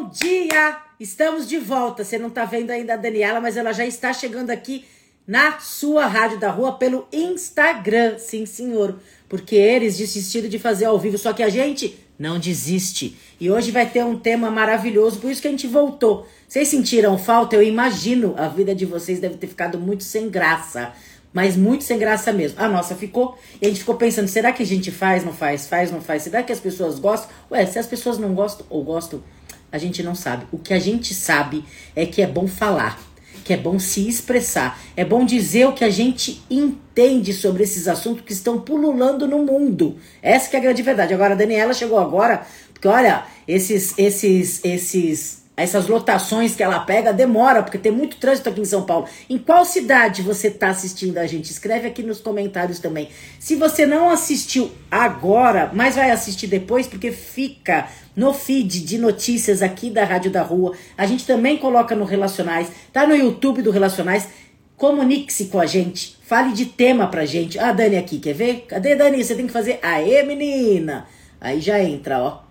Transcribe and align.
Bom 0.00 0.08
dia! 0.08 0.78
Estamos 0.98 1.46
de 1.46 1.58
volta. 1.58 2.02
Você 2.02 2.18
não 2.18 2.28
está 2.28 2.46
vendo 2.46 2.70
ainda 2.70 2.94
a 2.94 2.96
Daniela, 2.96 3.38
mas 3.38 3.58
ela 3.58 3.70
já 3.70 3.84
está 3.84 4.14
chegando 4.14 4.48
aqui 4.48 4.86
na 5.26 5.60
sua 5.60 6.06
rádio 6.06 6.40
da 6.40 6.50
rua 6.50 6.72
pelo 6.72 7.06
Instagram. 7.12 8.16
Sim, 8.16 8.46
senhor. 8.46 8.98
Porque 9.28 9.54
eles 9.54 9.98
desistiram 9.98 10.48
de 10.48 10.58
fazer 10.58 10.86
ao 10.86 10.98
vivo, 10.98 11.18
só 11.18 11.34
que 11.34 11.42
a 11.42 11.50
gente 11.50 11.98
não 12.18 12.38
desiste. 12.38 13.14
E 13.38 13.50
hoje 13.50 13.70
vai 13.70 13.90
ter 13.90 14.02
um 14.02 14.18
tema 14.18 14.50
maravilhoso, 14.50 15.20
por 15.20 15.30
isso 15.30 15.42
que 15.42 15.48
a 15.48 15.50
gente 15.50 15.66
voltou. 15.66 16.26
Vocês 16.48 16.68
sentiram 16.68 17.18
falta? 17.18 17.54
Eu 17.54 17.62
imagino 17.62 18.34
a 18.38 18.48
vida 18.48 18.74
de 18.74 18.86
vocês 18.86 19.20
deve 19.20 19.36
ter 19.36 19.48
ficado 19.48 19.78
muito 19.78 20.02
sem 20.02 20.30
graça. 20.30 20.94
Mas 21.30 21.58
muito 21.58 21.84
sem 21.84 21.98
graça 21.98 22.32
mesmo. 22.32 22.58
A 22.58 22.66
nossa 22.66 22.94
ficou. 22.94 23.38
E 23.60 23.66
a 23.66 23.68
gente 23.68 23.80
ficou 23.80 23.96
pensando: 23.96 24.28
será 24.28 24.50
que 24.50 24.62
a 24.62 24.66
gente 24.66 24.90
faz, 24.90 25.26
não 25.26 25.34
faz, 25.34 25.68
faz, 25.68 25.92
não 25.92 26.00
faz? 26.00 26.22
Será 26.22 26.42
que 26.42 26.52
as 26.52 26.58
pessoas 26.58 26.98
gostam? 26.98 27.30
Ué, 27.50 27.66
se 27.66 27.78
as 27.78 27.86
pessoas 27.86 28.18
não 28.18 28.34
gostam 28.34 28.66
ou 28.70 28.82
gostam, 28.82 29.22
a 29.72 29.78
gente 29.78 30.02
não 30.02 30.14
sabe. 30.14 30.46
O 30.52 30.58
que 30.58 30.74
a 30.74 30.78
gente 30.78 31.14
sabe 31.14 31.64
é 31.94 32.06
que 32.06 32.22
é 32.22 32.26
bom 32.26 32.46
falar, 32.46 32.98
que 33.44 33.52
é 33.52 33.56
bom 33.56 33.78
se 33.78 34.08
expressar, 34.08 34.80
é 34.96 35.04
bom 35.04 35.24
dizer 35.24 35.66
o 35.66 35.72
que 35.72 35.84
a 35.84 35.90
gente 35.90 36.42
entende 36.50 37.32
sobre 37.32 37.62
esses 37.62 37.88
assuntos 37.88 38.24
que 38.24 38.32
estão 38.32 38.60
pululando 38.60 39.26
no 39.26 39.44
mundo. 39.44 39.96
Essa 40.22 40.56
é 40.56 40.58
a 40.58 40.62
grande 40.62 40.82
verdade. 40.82 41.14
Agora, 41.14 41.34
a 41.34 41.36
Daniela 41.36 41.74
chegou 41.74 41.98
agora, 41.98 42.46
porque 42.72 42.88
olha, 42.88 43.24
esses, 43.46 43.94
esses, 43.98 44.64
esses 44.64 45.40
essas 45.60 45.88
lotações 45.88 46.56
que 46.56 46.62
ela 46.62 46.80
pega 46.80 47.12
demora, 47.12 47.62
porque 47.62 47.76
tem 47.76 47.92
muito 47.92 48.16
trânsito 48.16 48.48
aqui 48.48 48.62
em 48.62 48.64
São 48.64 48.84
Paulo. 48.84 49.06
Em 49.28 49.36
qual 49.36 49.62
cidade 49.64 50.22
você 50.22 50.48
está 50.48 50.70
assistindo 50.70 51.18
a 51.18 51.26
gente? 51.26 51.50
Escreve 51.50 51.86
aqui 51.86 52.02
nos 52.02 52.18
comentários 52.18 52.78
também. 52.78 53.10
Se 53.38 53.56
você 53.56 53.84
não 53.84 54.08
assistiu 54.08 54.70
agora, 54.90 55.70
mas 55.74 55.96
vai 55.96 56.10
assistir 56.10 56.46
depois, 56.46 56.86
porque 56.86 57.12
fica 57.12 57.88
no 58.20 58.34
feed 58.34 58.84
de 58.84 58.98
notícias 58.98 59.62
aqui 59.62 59.88
da 59.88 60.04
Rádio 60.04 60.30
da 60.30 60.42
Rua. 60.42 60.76
A 60.94 61.06
gente 61.06 61.26
também 61.26 61.56
coloca 61.56 61.96
no 61.96 62.04
Relacionais, 62.04 62.70
tá 62.92 63.06
no 63.06 63.16
YouTube 63.16 63.62
do 63.62 63.70
Relacionais. 63.70 64.28
Comunique-se 64.76 65.46
com 65.46 65.58
a 65.58 65.64
gente, 65.64 66.18
fale 66.22 66.52
de 66.52 66.66
tema 66.66 67.06
pra 67.06 67.24
gente. 67.24 67.58
Ah, 67.58 67.72
Dani 67.72 67.96
aqui, 67.96 68.18
quer 68.18 68.34
ver? 68.34 68.66
Cadê 68.66 68.94
Dani? 68.94 69.24
Você 69.24 69.34
tem 69.34 69.46
que 69.46 69.52
fazer. 69.52 69.78
Aê, 69.82 70.22
menina! 70.22 71.08
Aí 71.40 71.62
já 71.62 71.82
entra, 71.82 72.20
ó. 72.20 72.42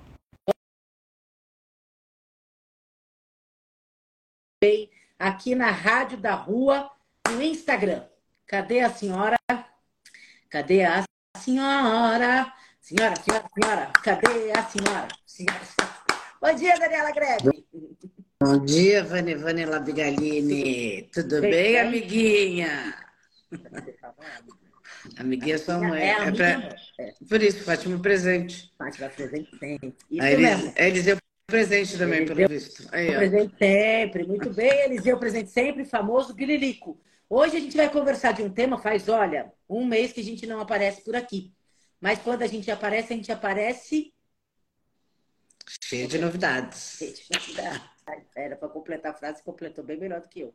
aqui 5.19 5.53
na 5.53 5.69
Rádio 5.69 6.17
da 6.17 6.33
Rua, 6.33 6.89
no 7.29 7.41
Instagram. 7.43 8.03
Cadê 8.47 8.79
a 8.79 8.89
senhora? 8.89 9.37
Cadê 10.49 10.83
a 10.83 11.03
senhora? 11.37 12.51
Senhora, 12.89 13.13
senhora, 13.17 13.47
senhora, 13.53 13.91
cadê 14.03 14.51
a 14.51 14.63
senhora? 14.63 15.07
senhora, 15.23 15.61
senhora. 15.63 15.95
Bom 16.41 16.55
dia, 16.55 16.79
Daniela 16.79 17.11
Greve. 17.11 17.65
Bom 18.41 18.65
dia, 18.65 19.03
Vani 19.03 19.35
Vani 19.35 19.65
Labigalini. 19.65 21.07
Tudo 21.13 21.39
bem, 21.39 21.51
bem 21.51 21.79
amiguinha? 21.79 22.95
Amiguinha 25.19 25.59
sua 25.59 25.77
mãe. 25.77 26.01
É, 26.01 26.13
é 26.13 26.31
pra... 26.31 26.75
Por 27.29 27.43
isso, 27.43 27.63
Fátima 27.63 27.99
presente. 27.99 28.71
Fátima 28.75 29.07
presente 29.09 29.55
sempre. 29.59 29.95
Isso 30.09 30.23
Aí, 30.23 30.37
mesmo. 30.37 30.73
Eliseu 30.75 31.17
Presente 31.45 31.95
também, 31.95 32.21
Eliseu, 32.21 32.35
pelo 32.35 32.49
visto. 32.49 32.89
Aí, 32.91 33.15
presente 33.15 33.55
sempre, 33.59 34.25
muito 34.25 34.49
bem. 34.51 34.85
Eliseu 34.85 35.19
presente 35.19 35.51
sempre, 35.51 35.85
famoso 35.85 36.33
Guililico. 36.33 36.99
Hoje 37.29 37.57
a 37.57 37.59
gente 37.59 37.77
vai 37.77 37.87
conversar 37.91 38.31
de 38.31 38.41
um 38.41 38.49
tema, 38.49 38.79
faz, 38.79 39.07
olha, 39.07 39.53
um 39.69 39.85
mês 39.85 40.11
que 40.11 40.21
a 40.21 40.23
gente 40.23 40.47
não 40.47 40.59
aparece 40.59 41.03
por 41.03 41.15
aqui. 41.15 41.53
Mas 41.99 42.19
quando 42.19 42.43
a 42.43 42.47
gente 42.47 42.69
aparece, 42.71 43.13
a 43.13 43.15
gente 43.15 43.31
aparece. 43.31 44.13
Cheio 45.83 46.07
de 46.07 46.17
novidades. 46.17 46.95
Cheio 46.97 47.13
de 47.13 47.27
novidades. 47.33 47.81
Era 48.35 48.55
para 48.55 48.69
completar 48.69 49.11
a 49.11 49.15
frase, 49.15 49.43
completou 49.43 49.83
bem 49.83 49.97
melhor 49.97 50.21
do 50.21 50.29
que 50.29 50.41
eu. 50.41 50.53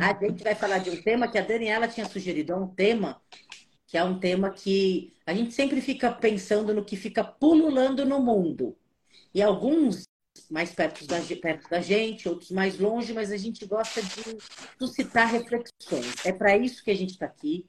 A 0.00 0.18
gente 0.24 0.44
vai 0.44 0.54
falar 0.54 0.78
de 0.78 0.90
um 0.90 1.02
tema 1.02 1.30
que 1.30 1.38
a 1.38 1.42
Daniela 1.42 1.88
tinha 1.88 2.06
sugerido. 2.06 2.52
É 2.52 2.56
um 2.56 2.68
tema 2.68 3.20
que 3.86 3.98
é 3.98 4.04
um 4.04 4.18
tema 4.18 4.50
que 4.50 5.14
a 5.26 5.34
gente 5.34 5.52
sempre 5.52 5.80
fica 5.80 6.10
pensando 6.10 6.72
no 6.72 6.84
que 6.84 6.96
fica 6.96 7.22
pululando 7.22 8.06
no 8.06 8.20
mundo. 8.20 8.76
E 9.34 9.42
alguns 9.42 10.04
mais 10.50 10.74
perto 10.74 11.06
da, 11.06 11.18
perto 11.40 11.68
da 11.68 11.80
gente, 11.80 12.28
outros 12.28 12.50
mais 12.50 12.78
longe, 12.78 13.12
mas 13.12 13.30
a 13.30 13.36
gente 13.36 13.66
gosta 13.66 14.02
de 14.02 14.38
suscitar 14.78 15.30
reflexões. 15.30 16.24
É 16.24 16.32
para 16.32 16.56
isso 16.56 16.82
que 16.82 16.90
a 16.90 16.96
gente 16.96 17.10
está 17.10 17.26
aqui, 17.26 17.66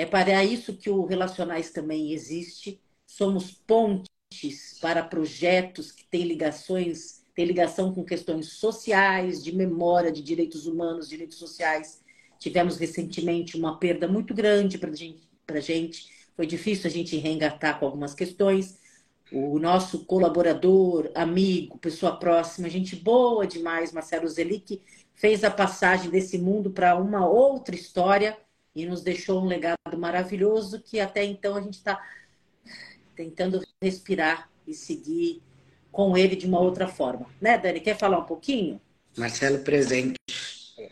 é 0.00 0.06
para 0.06 0.42
isso 0.42 0.78
que 0.78 0.88
o 0.88 1.04
Relacionais 1.04 1.70
também 1.70 2.12
existe. 2.12 2.80
Somos 3.06 3.50
pontes 3.52 4.78
para 4.80 5.02
projetos 5.02 5.92
que 5.92 6.06
têm 6.06 6.22
ligações, 6.22 7.22
têm 7.34 7.44
ligação 7.44 7.92
com 7.92 8.02
questões 8.02 8.54
sociais, 8.54 9.44
de 9.44 9.54
memória, 9.54 10.10
de 10.10 10.22
direitos 10.22 10.66
humanos, 10.66 11.06
direitos 11.06 11.36
sociais. 11.36 12.00
Tivemos 12.38 12.78
recentemente 12.78 13.58
uma 13.58 13.78
perda 13.78 14.08
muito 14.08 14.32
grande 14.32 14.78
para 14.78 14.90
gente, 14.94 15.28
a 15.46 15.60
gente. 15.60 16.08
Foi 16.34 16.46
difícil 16.46 16.88
a 16.88 16.90
gente 16.90 17.18
reengatar 17.18 17.78
com 17.78 17.84
algumas 17.84 18.14
questões 18.14 18.78
o 19.30 19.58
nosso 19.58 20.06
colaborador, 20.06 21.10
amigo, 21.14 21.78
pessoa 21.78 22.16
próxima, 22.16 22.70
gente 22.70 22.96
boa 22.96 23.46
demais, 23.46 23.92
Marcelo 23.92 24.26
Zelic, 24.26 24.82
fez 25.14 25.44
a 25.44 25.50
passagem 25.50 26.10
desse 26.10 26.36
mundo 26.38 26.70
para 26.70 26.96
uma 26.96 27.28
outra 27.28 27.74
história 27.74 28.36
e 28.74 28.86
nos 28.86 29.02
deixou 29.02 29.42
um 29.42 29.46
legado 29.46 29.98
maravilhoso 29.98 30.80
que 30.80 31.00
até 31.00 31.24
então 31.24 31.56
a 31.56 31.60
gente 31.60 31.74
está 31.74 32.00
tentando 33.16 33.60
respirar 33.82 34.48
e 34.66 34.74
seguir 34.74 35.42
com 35.90 36.16
ele 36.16 36.36
de 36.36 36.46
uma 36.46 36.60
outra 36.60 36.86
forma. 36.86 37.26
Né, 37.40 37.58
Dani? 37.58 37.80
Quer 37.80 37.96
falar 37.96 38.18
um 38.18 38.24
pouquinho? 38.24 38.80
Marcelo 39.16 39.58
presente. 39.58 40.16
É. 40.78 40.88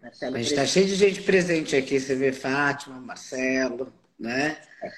Marcelo 0.00 0.36
a 0.36 0.38
gente 0.38 0.50
está 0.50 0.66
cheio 0.66 0.86
de 0.86 0.94
gente 0.94 1.22
presente 1.22 1.74
aqui. 1.76 1.98
Você 1.98 2.14
vê 2.14 2.32
Fátima, 2.32 3.00
Marcelo, 3.00 3.92
né? 4.18 4.58
É. 4.82 4.92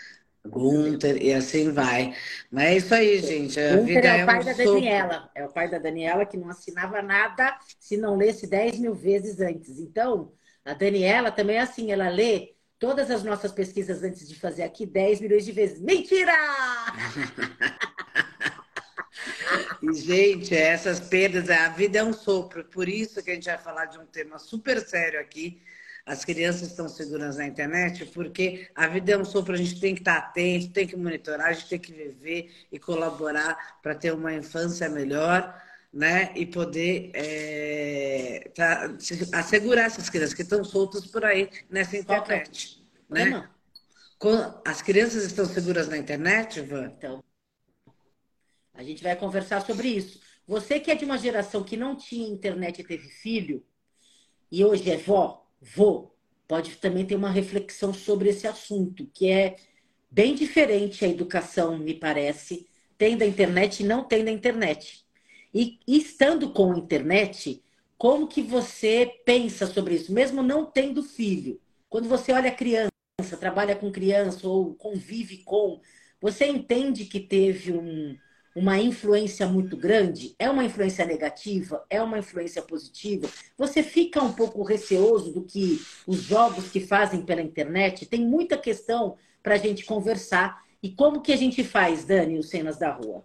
Gunter 0.47 1.21
e 1.21 1.33
assim 1.33 1.73
vai. 1.73 2.15
Mas 2.51 2.65
é 2.65 2.77
isso 2.77 2.95
aí, 2.95 3.19
gente. 3.21 3.59
A 3.59 3.77
Gunter 3.77 3.87
vida 3.87 4.09
é, 4.09 4.13
o 4.13 4.21
é 4.21 4.27
pai 4.27 4.41
um 4.41 4.45
da 4.45 4.53
Daniela. 4.53 5.31
É 5.35 5.45
o 5.45 5.49
pai 5.49 5.71
da 5.71 5.79
Daniela 5.79 6.27
que 6.27 6.37
não 6.37 6.49
assinava 6.49 7.03
nada 7.03 7.59
se 7.81 7.97
não 7.97 8.17
lesse 8.17 8.47
10 8.47 8.79
mil 8.79 8.95
vezes 8.95 9.41
antes. 9.41 9.81
Então, 9.81 10.33
a 10.67 10.75
Daniela 10.75 11.31
também 11.31 11.57
é 11.57 11.61
assim, 11.61 11.93
ela 11.93 12.09
lê 12.09 12.55
todas 12.79 13.11
as 13.11 13.23
nossas 13.23 13.53
pesquisas 13.53 14.03
antes 14.03 14.29
de 14.29 14.39
fazer 14.39 14.65
aqui 14.65 14.85
10 14.85 15.21
milhões 15.21 15.45
de 15.45 15.53
vezes. 15.53 15.81
Mentira! 15.81 16.33
e, 19.83 19.95
gente, 19.95 20.55
essas 20.55 21.01
perdas, 21.01 21.49
a 21.49 21.69
vida 21.69 21.99
é 21.99 22.05
um 22.05 22.13
sopro. 22.13 22.65
Por 22.65 22.89
isso 22.89 23.23
que 23.23 23.31
a 23.31 23.35
gente 23.35 23.47
vai 23.47 23.59
falar 23.59 23.87
de 23.87 23.99
um 23.99 24.07
tema 24.07 24.39
super 24.39 24.81
sério 24.81 25.21
aqui 25.21 25.63
as 26.07 26.25
crianças 26.25 26.69
estão 26.69 26.89
seguras 26.89 27.37
na 27.37 27.47
internet, 27.47 28.07
porque 28.07 28.69
a 28.77 28.87
vida 28.87 29.11
é 29.11 29.19
um 29.19 29.25
sopro, 29.25 29.55
a 29.55 29.57
gente 29.57 29.81
tem 29.81 29.93
que 29.93 30.03
estar 30.03 30.19
atento, 30.19 30.73
tem 30.73 30.87
que 30.87 30.97
monitorar, 30.97 31.49
a 31.49 31.53
gente 31.53 31.69
tem 31.69 31.81
que 31.81 31.93
viver 31.93 32.49
e 32.71 32.79
colaborar 32.79 33.81
para 33.83 33.93
ter 33.93 34.15
uma 34.15 34.33
infância 34.33 34.89
melhor, 34.89 35.53
né? 35.93 36.33
E 36.35 36.47
poder 36.47 37.11
é, 37.15 38.51
tá, 38.55 38.97
assegurar 39.33 39.87
essas 39.87 40.11
crianças 40.11 40.35
que 40.35 40.43
estão 40.43 40.63
soltas 40.65 41.07
por 41.07 41.25
aí 41.25 41.49
nessa 41.71 41.97
internet. 41.97 42.83
Né? 43.09 43.27
Não. 43.27 43.57
As 44.65 44.83
crianças 44.83 45.25
estão 45.25 45.45
seguras 45.45 45.89
na 45.89 45.97
internet, 45.97 46.59
Ivan? 46.59 46.93
Então, 46.97 47.23
a 48.75 48.83
gente 48.83 49.03
vai 49.03 49.17
conversar 49.17 49.65
sobre 49.65 49.89
isso. 49.89 50.21
Você 50.47 50.79
que 50.79 50.91
é 50.91 50.95
de 50.95 51.05
uma 51.05 51.19
geração 51.19 51.63
que 51.65 51.77
não 51.77 51.97
tinha 51.97 52.29
internet 52.29 52.81
e 52.81 52.85
teve 52.85 53.09
filho, 53.09 53.65
e 54.51 54.65
hoje 54.65 54.91
é 54.91 54.97
vó, 54.97 55.47
Vou. 55.61 56.15
Pode 56.47 56.77
também 56.77 57.05
ter 57.05 57.17
uma 57.17 57.31
reflexão 57.31 57.93
sobre 57.93 58.29
esse 58.29 58.47
assunto, 58.47 59.07
que 59.13 59.29
é 59.29 59.57
bem 60.11 60.35
diferente 60.35 61.05
a 61.05 61.09
educação, 61.09 61.77
me 61.79 61.95
parece, 61.95 62.69
tem 62.97 63.17
da 63.17 63.27
internet 63.27 63.81
e 63.83 63.87
não 63.87 64.05
tem 64.05 64.25
da 64.25 64.31
internet. 64.31 65.06
E, 65.55 65.79
estando 65.87 66.51
com 66.51 66.73
a 66.73 66.79
internet, 66.79 67.63
como 67.99 68.29
que 68.29 68.43
você 68.43 69.21
pensa 69.25 69.67
sobre 69.67 69.95
isso, 69.95 70.13
mesmo 70.13 70.43
não 70.43 70.67
tendo 70.67 71.03
filho? 71.03 71.61
Quando 71.89 72.09
você 72.09 72.33
olha 72.33 72.51
criança, 72.51 72.91
trabalha 73.41 73.75
com 73.75 73.91
criança 73.91 74.47
ou 74.47 74.75
convive 74.75 75.39
com, 75.39 75.81
você 76.21 76.47
entende 76.47 77.07
que 77.07 77.21
teve 77.21 77.73
um, 77.73 78.17
uma 78.55 78.79
influência 78.79 79.47
muito 79.47 79.77
grande? 79.77 80.35
É 80.39 80.51
uma 80.51 80.65
influência 80.65 81.05
negativa? 81.05 81.85
É 81.89 82.03
uma 82.03 82.19
influência 82.19 82.63
positiva? 82.63 83.29
Você 83.57 83.83
fica 83.83 84.23
um 84.23 84.33
pouco 84.33 84.63
receoso 84.63 85.33
do 85.33 85.45
que 85.45 85.81
os 86.07 86.23
jogos 86.23 86.71
que 86.71 86.81
fazem 86.81 87.23
pela 87.23 87.43
internet? 87.43 88.07
Tem 88.07 88.21
muita 88.21 88.59
questão 88.59 89.17
para 89.43 89.55
a 89.55 89.59
gente 89.59 89.85
conversar. 89.85 90.65
E 90.83 90.91
como 90.91 91.23
que 91.23 91.33
a 91.33 91.37
gente 91.37 91.63
faz, 91.65 92.05
Dani, 92.05 92.39
os 92.39 92.49
cenas 92.51 92.79
da 92.79 92.93
rua? 92.93 93.25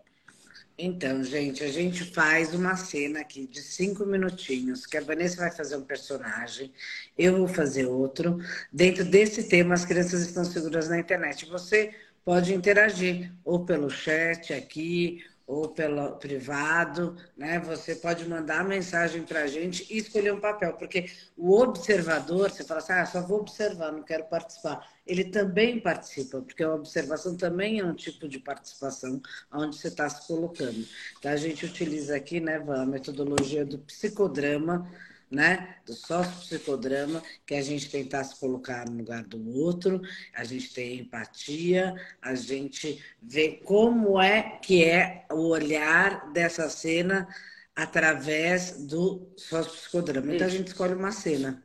Então, 0.84 1.24
gente, 1.24 1.64
a 1.64 1.68
gente 1.68 2.04
faz 2.04 2.56
uma 2.56 2.76
cena 2.76 3.20
aqui 3.20 3.46
de 3.46 3.62
cinco 3.62 4.04
minutinhos, 4.04 4.84
que 4.84 4.98
a 4.98 5.02
Vanessa 5.02 5.38
vai 5.38 5.52
fazer 5.52 5.76
um 5.76 5.84
personagem, 5.84 6.74
eu 7.16 7.38
vou 7.38 7.48
fazer 7.48 7.86
outro. 7.86 8.40
Dentro 8.74 9.06
desse 9.06 9.44
tema, 9.44 9.76
as 9.76 9.86
crianças 9.86 10.22
estão 10.22 10.44
seguras 10.44 10.90
na 10.90 10.98
internet. 10.98 11.46
Você 11.46 11.94
pode 12.26 12.52
interagir 12.52 13.32
ou 13.46 13.64
pelo 13.64 13.92
chat 13.92 14.56
aqui, 14.56 15.24
ou 15.52 15.68
pelo 15.68 16.14
privado, 16.14 17.18
né? 17.38 17.60
Você 17.60 17.94
pode 17.96 18.28
mandar 18.28 18.64
mensagem 18.64 19.22
para 19.24 19.44
a 19.44 19.48
gente 19.48 19.86
e 19.94 19.98
escolher 19.98 20.34
um 20.34 20.40
papel, 20.40 20.74
porque 20.74 21.12
o 21.38 21.60
observador, 21.60 22.50
você 22.50 22.64
fala 22.64 22.80
assim, 22.80 22.94
ah, 22.94 23.06
só 23.06 23.22
vou 23.22 23.42
observar, 23.42 23.92
não 23.92 24.02
quero 24.02 24.24
participar. 24.24 24.88
Ele 25.06 25.26
também 25.26 25.80
participa, 25.80 26.42
porque 26.42 26.64
a 26.64 26.74
observação 26.74 27.36
também 27.36 27.80
é 27.80 27.86
um 27.86 27.94
tipo 27.94 28.28
de 28.28 28.40
participação 28.40 29.22
onde 29.52 29.76
você 29.76 29.88
está 29.88 30.08
se 30.08 30.28
colocando. 30.28 30.86
Então, 31.18 31.32
a 31.32 31.38
gente 31.38 31.66
utiliza 31.66 32.16
aqui, 32.16 32.40
né, 32.40 32.58
a 32.58 32.86
metodologia 32.86 33.66
do 33.66 33.80
psicodrama, 33.80 34.90
né, 35.30 35.78
do 35.86 35.94
sócio-psicodrama, 35.94 37.24
que 37.46 37.56
a 37.56 37.62
gente 37.62 37.90
tentar 37.90 38.26
se 38.26 38.38
colocar 38.38 38.88
no 38.90 38.98
lugar 38.98 39.24
do 39.24 39.58
outro, 39.58 40.02
a 40.36 40.44
gente 40.44 40.74
tem 40.74 41.00
empatia, 41.00 41.96
a 42.22 42.36
gente 42.36 43.02
vê 43.22 43.62
como 43.64 44.22
é 44.22 44.60
que 44.62 44.84
é 44.84 45.26
o 45.32 45.48
olhar 45.48 46.32
dessa 46.34 46.70
cena 46.70 47.28
através 47.74 48.86
do 48.86 49.32
sócio-psicodrama. 49.38 50.36
Então 50.36 50.48
a 50.48 50.50
gente 50.50 50.68
escolhe 50.68 50.94
uma 50.94 51.12
cena. 51.12 51.64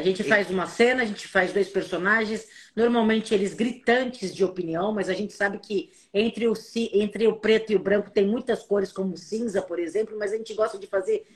A 0.00 0.02
gente 0.02 0.24
faz 0.24 0.48
uma 0.48 0.66
cena, 0.66 1.02
a 1.02 1.04
gente 1.04 1.28
faz 1.28 1.52
dois 1.52 1.68
personagens, 1.68 2.48
normalmente 2.74 3.34
eles 3.34 3.52
gritantes 3.52 4.34
de 4.34 4.42
opinião, 4.42 4.94
mas 4.94 5.10
a 5.10 5.12
gente 5.12 5.34
sabe 5.34 5.58
que 5.58 5.92
entre 6.12 6.48
o, 6.48 6.54
entre 6.94 7.26
o 7.26 7.36
preto 7.36 7.70
e 7.70 7.76
o 7.76 7.78
branco 7.78 8.10
tem 8.10 8.26
muitas 8.26 8.62
cores, 8.62 8.90
como 8.90 9.14
cinza, 9.18 9.60
por 9.60 9.78
exemplo, 9.78 10.18
mas 10.18 10.32
a 10.32 10.38
gente 10.38 10.54
gosta 10.54 10.78
de 10.78 10.86
fazer 10.86 11.26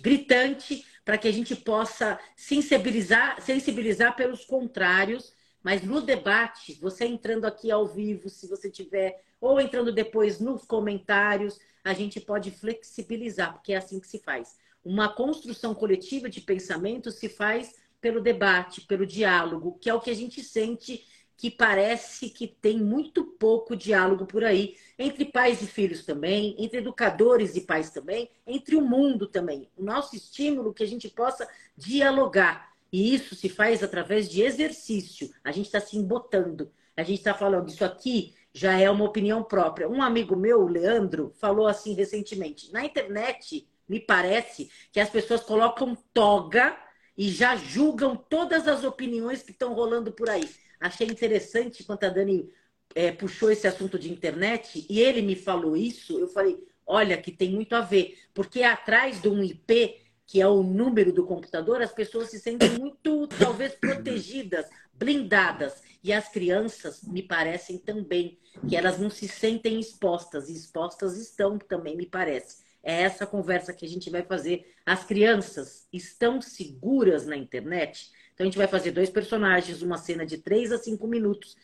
gritante 0.00 0.86
para 1.04 1.18
que 1.18 1.28
a 1.28 1.32
gente 1.32 1.54
possa 1.54 2.18
sensibilizar, 2.34 3.42
sensibilizar 3.42 4.16
pelos 4.16 4.46
contrários. 4.46 5.34
Mas 5.62 5.82
no 5.82 6.00
debate, 6.00 6.78
você 6.80 7.04
entrando 7.04 7.44
aqui 7.44 7.70
ao 7.70 7.86
vivo, 7.86 8.30
se 8.30 8.46
você 8.46 8.70
tiver, 8.70 9.22
ou 9.38 9.60
entrando 9.60 9.92
depois 9.92 10.40
nos 10.40 10.64
comentários, 10.64 11.60
a 11.84 11.92
gente 11.92 12.20
pode 12.20 12.50
flexibilizar, 12.50 13.52
porque 13.52 13.74
é 13.74 13.76
assim 13.76 14.00
que 14.00 14.08
se 14.08 14.18
faz. 14.18 14.56
Uma 14.82 15.10
construção 15.10 15.74
coletiva 15.74 16.30
de 16.30 16.40
pensamento 16.40 17.10
se 17.10 17.28
faz 17.28 17.83
pelo 18.04 18.20
debate, 18.20 18.82
pelo 18.82 19.06
diálogo, 19.06 19.78
que 19.80 19.88
é 19.88 19.94
o 19.94 19.98
que 19.98 20.10
a 20.10 20.14
gente 20.14 20.44
sente 20.44 21.06
que 21.38 21.50
parece 21.50 22.28
que 22.28 22.46
tem 22.46 22.78
muito 22.78 23.24
pouco 23.24 23.74
diálogo 23.74 24.26
por 24.26 24.44
aí, 24.44 24.76
entre 24.98 25.24
pais 25.24 25.62
e 25.62 25.66
filhos 25.66 26.04
também, 26.04 26.54
entre 26.58 26.80
educadores 26.80 27.56
e 27.56 27.62
pais 27.62 27.88
também, 27.88 28.28
entre 28.46 28.76
o 28.76 28.82
mundo 28.82 29.26
também. 29.26 29.70
O 29.74 29.82
nosso 29.82 30.14
estímulo 30.14 30.74
que 30.74 30.82
a 30.82 30.86
gente 30.86 31.08
possa 31.08 31.48
dialogar. 31.74 32.74
E 32.92 33.14
isso 33.14 33.34
se 33.34 33.48
faz 33.48 33.82
através 33.82 34.28
de 34.28 34.42
exercício. 34.42 35.30
A 35.42 35.50
gente 35.50 35.64
está 35.64 35.80
se 35.80 35.96
embotando. 35.96 36.70
A 36.94 37.02
gente 37.02 37.20
está 37.20 37.32
falando, 37.32 37.70
isso 37.70 37.86
aqui 37.86 38.34
já 38.52 38.78
é 38.78 38.90
uma 38.90 39.06
opinião 39.06 39.42
própria. 39.42 39.88
Um 39.88 40.02
amigo 40.02 40.36
meu, 40.36 40.60
o 40.60 40.68
Leandro, 40.68 41.32
falou 41.40 41.66
assim 41.66 41.94
recentemente: 41.94 42.70
na 42.70 42.84
internet, 42.84 43.66
me 43.88 43.98
parece 43.98 44.70
que 44.92 45.00
as 45.00 45.08
pessoas 45.08 45.40
colocam 45.40 45.96
toga 46.12 46.83
e 47.16 47.30
já 47.30 47.56
julgam 47.56 48.16
todas 48.16 48.66
as 48.66 48.84
opiniões 48.84 49.42
que 49.42 49.52
estão 49.52 49.72
rolando 49.72 50.12
por 50.12 50.28
aí. 50.28 50.48
Achei 50.80 51.06
interessante 51.06 51.84
quando 51.84 52.04
a 52.04 52.08
Dani 52.08 52.50
é, 52.94 53.12
puxou 53.12 53.50
esse 53.50 53.66
assunto 53.66 53.98
de 53.98 54.12
internet 54.12 54.86
e 54.88 55.00
ele 55.00 55.22
me 55.22 55.36
falou 55.36 55.76
isso. 55.76 56.18
Eu 56.18 56.28
falei, 56.28 56.58
olha, 56.86 57.16
que 57.16 57.32
tem 57.32 57.50
muito 57.50 57.74
a 57.74 57.80
ver, 57.80 58.18
porque 58.34 58.62
atrás 58.62 59.20
de 59.20 59.28
um 59.28 59.42
IP, 59.42 60.00
que 60.26 60.40
é 60.40 60.48
o 60.48 60.62
número 60.62 61.12
do 61.12 61.24
computador, 61.24 61.82
as 61.82 61.92
pessoas 61.92 62.30
se 62.30 62.38
sentem 62.38 62.70
muito, 62.78 63.26
talvez, 63.38 63.74
protegidas, 63.74 64.66
blindadas. 64.92 65.82
E 66.02 66.12
as 66.12 66.28
crianças 66.28 67.02
me 67.02 67.22
parecem 67.22 67.78
também 67.78 68.38
que 68.68 68.76
elas 68.76 68.98
não 68.98 69.10
se 69.10 69.26
sentem 69.26 69.80
expostas, 69.80 70.48
e 70.48 70.52
expostas 70.52 71.16
estão 71.16 71.58
também, 71.58 71.96
me 71.96 72.06
parece. 72.06 72.63
É 72.84 73.02
essa 73.02 73.26
conversa 73.26 73.72
que 73.72 73.86
a 73.86 73.88
gente 73.88 74.10
vai 74.10 74.22
fazer. 74.22 74.74
As 74.84 75.04
crianças 75.04 75.88
estão 75.90 76.40
seguras 76.42 77.26
na 77.26 77.34
internet? 77.34 78.12
Então 78.34 78.44
a 78.44 78.46
gente 78.46 78.58
vai 78.58 78.68
fazer 78.68 78.90
dois 78.90 79.08
personagens, 79.08 79.80
uma 79.80 79.96
cena 79.96 80.26
de 80.26 80.36
três 80.36 80.70
a 80.70 80.76
cinco 80.76 81.06
minutos. 81.06 81.56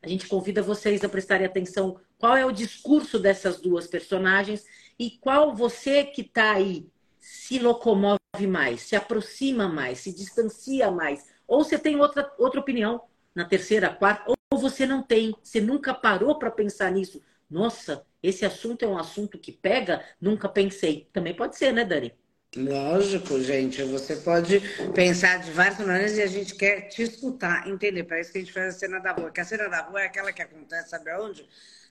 A 0.00 0.06
gente 0.06 0.28
convida 0.28 0.62
vocês 0.62 1.02
a 1.02 1.08
prestarem 1.08 1.46
atenção 1.46 2.00
qual 2.16 2.36
é 2.36 2.46
o 2.46 2.52
discurso 2.52 3.18
dessas 3.18 3.60
duas 3.60 3.88
personagens 3.88 4.64
e 4.96 5.10
qual 5.10 5.54
você 5.54 6.04
que 6.04 6.20
está 6.20 6.52
aí 6.52 6.86
se 7.18 7.58
locomove 7.58 8.18
mais, 8.48 8.82
se 8.82 8.94
aproxima 8.94 9.68
mais, 9.68 9.98
se 9.98 10.14
distancia 10.14 10.90
mais, 10.90 11.26
ou 11.46 11.64
você 11.64 11.76
tem 11.78 11.98
outra, 11.98 12.32
outra 12.38 12.60
opinião 12.60 13.02
na 13.34 13.44
terceira, 13.44 13.92
quarta, 13.92 14.32
ou 14.50 14.58
você 14.58 14.86
não 14.86 15.02
tem, 15.02 15.34
você 15.42 15.60
nunca 15.60 15.92
parou 15.92 16.38
para 16.38 16.50
pensar 16.50 16.92
nisso. 16.92 17.20
Nossa, 17.50 18.04
esse 18.22 18.44
assunto 18.44 18.84
é 18.84 18.88
um 18.88 18.98
assunto 18.98 19.38
que 19.38 19.52
pega, 19.52 20.04
nunca 20.20 20.48
pensei. 20.48 21.08
Também 21.12 21.34
pode 21.34 21.56
ser, 21.56 21.72
né, 21.72 21.84
Dani? 21.84 22.12
Lógico, 22.56 23.40
gente. 23.40 23.82
Você 23.82 24.16
pode 24.16 24.60
pensar 24.94 25.38
de 25.38 25.50
várias 25.50 25.78
maneiras 25.78 26.16
e 26.16 26.22
a 26.22 26.26
gente 26.26 26.54
quer 26.54 26.88
te 26.88 27.02
escutar, 27.02 27.68
entender. 27.68 28.04
Para 28.04 28.20
isso 28.20 28.32
que 28.32 28.38
a 28.38 28.40
gente 28.40 28.52
faz 28.52 28.74
a 28.74 28.78
cena 28.78 28.98
da 28.98 29.12
rua. 29.12 29.30
Que 29.30 29.40
a 29.40 29.44
cena 29.44 29.68
da 29.68 29.82
rua 29.82 30.02
é 30.02 30.06
aquela 30.06 30.32
que 30.32 30.42
acontece, 30.42 30.88
sabe 30.88 31.10
aonde? 31.10 31.46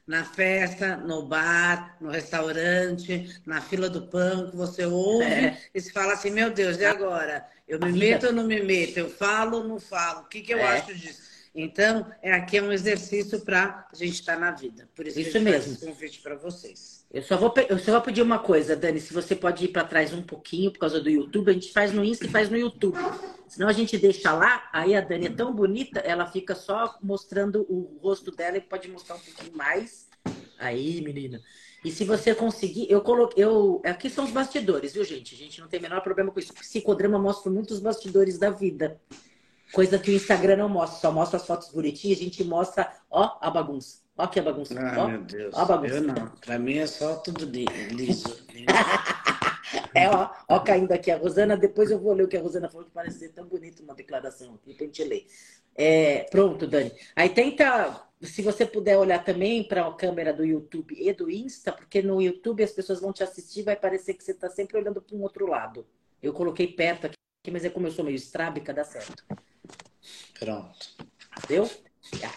Na 0.06 0.24
festa, 0.24 0.98
no 0.98 1.24
bar, 1.24 1.98
no 2.02 2.10
restaurante, 2.10 3.42
na 3.46 3.62
fila 3.62 3.90
do 3.90 4.08
pão, 4.08 4.50
que 4.50 4.56
você 4.56 4.86
ouve 4.86 5.26
é. 5.26 5.58
e 5.76 5.82
se 5.82 5.92
fala 5.92 6.14
assim: 6.14 6.32
meu 6.32 6.50
Deus, 6.50 6.78
e 6.78 6.86
agora? 6.86 7.46
Eu 7.68 7.80
me 7.80 7.92
meto 7.92 8.28
ou 8.28 8.34
não 8.34 8.46
me 8.46 8.64
meto? 8.64 8.98
Eu 8.98 9.10
falo 9.10 9.58
ou 9.58 9.64
não 9.66 9.80
falo? 9.80 10.22
O 10.22 10.26
que, 10.26 10.42
que 10.42 10.54
eu 10.54 10.60
é. 10.60 10.78
acho 10.78 10.96
disso? 10.96 11.37
Então, 11.60 12.06
é 12.22 12.32
aqui 12.32 12.58
é 12.58 12.62
um 12.62 12.72
exercício 12.72 13.40
para 13.40 13.88
a 13.92 13.96
gente 13.96 14.14
estar 14.14 14.36
tá 14.36 14.40
na 14.40 14.52
vida. 14.52 14.88
Por 14.96 15.08
isso, 15.08 15.20
isso 15.20 15.42
mesmo. 15.42 15.64
faz 15.64 15.72
esse 15.72 15.86
convite 15.88 16.22
para 16.22 16.36
vocês. 16.36 17.04
Eu 17.12 17.24
só, 17.24 17.36
vou, 17.36 17.52
eu 17.68 17.80
só 17.80 17.94
vou 17.94 18.02
pedir 18.02 18.22
uma 18.22 18.38
coisa, 18.38 18.76
Dani. 18.76 19.00
Se 19.00 19.12
você 19.12 19.36
pode 19.36 19.66
ir 19.66 19.70
para 19.70 19.84
trás 19.84 20.14
um 20.14 20.22
pouquinho 20.22 20.72
por 20.72 20.78
causa 20.78 21.02
do 21.02 21.10
YouTube, 21.10 21.50
a 21.50 21.54
gente 21.54 21.74
faz 21.74 21.92
no 21.92 22.06
Insta 22.06 22.26
e 22.28 22.30
faz 22.30 22.48
no 22.52 22.58
YouTube. 22.58 22.96
Senão 23.48 23.68
a 23.68 23.74
gente 23.74 23.98
deixa 23.98 24.32
lá, 24.34 24.70
aí 24.72 24.96
a 24.96 25.02
Dani 25.02 25.26
é 25.26 25.30
tão 25.32 25.52
bonita, 25.52 26.00
ela 26.02 26.28
fica 26.28 26.54
só 26.54 26.96
mostrando 27.02 27.66
o 27.68 27.98
rosto 28.04 28.30
dela 28.30 28.58
e 28.58 28.62
pode 28.62 28.88
mostrar 28.88 29.16
um 29.16 29.20
pouquinho 29.20 29.58
mais. 29.58 30.08
Aí, 30.60 31.02
menina. 31.02 31.42
E 31.84 31.90
se 31.90 32.04
você 32.04 32.36
conseguir, 32.36 32.86
eu 32.88 33.02
coloquei. 33.02 33.44
Eu, 33.44 33.82
aqui 33.84 34.12
são 34.12 34.26
os 34.26 34.32
bastidores, 34.32 34.94
viu, 34.94 35.04
gente? 35.04 35.34
A 35.34 35.38
gente 35.38 35.60
não 35.60 35.68
tem 35.68 35.80
o 35.80 35.84
menor 35.84 36.02
problema 36.02 36.30
com 36.30 36.40
isso. 36.40 36.52
O 36.52 36.56
psicodrama 36.56 37.18
mostra 37.18 37.52
muitos 37.52 37.80
bastidores 37.80 38.38
da 38.38 38.52
vida. 38.52 39.00
Coisa 39.72 40.00
que 40.00 40.12
o 40.12 40.14
Instagram 40.14 40.58
não 40.58 40.70
mostra, 40.70 41.00
só 41.00 41.12
mostra 41.12 41.38
as 41.38 41.46
fotos 41.46 41.70
bonitinhas, 41.70 42.20
a 42.20 42.24
gente 42.24 42.44
mostra, 42.44 42.92
ó, 43.10 43.38
a 43.42 43.50
bagunça. 43.50 44.00
Ó 44.18 44.26
que 44.26 44.40
a 44.40 44.44
bagunça. 44.44 44.74
Ah, 44.80 45.04
ó, 45.04 45.08
meu 45.08 45.22
Deus. 45.22 45.54
Ó 45.56 45.62
a 45.62 45.66
bagunça. 45.66 45.96
Eu 45.96 46.02
não. 46.02 46.28
Pra 46.44 46.58
mim 46.58 46.78
é 46.78 46.88
só 46.88 47.18
tudo 47.18 47.46
liso. 47.46 48.46
é, 49.94 50.10
ó, 50.10 50.32
ó, 50.50 50.60
caindo 50.60 50.92
aqui 50.92 51.12
a 51.12 51.18
Rosana. 51.18 51.56
Depois 51.56 51.92
eu 51.92 52.00
vou 52.00 52.14
ler 52.14 52.24
o 52.24 52.28
que 52.28 52.38
a 52.38 52.42
Rosana 52.42 52.68
falou, 52.68 52.86
que 52.86 52.92
parece 52.92 53.20
ser 53.20 53.30
tão 53.30 53.46
bonito 53.46 53.84
uma 53.84 53.94
declaração 53.94 54.56
aqui, 54.56 54.74
pra 54.74 54.86
gente 54.86 55.04
ler. 55.04 55.28
É, 55.76 56.24
pronto, 56.32 56.66
Dani. 56.66 56.92
Aí 57.16 57.30
tenta, 57.30 58.02
se 58.20 58.42
você 58.42 58.66
puder 58.66 58.98
olhar 58.98 59.24
também 59.24 59.64
para 59.64 59.86
a 59.86 59.94
câmera 59.94 60.34
do 60.34 60.44
YouTube 60.44 60.96
e 60.98 61.14
do 61.14 61.30
Insta, 61.30 61.72
porque 61.72 62.02
no 62.02 62.20
YouTube 62.20 62.64
as 62.64 62.72
pessoas 62.72 63.00
vão 63.00 63.14
te 63.14 63.24
assistir, 63.24 63.62
vai 63.62 63.76
parecer 63.76 64.16
que 64.16 64.24
você 64.24 64.32
está 64.32 64.50
sempre 64.50 64.78
olhando 64.78 65.00
para 65.00 65.16
um 65.16 65.22
outro 65.22 65.46
lado. 65.48 65.86
Eu 66.24 66.34
coloquei 66.34 66.66
perto 66.66 67.06
aqui, 67.06 67.18
mas 67.52 67.66
é 67.66 67.70
como 67.70 67.88
eu 67.88 67.92
sou 67.92 68.06
meio 68.06 68.16
estrábica, 68.16 68.74
dá 68.74 68.84
certo. 68.84 69.24
Pronto. 70.40 70.96
Deu? 71.48 71.70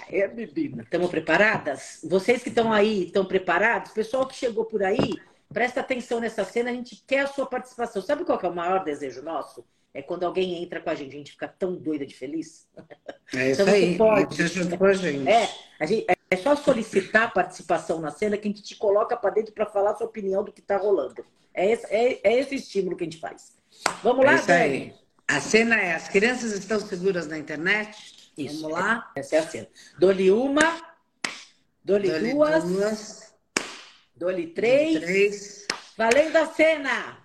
É, 0.09 0.26
menina. 0.29 0.83
Estamos 0.83 1.11
preparadas? 1.11 2.00
Vocês 2.02 2.43
que 2.43 2.49
estão 2.49 2.73
aí, 2.73 3.05
estão 3.05 3.25
preparados? 3.25 3.93
Pessoal 3.93 4.26
que 4.26 4.35
chegou 4.35 4.64
por 4.64 4.83
aí, 4.83 5.14
presta 5.52 5.81
atenção 5.81 6.21
nessa 6.21 6.45
cena, 6.45 6.71
a 6.71 6.73
gente 6.73 7.02
quer 7.07 7.21
a 7.21 7.26
sua 7.26 7.47
participação. 7.47 8.02
Sabe 8.02 8.25
qual 8.25 8.40
é 8.43 8.49
o 8.49 8.55
maior 8.55 8.85
desejo 8.85 9.23
nosso? 9.23 9.64
É 9.93 10.00
quando 10.00 10.25
alguém 10.25 10.62
entra 10.62 10.81
com 10.81 10.90
a 10.90 10.95
gente, 10.95 11.14
a 11.14 11.19
gente 11.19 11.33
fica 11.33 11.49
tão 11.49 11.75
doida 11.75 12.07
de 12.07 12.14
feliz. 12.14 12.69
É 13.33 13.52
isso 13.52 13.62
então, 13.62 13.73
aí, 13.73 13.97
pode. 13.97 14.49
junto 14.49 14.76
com 14.76 14.85
a 14.87 14.93
gente. 14.93 15.31
É, 15.31 15.49
a 15.79 15.87
gente. 15.87 16.05
É 16.29 16.37
só 16.37 16.57
solicitar 16.57 17.23
a 17.23 17.31
participação 17.31 18.00
na 18.00 18.11
cena 18.11 18.37
que 18.37 18.49
a 18.49 18.50
gente 18.50 18.61
te 18.61 18.75
coloca 18.75 19.17
para 19.17 19.31
dentro 19.31 19.52
para 19.52 19.67
falar 19.67 19.93
a 19.93 19.95
sua 19.95 20.09
opinião 20.09 20.43
do 20.43 20.50
que 20.52 20.59
está 20.59 20.76
rolando. 20.76 21.25
É 21.55 21.71
esse, 21.71 21.87
é, 21.87 22.19
é 22.25 22.40
esse 22.40 22.57
estímulo 22.57 22.97
que 22.97 23.05
a 23.05 23.07
gente 23.07 23.19
faz. 23.19 23.57
Vamos 24.02 24.25
lá, 24.25 24.33
é 24.33 24.35
isso 24.35 24.50
aí. 24.50 24.95
A 25.30 25.40
cena 25.40 25.80
é: 25.80 25.94
as 25.94 26.08
crianças 26.08 26.50
estão 26.52 26.80
seguras 26.80 27.28
na 27.28 27.38
internet? 27.38 28.32
Isso. 28.37 28.62
Vamos 28.62 28.78
lá? 28.78 29.12
Essa 29.14 29.37
é 29.37 29.38
a 29.38 29.49
cena. 29.49 29.68
Dou-lhe 29.96 30.28
uma, 30.28 30.82
dou-lhe 31.84 32.32
duas, 32.32 32.64
duas 32.64 33.34
dou-lhe 34.16 34.49
três. 34.49 34.99
três. 34.99 35.66
Valendo 35.96 36.37
a 36.37 36.46
cena! 36.46 37.18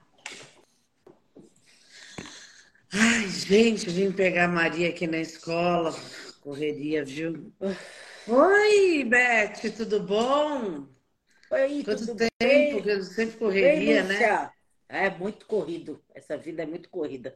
Ai, 2.94 3.28
gente, 3.28 3.90
vim 3.90 4.12
pegar 4.12 4.46
a 4.46 4.50
Maria 4.50 4.90
aqui 4.90 5.08
na 5.08 5.18
escola. 5.18 5.92
Correria, 6.42 7.04
viu? 7.04 7.52
Oi, 8.28 9.04
Beth, 9.04 9.72
tudo 9.76 10.02
bom? 10.02 10.88
Oi, 11.50 11.84
Quanto 11.84 12.06
tudo 12.06 12.18
tempo? 12.40 12.84
Bem? 12.84 13.02
Sempre 13.02 13.38
correria, 13.38 14.04
né? 14.04 14.52
É 14.88 15.10
muito 15.10 15.48
corrido. 15.48 16.04
Essa 16.14 16.38
vida 16.38 16.62
é 16.62 16.66
muito 16.68 16.90
corrida. 16.90 17.36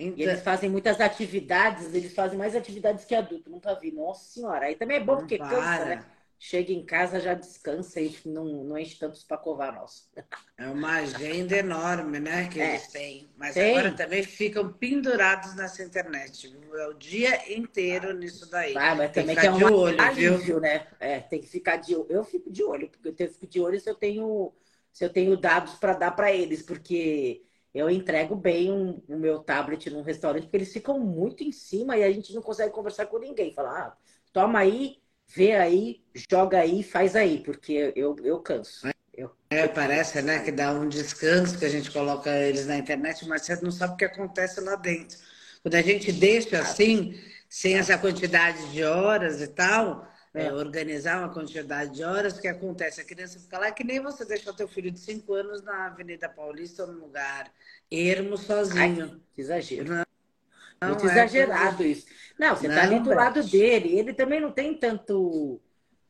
Então... 0.00 0.18
E 0.18 0.22
eles 0.22 0.42
fazem 0.42 0.70
muitas 0.70 1.00
atividades, 1.00 1.94
eles 1.94 2.14
fazem 2.14 2.38
mais 2.38 2.56
atividades 2.56 3.04
que 3.04 3.14
adulto, 3.14 3.50
nunca 3.50 3.74
vi. 3.74 3.92
Nossa 3.92 4.24
senhora, 4.24 4.66
aí 4.66 4.74
também 4.74 4.96
é 4.96 5.04
bom 5.04 5.18
porque 5.18 5.38
cansa, 5.38 5.84
né? 5.84 6.04
chega 6.42 6.72
em 6.72 6.82
casa, 6.82 7.20
já 7.20 7.34
descansa 7.34 8.00
e 8.00 8.16
não, 8.24 8.64
não 8.64 8.78
enche 8.78 8.98
tantos 8.98 9.22
pacová 9.22 9.70
nosso. 9.70 10.10
É 10.56 10.66
uma 10.68 10.96
agenda 10.96 11.54
enorme, 11.54 12.18
né, 12.18 12.48
que 12.48 12.58
é. 12.58 12.70
eles 12.70 12.86
têm. 12.88 13.28
Mas 13.36 13.52
tem. 13.52 13.72
agora 13.72 13.92
também 13.92 14.22
ficam 14.22 14.72
pendurados 14.72 15.54
nessa 15.54 15.82
internet. 15.82 16.50
É 16.72 16.86
o 16.86 16.94
dia 16.94 17.52
inteiro 17.52 18.16
nisso 18.16 18.50
daí. 18.50 18.74
Ah, 18.74 18.94
mas 18.94 19.12
tem 19.12 19.22
também 19.22 19.36
que, 19.36 19.42
que 19.42 19.46
é 19.46 19.52
um 19.52 19.74
olho, 19.74 20.00
alívio, 20.00 20.38
viu? 20.38 20.60
né? 20.60 20.86
É, 20.98 21.20
tem 21.20 21.42
que 21.42 21.46
ficar 21.46 21.76
de 21.76 21.94
olho. 21.94 22.06
Eu 22.08 22.24
fico 22.24 22.50
de 22.50 22.64
olho, 22.64 22.88
porque 22.88 23.22
eu 23.22 23.28
fico 23.28 23.46
de 23.46 23.60
olho 23.60 23.78
se 23.78 23.90
eu 23.90 23.94
tenho, 23.94 24.50
se 24.90 25.04
eu 25.04 25.10
tenho 25.10 25.36
dados 25.36 25.74
para 25.74 25.92
dar 25.92 26.12
para 26.12 26.32
eles, 26.32 26.62
porque 26.62 27.42
eu 27.74 27.88
entrego 27.88 28.34
bem 28.34 28.70
um, 28.70 29.02
o 29.08 29.16
meu 29.16 29.40
tablet 29.40 29.88
num 29.90 30.02
restaurante, 30.02 30.42
porque 30.42 30.56
eles 30.56 30.72
ficam 30.72 30.98
muito 30.98 31.44
em 31.44 31.52
cima 31.52 31.96
e 31.96 32.04
a 32.04 32.10
gente 32.10 32.34
não 32.34 32.42
consegue 32.42 32.72
conversar 32.72 33.06
com 33.06 33.18
ninguém. 33.18 33.52
Falar, 33.52 33.78
ah, 33.78 33.96
toma 34.32 34.58
aí 34.60 35.00
vê 35.34 35.52
aí, 35.52 36.02
joga 36.30 36.58
aí, 36.58 36.82
faz 36.82 37.14
aí, 37.14 37.42
porque 37.42 37.92
eu, 37.94 38.16
eu 38.22 38.40
canso. 38.40 38.88
Eu... 39.14 39.30
É, 39.50 39.68
parece, 39.68 40.20
né, 40.22 40.40
que 40.40 40.50
dá 40.50 40.72
um 40.72 40.88
descanso 40.88 41.58
que 41.58 41.64
a 41.64 41.68
gente 41.68 41.90
coloca 41.90 42.30
eles 42.30 42.66
na 42.66 42.76
internet, 42.76 43.26
mas 43.26 43.42
você 43.42 43.56
não 43.62 43.70
sabe 43.70 43.94
o 43.94 43.96
que 43.96 44.04
acontece 44.04 44.60
lá 44.60 44.76
dentro. 44.76 45.18
Quando 45.62 45.74
a 45.74 45.82
gente 45.82 46.10
deixa 46.12 46.58
assim, 46.58 47.14
sem 47.48 47.78
essa 47.78 47.96
quantidade 47.98 48.72
de 48.72 48.82
horas 48.82 49.40
e 49.40 49.48
tal, 49.48 50.09
é. 50.32 50.46
É, 50.46 50.52
organizar 50.52 51.18
uma 51.18 51.32
quantidade 51.32 51.92
de 51.92 52.04
horas, 52.04 52.38
o 52.38 52.40
que 52.40 52.46
acontece? 52.46 53.00
A 53.00 53.04
criança 53.04 53.38
fica 53.38 53.58
lá, 53.58 53.70
que 53.72 53.82
nem 53.82 54.00
você 54.00 54.24
deixar 54.24 54.52
teu 54.52 54.68
filho 54.68 54.90
de 54.90 55.00
5 55.00 55.32
anos 55.34 55.62
na 55.62 55.86
Avenida 55.86 56.28
Paulista 56.28 56.84
ou 56.84 56.92
num 56.92 57.00
lugar 57.00 57.52
ermo 57.90 58.36
sozinho. 58.36 59.10
Ai, 59.12 59.20
que 59.34 59.40
exagero. 59.40 59.92
Não, 59.92 60.04
muito 60.88 61.06
é, 61.06 61.10
exagerado 61.10 61.82
isso. 61.82 62.06
Não, 62.38 62.54
você 62.54 62.68
está 62.68 62.82
ali 62.82 63.00
do 63.00 63.10
lado 63.10 63.42
dele. 63.42 63.98
Ele 63.98 64.14
também 64.14 64.40
não 64.40 64.52
tem 64.52 64.72
tanto. 64.78 65.60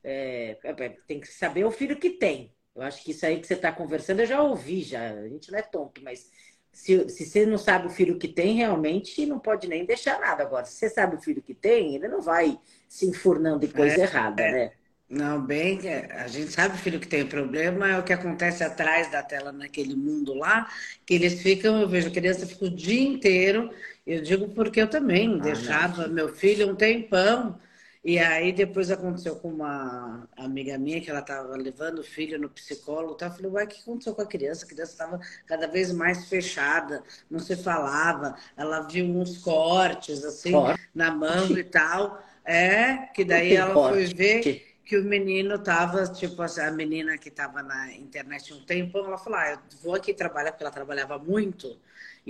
É, 0.05 0.59
é, 0.63 0.71
é, 0.71 0.89
tem 1.07 1.19
que 1.21 1.27
saber 1.27 1.65
o 1.65 1.71
filho 1.71 1.99
que 1.99 2.11
tem. 2.11 2.55
Eu 2.75 2.83
acho 2.83 3.03
que 3.03 3.11
isso 3.11 3.27
aí 3.27 3.41
que 3.41 3.47
você 3.47 3.55
está 3.55 3.73
conversando 3.73 4.21
eu 4.21 4.27
já 4.27 4.43
ouvi, 4.43 4.83
já. 4.83 5.11
A 5.11 5.29
gente 5.29 5.51
não 5.51 5.59
é 5.59 5.63
tonto, 5.63 6.03
mas 6.05 6.31
se, 6.73 7.09
se 7.09 7.27
você 7.27 7.47
não 7.47 7.59
sabe 7.59 7.87
o 7.87 7.91
filho 7.91 8.19
que 8.19 8.29
tem, 8.29 8.57
realmente 8.57 9.25
não 9.27 9.39
pode 9.39 9.69
nem 9.69 9.85
deixar 9.85 10.21
nada. 10.21 10.43
Agora, 10.43 10.65
se 10.65 10.75
você 10.75 10.89
sabe 10.89 11.17
o 11.17 11.21
filho 11.21 11.43
que 11.43 11.55
tem, 11.55 11.95
ele 11.95 12.09
não 12.09 12.21
vai 12.21 12.59
se 12.89 13.07
enfurnando 13.07 13.65
em 13.65 13.71
coisa 13.71 14.01
é, 14.01 14.03
errada, 14.03 14.43
é. 14.43 14.53
né? 14.53 14.73
Não, 15.09 15.45
bem, 15.45 15.81
a 16.11 16.29
gente 16.29 16.53
sabe, 16.53 16.79
filho, 16.79 17.01
que 17.01 17.09
tem 17.09 17.27
problema, 17.27 17.89
é 17.89 17.99
o 17.99 18.05
que 18.05 18.13
acontece 18.13 18.63
atrás 18.63 19.11
da 19.11 19.21
tela 19.21 19.51
naquele 19.51 19.97
mundo 19.97 20.33
lá, 20.35 20.71
que 21.05 21.15
eles 21.15 21.43
ficam, 21.43 21.81
eu 21.81 21.89
vejo 21.89 22.07
a 22.07 22.13
criança 22.13 22.47
fica 22.47 22.67
o 22.67 22.71
dia 22.71 23.03
inteiro 23.03 23.73
eu 24.11 24.21
digo 24.23 24.49
porque 24.49 24.81
eu 24.81 24.89
também 24.89 25.35
ah, 25.35 25.43
deixava 25.43 26.07
não. 26.07 26.15
meu 26.15 26.29
filho 26.35 26.71
um 26.71 26.75
tempão. 26.75 27.59
E 28.03 28.19
aí 28.19 28.51
depois 28.51 28.91
aconteceu 28.91 29.37
com 29.37 29.49
uma 29.49 30.27
amiga 30.35 30.79
minha 30.79 31.01
que 31.03 31.11
ela 31.11 31.21
estava 31.21 31.55
levando 31.55 31.99
o 31.99 32.05
filho 32.05 32.39
no 32.39 32.49
psicólogo. 32.49 33.15
Tá? 33.15 33.27
Eu 33.27 33.33
falei, 33.33 33.51
uai, 33.51 33.65
o 33.65 33.69
que 33.69 33.81
aconteceu 33.81 34.15
com 34.15 34.23
a 34.23 34.27
criança? 34.27 34.65
A 34.65 34.69
criança 34.69 34.93
estava 34.93 35.21
cada 35.47 35.67
vez 35.67 35.93
mais 35.93 36.27
fechada, 36.27 37.03
não 37.31 37.39
se 37.39 37.57
falava. 37.57 38.37
Ela 38.57 38.81
viu 38.81 39.05
uns 39.05 39.39
cortes 39.39 40.25
assim 40.25 40.53
Corte. 40.53 40.89
na 40.95 41.11
mão 41.11 41.51
e 41.57 41.65
tal. 41.65 42.23
É, 42.43 43.09
que 43.15 43.23
daí 43.23 43.55
ela 43.55 43.75
foi 43.75 44.07
ver 44.07 44.71
que 44.91 44.97
o 44.97 45.05
menino 45.05 45.55
estava, 45.55 46.05
tipo, 46.09 46.43
a 46.43 46.71
menina 46.73 47.17
que 47.17 47.29
estava 47.29 47.63
na 47.63 47.93
internet 47.93 48.53
um 48.53 48.65
tempão, 48.65 49.05
ela 49.05 49.19
falou, 49.19 49.39
ah, 49.39 49.53
eu 49.53 49.59
vou 49.83 49.95
aqui 49.95 50.13
trabalhar, 50.13 50.51
porque 50.51 50.65
ela 50.65 50.73
trabalhava 50.73 51.17
muito. 51.19 51.79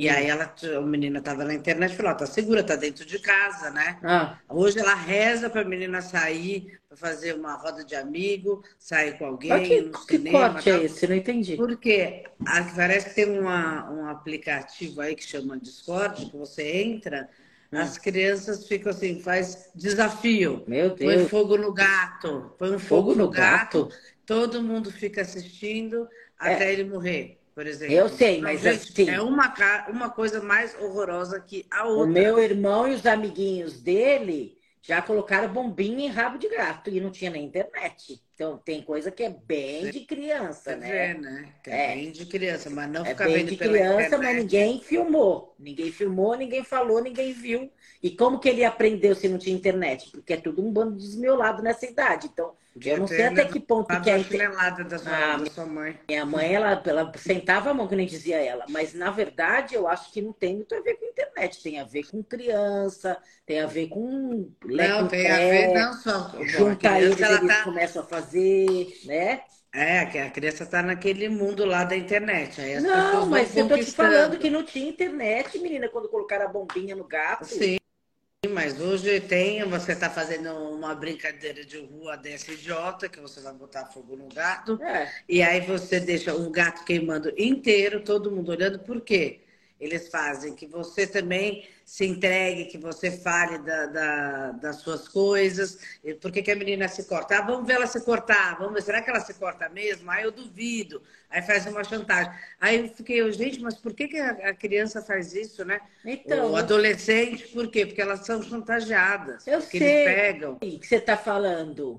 E 0.00 0.09
aí 0.09 0.28
ela, 0.28 0.50
a 0.78 0.80
menina 0.80 1.19
estava 1.19 1.45
na 1.45 1.52
internet 1.52 1.92
e 1.92 1.97
falou, 1.97 2.14
tá 2.14 2.25
segura, 2.25 2.64
tá 2.64 2.75
dentro 2.75 3.04
de 3.04 3.19
casa, 3.19 3.69
né? 3.69 3.99
Ah. 4.02 4.38
Hoje 4.49 4.78
ela 4.78 4.95
reza 4.95 5.50
para 5.50 5.61
a 5.61 5.64
menina 5.64 6.00
sair, 6.00 6.80
para 6.88 6.97
fazer 6.97 7.35
uma 7.35 7.52
roda 7.57 7.85
de 7.85 7.95
amigo, 7.95 8.64
sair 8.78 9.19
com 9.19 9.26
alguém, 9.26 9.50
Mas 9.50 9.69
que, 9.69 9.80
no 9.83 10.07
que 10.07 10.16
cinema. 10.16 10.52
corte 10.54 10.71
é 10.71 10.85
esse? 10.85 11.07
Não 11.07 11.14
entendi. 11.14 11.54
Porque 11.54 12.25
parece 12.75 13.11
que 13.11 13.14
tem 13.14 13.38
uma, 13.38 13.90
um 13.92 14.09
aplicativo 14.09 15.02
aí 15.02 15.14
que 15.14 15.23
chama 15.23 15.61
Discord, 15.61 16.30
que 16.30 16.35
você 16.35 16.62
entra, 16.78 17.28
hum. 17.71 17.78
as 17.78 17.99
crianças 17.99 18.66
ficam 18.66 18.92
assim, 18.92 19.21
faz 19.21 19.69
desafio. 19.75 20.64
Meu 20.66 20.95
Deus. 20.95 21.14
Põe 21.14 21.28
fogo 21.28 21.59
no 21.59 21.75
gato, 21.75 22.54
põe 22.59 22.75
um 22.75 22.78
fogo, 22.78 23.11
fogo 23.11 23.14
no, 23.16 23.28
gato. 23.28 23.85
gato. 23.85 23.97
Todo 24.25 24.62
mundo 24.62 24.90
fica 24.90 25.21
assistindo 25.21 26.09
é. 26.40 26.54
até 26.54 26.73
ele 26.73 26.85
morrer 26.85 27.39
por 27.61 27.67
exemplo. 27.67 27.95
Eu 27.95 28.09
sei, 28.09 28.40
mas 28.40 28.62
gente, 28.62 29.02
assim. 29.02 29.11
É 29.11 29.21
uma, 29.21 29.52
uma 29.90 30.09
coisa 30.09 30.40
mais 30.40 30.75
horrorosa 30.81 31.38
que 31.38 31.67
a 31.71 31.85
outra. 31.85 32.05
O 32.05 32.07
meu 32.07 32.38
irmão 32.38 32.88
e 32.88 32.95
os 32.95 33.05
amiguinhos 33.05 33.83
dele 33.83 34.57
já 34.81 35.02
colocaram 35.02 35.52
bombinha 35.52 36.07
em 36.07 36.09
rabo 36.09 36.38
de 36.38 36.49
gato 36.49 36.88
e 36.88 36.99
não 37.02 37.11
tinha 37.11 37.31
nem 37.31 37.45
internet. 37.45 38.19
Então 38.35 38.57
tem 38.57 38.81
coisa 38.81 39.11
que 39.11 39.23
é 39.23 39.29
bem 39.29 39.90
de 39.90 40.00
criança, 40.07 40.75
né? 40.75 41.11
É, 41.11 41.14
né? 41.14 41.52
É, 41.67 41.93
é, 41.93 41.95
bem 41.97 42.11
de 42.11 42.25
criança, 42.25 42.71
mas 42.71 42.90
não 42.90 43.05
é 43.05 43.11
fica 43.11 43.25
bem 43.26 43.45
de 43.45 43.57
criança, 43.59 44.07
internet. 44.07 44.17
mas 44.17 44.37
ninguém 44.37 44.81
filmou. 44.81 45.55
Ninguém 45.59 45.93
filmou, 45.93 46.35
ninguém 46.38 46.64
falou, 46.64 47.02
ninguém 47.02 47.35
viu. 47.35 47.71
E 48.02 48.11
como 48.11 48.38
que 48.38 48.49
ele 48.49 48.64
aprendeu 48.64 49.14
se 49.14 49.29
não 49.29 49.37
tinha 49.37 49.55
internet? 49.55 50.11
Porque 50.11 50.33
é 50.33 50.38
tudo 50.38 50.64
um 50.64 50.73
bando 50.73 50.97
desmiolado 50.97 51.62
nessa 51.62 51.85
idade. 51.85 52.31
Então, 52.33 52.55
eu 52.85 52.99
não 52.99 53.07
sei 53.07 53.25
até 53.25 53.45
que 53.45 53.59
ponto 53.59 53.89
que 54.00 54.11
a 54.11 54.19
internet. 54.19 54.85
Da 54.85 54.99
sua, 54.99 55.12
ah, 55.12 55.37
da 55.37 55.50
sua 55.50 55.67
mãe. 55.67 55.99
Minha 56.09 56.25
mãe, 56.25 56.55
ela, 56.55 56.83
ela 56.85 57.12
sentava 57.17 57.71
a 57.71 57.75
mão, 57.75 57.89
que 57.89 57.97
nem 57.97 58.07
dizia 58.07 58.37
ela. 58.37 58.65
Mas, 58.69 58.95
na 58.95 59.11
verdade, 59.11 59.75
eu 59.75 59.89
acho 59.89 60.12
que 60.12 60.23
não 60.23 60.33
tem 60.33 60.57
muito 60.57 60.75
a 60.75 60.81
ver 60.81 60.95
com 60.95 61.07
internet. 61.07 61.62
Tem 61.62 61.81
a 61.81 61.85
ver 61.85 62.05
com 62.11 62.23
criança, 62.23 63.19
tem 63.45 63.61
a 63.61 63.67
ver 63.67 63.89
com... 63.89 64.50
Não, 64.65 65.09
tem 65.09 65.31
a 65.31 65.37
ver 65.37 65.75
não 65.75 65.93
só... 65.95 66.33
Juntar 66.45 67.00
eles, 67.00 67.21
eles 67.21 67.47
tá... 67.47 67.65
começam 67.65 68.03
a 68.03 68.07
fazer, 68.07 68.87
né? 69.05 69.43
É, 69.73 70.05
que 70.07 70.19
a 70.19 70.31
criança 70.31 70.65
está 70.65 70.83
naquele 70.83 71.29
mundo 71.29 71.65
lá 71.65 71.85
da 71.85 71.97
internet. 71.97 72.61
Não, 72.81 73.27
mas 73.27 73.57
eu 73.57 73.69
tô 73.69 73.77
te 73.77 73.93
falando 73.93 74.37
que 74.37 74.50
não 74.50 74.65
tinha 74.65 74.89
internet, 74.89 75.59
menina, 75.61 75.89
quando 75.89 76.09
colocaram 76.09 76.47
a 76.47 76.49
bombinha 76.49 76.97
no 76.97 77.05
gato. 77.05 77.47
Sim, 77.47 77.79
mas 78.49 78.80
hoje 78.80 79.20
tem, 79.20 79.62
você 79.68 79.92
está 79.92 80.09
fazendo 80.09 80.50
uma 80.50 80.94
brincadeira 80.94 81.62
de 81.62 81.78
rua 81.78 82.16
dessa 82.16 82.50
idiota, 82.50 83.06
que 83.06 83.20
você 83.20 83.38
vai 83.38 83.52
botar 83.52 83.85
fogo 83.85 84.16
no 84.16 84.28
gato, 84.28 84.82
é. 84.82 85.12
e 85.28 85.42
aí 85.42 85.61
você 85.61 86.00
deixa 86.00 86.35
o 86.35 86.49
gato 86.49 86.82
queimando 86.85 87.30
inteiro, 87.37 88.02
todo 88.02 88.30
mundo 88.30 88.50
olhando, 88.50 88.78
por 88.78 89.02
quê? 89.02 89.40
Eles 89.81 90.09
fazem 90.09 90.55
que 90.55 90.67
você 90.67 91.07
também 91.07 91.67
se 91.85 92.05
entregue, 92.05 92.67
que 92.67 92.79
você 92.79 93.11
fale 93.11 93.59
da, 93.59 93.87
da, 93.87 94.53
das 94.53 94.77
suas 94.77 95.09
coisas. 95.09 95.79
Por 96.21 96.31
que, 96.31 96.43
que, 96.43 96.51
a 96.51 96.57
menina 96.57 96.87
se 96.87 97.05
corta? 97.05 97.39
Ah, 97.39 97.43
vamos 97.43 97.67
ver 97.67 97.75
ela 97.75 97.87
se 97.87 98.01
cortar. 98.05 98.59
Vamos 98.59 98.75
ver, 98.75 98.83
será 98.83 99.03
que 99.03 99.11
ela 99.11 99.21
se 99.21 99.35
corta 99.35 99.69
mesmo? 99.69 100.11
Ah, 100.11 100.21
eu 100.21 100.31
duvido. 100.31 101.03
Aí 101.31 101.43
faz 101.43 101.67
uma 101.67 101.83
chantagem. 101.83 102.31
Aí 102.61 102.79
eu 102.79 102.89
fiquei, 102.89 103.33
gente, 103.33 103.61
mas 103.61 103.77
por 103.77 103.95
que, 103.95 104.09
que 104.09 104.19
a, 104.19 104.55
criança 104.55 105.01
faz 105.01 105.35
isso, 105.35 105.65
né? 105.65 105.81
Então, 106.05 106.53
o 106.53 106.57
adolescente, 106.57 107.49
por 107.49 107.69
quê? 107.71 107.87
Porque 107.87 108.03
elas 108.03 108.27
são 108.27 108.43
chantageadas. 108.43 109.47
Eu 109.47 109.61
sei 109.61 109.81
eles 109.81 110.05
pegam. 110.05 110.53
O 110.53 110.59
que 110.59 110.87
você 110.87 110.97
está 110.97 111.17
falando? 111.17 111.99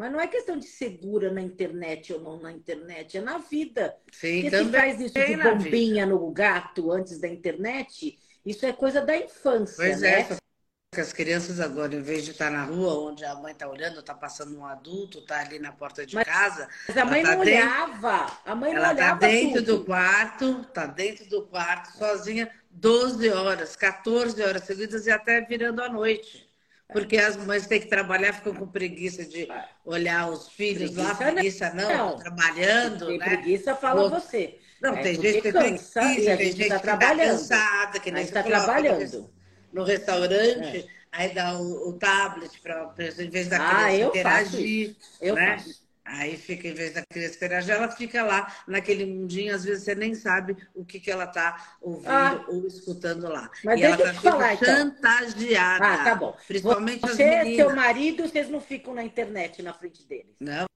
Mas 0.00 0.10
não 0.10 0.18
é 0.18 0.26
questão 0.26 0.56
de 0.56 0.64
segura 0.64 1.30
na 1.30 1.42
internet 1.42 2.10
ou 2.10 2.18
não 2.18 2.40
na 2.40 2.50
internet, 2.50 3.18
é 3.18 3.20
na 3.20 3.36
vida. 3.36 3.94
Sim, 4.10 4.40
Porque 4.40 4.64
se 4.64 4.70
faz 4.70 4.98
isso 4.98 5.12
de 5.12 5.36
bombinha 5.36 6.06
no 6.06 6.30
gato 6.30 6.90
antes 6.90 7.20
da 7.20 7.28
internet, 7.28 8.18
isso 8.42 8.64
é 8.64 8.72
coisa 8.72 9.02
da 9.02 9.14
infância, 9.14 9.76
pois 9.76 10.00
né? 10.00 10.22
É, 10.22 11.00
as 11.02 11.12
crianças 11.12 11.60
agora, 11.60 11.94
em 11.94 12.00
vez 12.00 12.24
de 12.24 12.30
estar 12.30 12.50
na 12.50 12.64
rua, 12.64 13.10
onde 13.10 13.26
a 13.26 13.34
mãe 13.34 13.52
está 13.52 13.68
olhando, 13.68 14.00
está 14.00 14.14
passando 14.14 14.58
um 14.58 14.64
adulto, 14.64 15.18
está 15.18 15.40
ali 15.40 15.58
na 15.58 15.70
porta 15.70 16.06
de 16.06 16.14
mas, 16.14 16.26
casa. 16.26 16.66
Mas 16.88 16.96
a 16.96 17.04
mãe 17.04 17.22
tá 17.22 17.36
não 17.36 17.44
dentro, 17.44 17.62
olhava. 17.62 18.38
A 18.46 18.54
mãe 18.54 18.72
ela 18.72 18.92
está 18.94 19.14
dentro 19.16 19.62
tudo. 19.62 19.76
do 19.80 19.84
quarto, 19.84 20.60
está 20.62 20.86
dentro 20.86 21.28
do 21.28 21.42
quarto, 21.42 21.94
sozinha, 21.98 22.50
12 22.70 23.28
horas, 23.28 23.76
14 23.76 24.42
horas 24.42 24.64
seguidas 24.64 25.06
e 25.06 25.10
até 25.10 25.42
virando 25.42 25.82
a 25.82 25.90
noite. 25.90 26.49
Porque 26.92 27.16
as 27.16 27.36
mães 27.36 27.66
têm 27.66 27.80
que 27.80 27.88
trabalhar, 27.88 28.32
ficam 28.32 28.54
com 28.54 28.66
preguiça 28.66 29.24
de 29.24 29.48
olhar 29.84 30.28
os 30.28 30.48
filhos 30.48 30.92
preguiça 30.92 31.02
lá, 31.02 31.14
preguiça 31.14 31.74
não, 31.74 32.10
não. 32.10 32.16
trabalhando, 32.16 33.06
tem 33.06 33.18
né? 33.18 33.24
preguiça, 33.26 33.74
fala 33.74 34.08
você. 34.08 34.58
Não, 34.80 34.96
é, 34.96 35.02
tem 35.02 35.14
gente 35.20 35.42
que 35.42 35.52
tem 35.52 35.52
preguiça, 35.52 36.00
tem 36.00 36.52
gente 36.52 36.68
tá 36.68 36.76
que 36.76 36.82
trabalhando. 36.82 37.18
tá 37.18 37.32
cansada, 37.32 38.00
que 38.00 38.10
nem 38.10 38.24
está 38.24 38.42
trabalhando. 38.42 39.30
No 39.72 39.84
restaurante, 39.84 40.78
é. 40.78 40.86
aí 41.12 41.34
dá 41.34 41.56
o, 41.58 41.90
o 41.90 41.92
tablet 41.92 42.60
para 42.60 42.92
em 43.18 43.30
vez 43.30 43.48
da 43.48 43.56
ah, 43.58 43.84
criança 43.84 44.06
interagir. 44.08 44.96
Eu 45.20 45.34
né? 45.34 45.58
faço. 45.58 45.79
Aí 46.12 46.36
fica, 46.36 46.66
em 46.66 46.74
vez 46.74 46.92
da 46.92 47.02
criança 47.08 47.36
interagir, 47.36 47.72
ela 47.72 47.88
fica 47.88 48.24
lá 48.24 48.52
naquele 48.66 49.06
mundinho, 49.06 49.54
às 49.54 49.64
vezes 49.64 49.84
você 49.84 49.94
nem 49.94 50.12
sabe 50.12 50.56
o 50.74 50.84
que, 50.84 50.98
que 50.98 51.08
ela 51.08 51.22
está 51.22 51.76
ouvindo 51.80 52.10
ah, 52.10 52.44
ou 52.48 52.66
escutando 52.66 53.28
lá. 53.28 53.48
Mas 53.64 53.78
e 53.78 53.84
ela 53.84 53.94
está 53.94 54.14
falar, 54.14 54.54
então. 54.54 54.66
chantageada. 54.66 55.86
Ah, 55.86 56.04
tá 56.04 56.14
bom. 56.16 56.36
Principalmente 56.48 57.00
você, 57.02 57.22
as 57.22 57.44
meninas. 57.44 57.56
seu 57.56 57.76
marido, 57.76 58.28
vocês 58.28 58.48
não 58.48 58.60
ficam 58.60 58.92
na 58.92 59.04
internet 59.04 59.62
na 59.62 59.72
frente 59.72 60.04
deles. 60.04 60.34
Não. 60.40 60.66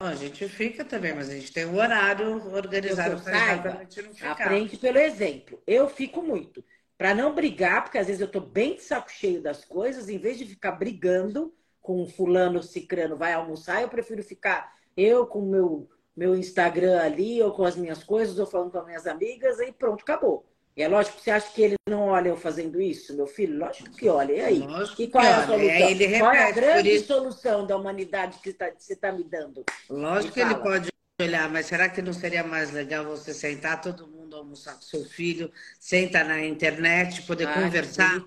A 0.00 0.14
gente 0.14 0.48
fica 0.48 0.84
também, 0.84 1.14
mas 1.14 1.28
a 1.28 1.34
gente 1.34 1.52
tem 1.52 1.66
um 1.66 1.76
horário 1.76 2.52
organizado 2.52 3.22
para 3.22 3.60
a 3.60 3.74
gente 3.82 4.02
não 4.02 4.14
ficar. 4.14 4.32
Aprende 4.32 4.76
pelo 4.78 4.98
exemplo. 4.98 5.62
Eu 5.66 5.88
fico 5.88 6.22
muito. 6.22 6.64
Para 6.96 7.14
não 7.14 7.34
brigar, 7.34 7.84
porque 7.84 7.98
às 7.98 8.06
vezes 8.06 8.20
eu 8.20 8.26
estou 8.26 8.40
bem 8.40 8.76
de 8.76 8.82
saco 8.82 9.12
cheio 9.12 9.42
das 9.42 9.64
coisas, 9.64 10.08
em 10.08 10.18
vez 10.18 10.38
de 10.38 10.46
ficar 10.46 10.72
brigando, 10.72 11.54
com 11.82 12.06
fulano 12.06 12.62
cicrano 12.62 13.16
vai 13.16 13.32
almoçar, 13.32 13.82
eu 13.82 13.88
prefiro 13.88 14.22
ficar 14.22 14.72
eu 14.96 15.26
com 15.26 15.42
meu, 15.42 15.88
meu 16.16 16.36
Instagram 16.36 17.00
ali, 17.00 17.42
ou 17.42 17.50
com 17.52 17.64
as 17.64 17.76
minhas 17.76 18.04
coisas, 18.04 18.38
ou 18.38 18.46
falando 18.46 18.70
com 18.70 18.78
as 18.78 18.86
minhas 18.86 19.06
amigas, 19.06 19.58
e 19.58 19.72
pronto, 19.72 20.02
acabou. 20.02 20.46
E 20.76 20.82
é 20.82 20.88
lógico 20.88 21.18
que 21.18 21.24
você 21.24 21.30
acha 21.30 21.52
que 21.52 21.62
ele 21.62 21.74
não 21.88 22.08
olha 22.08 22.28
eu 22.30 22.36
fazendo 22.36 22.80
isso, 22.80 23.14
meu 23.14 23.26
filho? 23.26 23.58
Lógico 23.58 23.90
que 23.90 24.08
olha. 24.08 24.32
E 24.32 24.40
aí? 24.40 24.58
Lógico 24.60 25.02
e 25.02 25.08
qual 25.08 25.24
é 25.24 25.32
a 25.32 25.46
solução? 25.46 25.68
Aí 25.70 25.82
ele 25.90 26.06
repete, 26.06 26.18
qual 26.20 26.32
é 26.32 26.44
a 26.44 26.50
grande 26.50 26.98
solução 27.00 27.66
da 27.66 27.76
humanidade 27.76 28.38
que 28.38 28.52
tá- 28.54 28.72
você 28.76 28.94
está 28.94 29.12
me 29.12 29.22
dando? 29.24 29.64
Lógico 29.90 30.32
que 30.32 30.40
ele 30.40 30.54
pode 30.54 30.92
olhar, 31.20 31.48
mas 31.50 31.66
será 31.66 31.88
que 31.88 32.00
não 32.00 32.12
seria 32.12 32.42
mais 32.42 32.70
legal 32.70 33.04
você 33.04 33.34
sentar 33.34 33.80
todo 33.80 34.06
mundo 34.08 34.34
almoçar 34.34 34.74
com 34.74 34.80
seu 34.80 35.04
filho, 35.04 35.52
senta 35.78 36.24
na 36.24 36.42
internet, 36.44 37.22
poder 37.22 37.48
Ah, 37.48 37.62
conversar? 37.64 38.24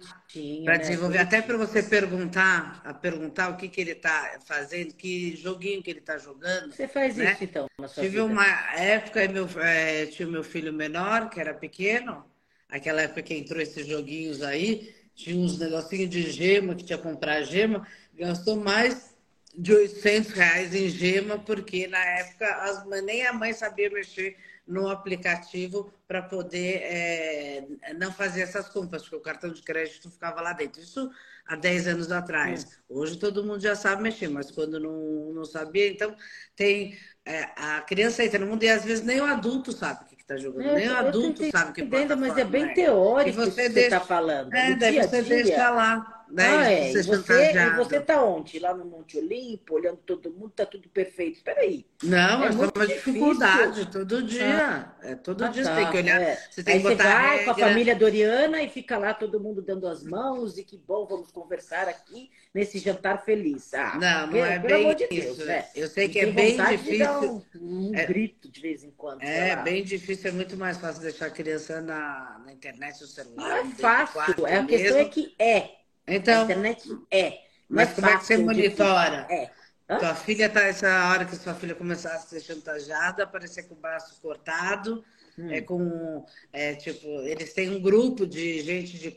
Para 0.63 0.73
né? 0.73 0.79
desenvolver, 0.79 1.17
até 1.19 1.41
para 1.41 1.57
você 1.57 1.81
perguntar, 1.81 2.81
a 2.83 2.93
perguntar 2.93 3.49
o 3.49 3.57
que, 3.57 3.67
que 3.69 3.79
ele 3.79 3.91
está 3.91 4.39
fazendo, 4.45 4.93
que 4.93 5.35
joguinho 5.35 5.81
que 5.81 5.89
ele 5.89 5.99
está 5.99 6.17
jogando. 6.17 6.73
Você 6.73 6.87
faz 6.87 7.15
né? 7.15 7.33
isso, 7.33 7.43
então, 7.43 7.67
na 7.79 7.87
sua 7.87 8.03
Tive 8.03 8.17
vida? 8.17 8.25
uma 8.25 8.45
época, 8.75 9.27
meu, 9.27 9.47
é, 9.61 10.05
tinha 10.07 10.27
meu 10.27 10.43
filho 10.43 10.73
menor, 10.73 11.29
que 11.29 11.39
era 11.39 11.53
pequeno, 11.53 12.25
aquela 12.69 13.01
época 13.01 13.21
que 13.21 13.33
entrou 13.33 13.61
esses 13.61 13.87
joguinhos 13.87 14.41
aí, 14.41 14.93
tinha 15.15 15.37
uns 15.37 15.57
negocinhos 15.57 16.09
de 16.09 16.29
gema, 16.29 16.75
que 16.75 16.83
tinha 16.83 16.97
que 16.97 17.03
comprar 17.03 17.41
gema, 17.43 17.87
gastou 18.13 18.57
mais 18.57 19.15
de 19.57 19.73
800 19.73 20.31
reais 20.31 20.75
em 20.75 20.89
gema, 20.89 21.39
porque 21.39 21.87
na 21.87 22.03
época 22.03 22.45
as, 22.55 22.85
nem 23.03 23.25
a 23.25 23.33
mãe 23.33 23.53
sabia 23.53 23.89
mexer 23.89 24.35
no 24.67 24.89
aplicativo 24.89 25.93
para 26.07 26.21
poder 26.21 26.81
é, 26.83 27.67
não 27.97 28.11
fazer 28.11 28.41
essas 28.41 28.67
compras, 28.69 29.03
porque 29.03 29.15
o 29.15 29.21
cartão 29.21 29.51
de 29.51 29.61
crédito 29.61 30.09
ficava 30.09 30.41
lá 30.41 30.53
dentro. 30.53 30.81
Isso 30.81 31.09
há 31.45 31.55
10 31.55 31.87
anos 31.87 32.11
atrás. 32.11 32.79
Hoje 32.89 33.17
todo 33.17 33.43
mundo 33.43 33.59
já 33.59 33.75
sabe 33.75 34.01
mexer, 34.01 34.27
mas 34.27 34.49
quando 34.51 34.79
não, 34.79 35.33
não 35.33 35.45
sabia, 35.45 35.87
então 35.89 36.15
tem. 36.55 36.97
é, 37.23 37.43
a 37.55 37.81
criança 37.81 38.23
entra 38.23 38.39
no 38.39 38.47
mundo 38.47 38.63
e 38.63 38.69
às 38.69 38.83
vezes 38.83 39.03
nem 39.03 39.21
o 39.21 39.25
adulto 39.25 39.71
sabe 39.71 40.03
o 40.03 40.07
que 40.07 40.15
está 40.21 40.37
jogando, 40.37 40.67
Eu 40.67 40.75
nem 40.75 40.89
o 40.89 40.97
adulto 40.97 41.43
sabe 41.51 41.71
o 41.71 41.73
que 41.73 41.81
entendendo, 41.81 42.17
mas 42.17 42.37
é 42.37 42.45
bem 42.45 42.73
teórico 42.73 43.41
isso 43.41 43.51
você 43.51 43.67
que 43.67 43.73
você 43.73 43.79
está 43.81 43.99
falando. 43.99 44.53
É, 44.53 44.75
daí 44.75 44.99
você 44.99 45.21
dia. 45.21 45.43
deixa 45.43 45.69
lá. 45.69 46.14
Né, 46.29 46.43
Ah, 46.47 46.71
é. 46.71 46.91
E 46.91 47.03
você, 47.03 47.51
e 47.53 47.69
você 47.75 48.01
tá 48.01 48.23
onde? 48.23 48.59
Lá 48.59 48.73
no 48.73 48.85
Monte 48.85 49.17
Olimpo, 49.17 49.75
olhando 49.75 49.97
todo 49.97 50.31
mundo, 50.31 50.49
tá 50.55 50.65
tudo 50.65 50.89
perfeito. 50.89 51.43
Peraí. 51.43 51.85
Não, 52.03 52.43
É 52.43 52.47
é, 52.47 52.51
uma 52.51 52.87
dificuldade, 52.87 53.85
todo 53.91 54.23
dia. 54.23 54.91
É, 55.01 55.15
todo 55.15 55.43
Ah, 55.43 55.47
dia 55.49 55.63
tá, 55.63 55.69
você 55.75 55.81
tem 55.81 55.91
que 55.91 55.97
olhar, 55.97 56.21
é. 56.21 56.35
você 56.49 56.63
tem 56.63 56.73
Aí 56.75 56.79
que 56.81 56.87
você 56.87 56.95
botar 56.95 57.21
vai 57.21 57.43
com 57.45 57.51
a 57.51 57.55
família 57.55 57.95
Doriana 57.95 58.61
e 58.61 58.69
fica 58.69 58.97
lá 58.97 59.13
todo 59.13 59.39
mundo 59.39 59.61
dando 59.61 59.87
as 59.87 60.03
mãos 60.03 60.57
e 60.57 60.63
que 60.63 60.77
bom, 60.77 61.05
vamos 61.05 61.31
conversar 61.31 61.87
aqui 61.87 62.29
nesse 62.53 62.79
jantar 62.79 63.23
feliz. 63.23 63.73
Ah, 63.73 63.97
Não, 63.99 64.27
não 64.27 64.33
pelo- 64.33 64.45
é 64.45 64.59
pelo 64.59 64.67
bem 64.73 64.83
amor 64.83 64.95
de 64.95 65.03
isso. 65.11 65.35
Deus, 65.35 65.37
né? 65.45 65.65
Eu 65.75 65.87
sei 65.87 66.09
que 66.09 66.19
é 66.19 66.25
bem 66.31 66.57
difícil. 66.57 67.43
um, 67.55 67.89
um 67.91 67.95
É. 67.95 68.05
grito 68.05 68.49
de 68.49 68.61
vez 68.61 68.83
em 68.83 68.91
quando. 68.91 69.21
É 69.21 69.55
bem 69.57 69.83
difícil, 69.83 70.29
é 70.29 70.33
muito 70.33 70.57
mais 70.57 70.77
fácil 70.77 71.01
deixar 71.01 71.27
a 71.27 71.29
criança 71.29 71.81
na, 71.81 72.41
na 72.45 72.51
internet, 72.53 72.99
no 73.01 73.07
celular. 73.07 73.49
Não 73.49 73.57
é 73.57 73.65
fácil. 73.75 74.47
É, 74.47 74.57
a 74.57 74.65
questão 74.65 74.97
é 74.97 75.05
que 75.05 75.35
é. 75.39 75.84
A 76.07 76.13
Então, 76.13 76.43
internet 76.43 76.87
é. 77.11 77.39
Mas 77.67 77.91
é 77.91 77.93
como 77.95 78.07
é 78.07 78.17
que 78.17 78.25
você 78.25 78.37
monitora? 78.37 79.27
É. 79.29 79.51
Tua 79.99 80.15
filha 80.15 80.49
tá 80.49 80.61
essa 80.61 81.09
hora 81.09 81.25
que 81.25 81.35
sua 81.35 81.53
filha 81.53 81.75
começar 81.75 82.15
a 82.15 82.19
ser 82.19 82.39
chantageada, 82.41 83.23
aparecer 83.23 83.63
com 83.63 83.75
o 83.75 83.77
braço 83.77 84.19
cortado, 84.21 85.03
Hum. 85.37 85.51
é 85.51 85.59
com 85.59 86.25
é, 86.53 86.75
tipo, 86.75 87.05
eles 87.05 87.53
têm 87.53 87.69
um 87.69 87.81
grupo 87.81 88.25
de 88.25 88.61
gente 88.61 88.97
de, 88.97 89.11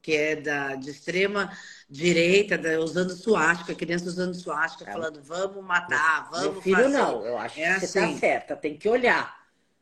que 0.00 0.12
é 0.14 0.36
da 0.36 0.76
de 0.76 0.90
extrema 0.90 1.50
direita, 1.90 2.56
da- 2.56 2.78
usando 2.78 3.10
suástica, 3.16 3.74
criança 3.74 4.06
usando 4.06 4.32
suástica, 4.34 4.88
É. 4.88 4.92
falando 4.92 5.20
vamos 5.24 5.64
matar, 5.64 6.30
vamos 6.30 6.52
Meu 6.52 6.62
filho 6.62 6.76
fazer. 6.76 6.88
não, 6.88 7.26
eu 7.26 7.36
acho 7.36 7.58
É 7.58 7.74
que 7.74 7.80
você 7.80 7.98
tá 8.00 8.04
assim. 8.06 8.18
certa, 8.18 8.54
tem 8.56 8.78
que 8.78 8.88
olhar. 8.88 9.36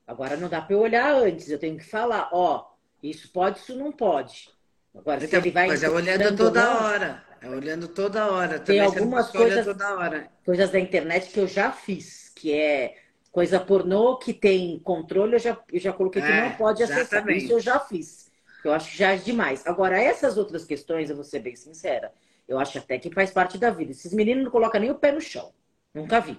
Agora 0.06 0.36
não 0.38 0.48
dá 0.48 0.62
para 0.62 0.74
eu 0.74 0.80
olhar 0.80 1.14
antes, 1.14 1.50
eu 1.50 1.58
tenho 1.58 1.76
que 1.76 1.84
falar, 1.84 2.30
ó, 2.32 2.64
isso 3.02 3.30
pode, 3.30 3.58
isso 3.58 3.76
não 3.76 3.92
pode. 3.92 4.48
Agora, 4.94 5.24
Então, 5.24 5.40
ele 5.40 5.50
vai 5.50 5.68
mas 5.68 5.82
é 5.82 5.90
olhando 5.90 6.36
toda 6.36 6.62
não, 6.64 6.84
hora. 6.84 7.24
É 7.40 7.48
olhando 7.48 7.88
toda 7.88 8.26
hora. 8.30 8.58
Tem 8.58 8.78
Também 8.78 8.80
algumas 8.80 9.32
não 9.34 9.40
olha 9.40 9.50
coisas- 9.50 9.66
toda 9.66 9.94
hora. 9.96 10.28
coisas 10.44 10.70
da 10.70 10.78
internet 10.80 11.30
que 11.30 11.40
eu 11.40 11.46
já 11.48 11.72
fiz, 11.72 12.30
que 12.34 12.52
é 12.52 12.96
coisa 13.32 13.58
pornô 13.58 14.16
que 14.18 14.32
tem 14.32 14.78
controle, 14.78 15.34
eu 15.34 15.38
já, 15.38 15.58
eu 15.72 15.80
já 15.80 15.92
coloquei 15.92 16.22
que 16.22 16.28
É, 16.28 16.42
não 16.42 16.56
pode 16.56 16.82
acessar. 16.82 17.02
exatamente. 17.02 17.44
Isso 17.44 17.52
eu 17.52 17.60
já 17.60 17.80
fiz. 17.80 18.30
Eu 18.64 18.72
acho 18.72 18.90
que 18.92 18.96
já 18.96 19.12
é 19.12 19.16
demais. 19.16 19.66
Agora, 19.66 20.00
essas 20.00 20.38
outras 20.38 20.64
questões, 20.64 21.10
eu 21.10 21.16
vou 21.16 21.24
ser 21.24 21.40
bem 21.40 21.54
sincera, 21.56 22.12
eu 22.48 22.58
acho 22.58 22.78
até 22.78 22.98
que 22.98 23.10
faz 23.10 23.30
parte 23.30 23.58
da 23.58 23.70
vida. 23.70 23.90
Esses 23.90 24.12
meninos 24.14 24.44
não 24.44 24.50
colocam 24.50 24.80
nem 24.80 24.90
o 24.90 24.94
pé 24.94 25.12
no 25.12 25.20
chão. 25.20 25.52
Nunca 25.92 26.20
vi. 26.20 26.38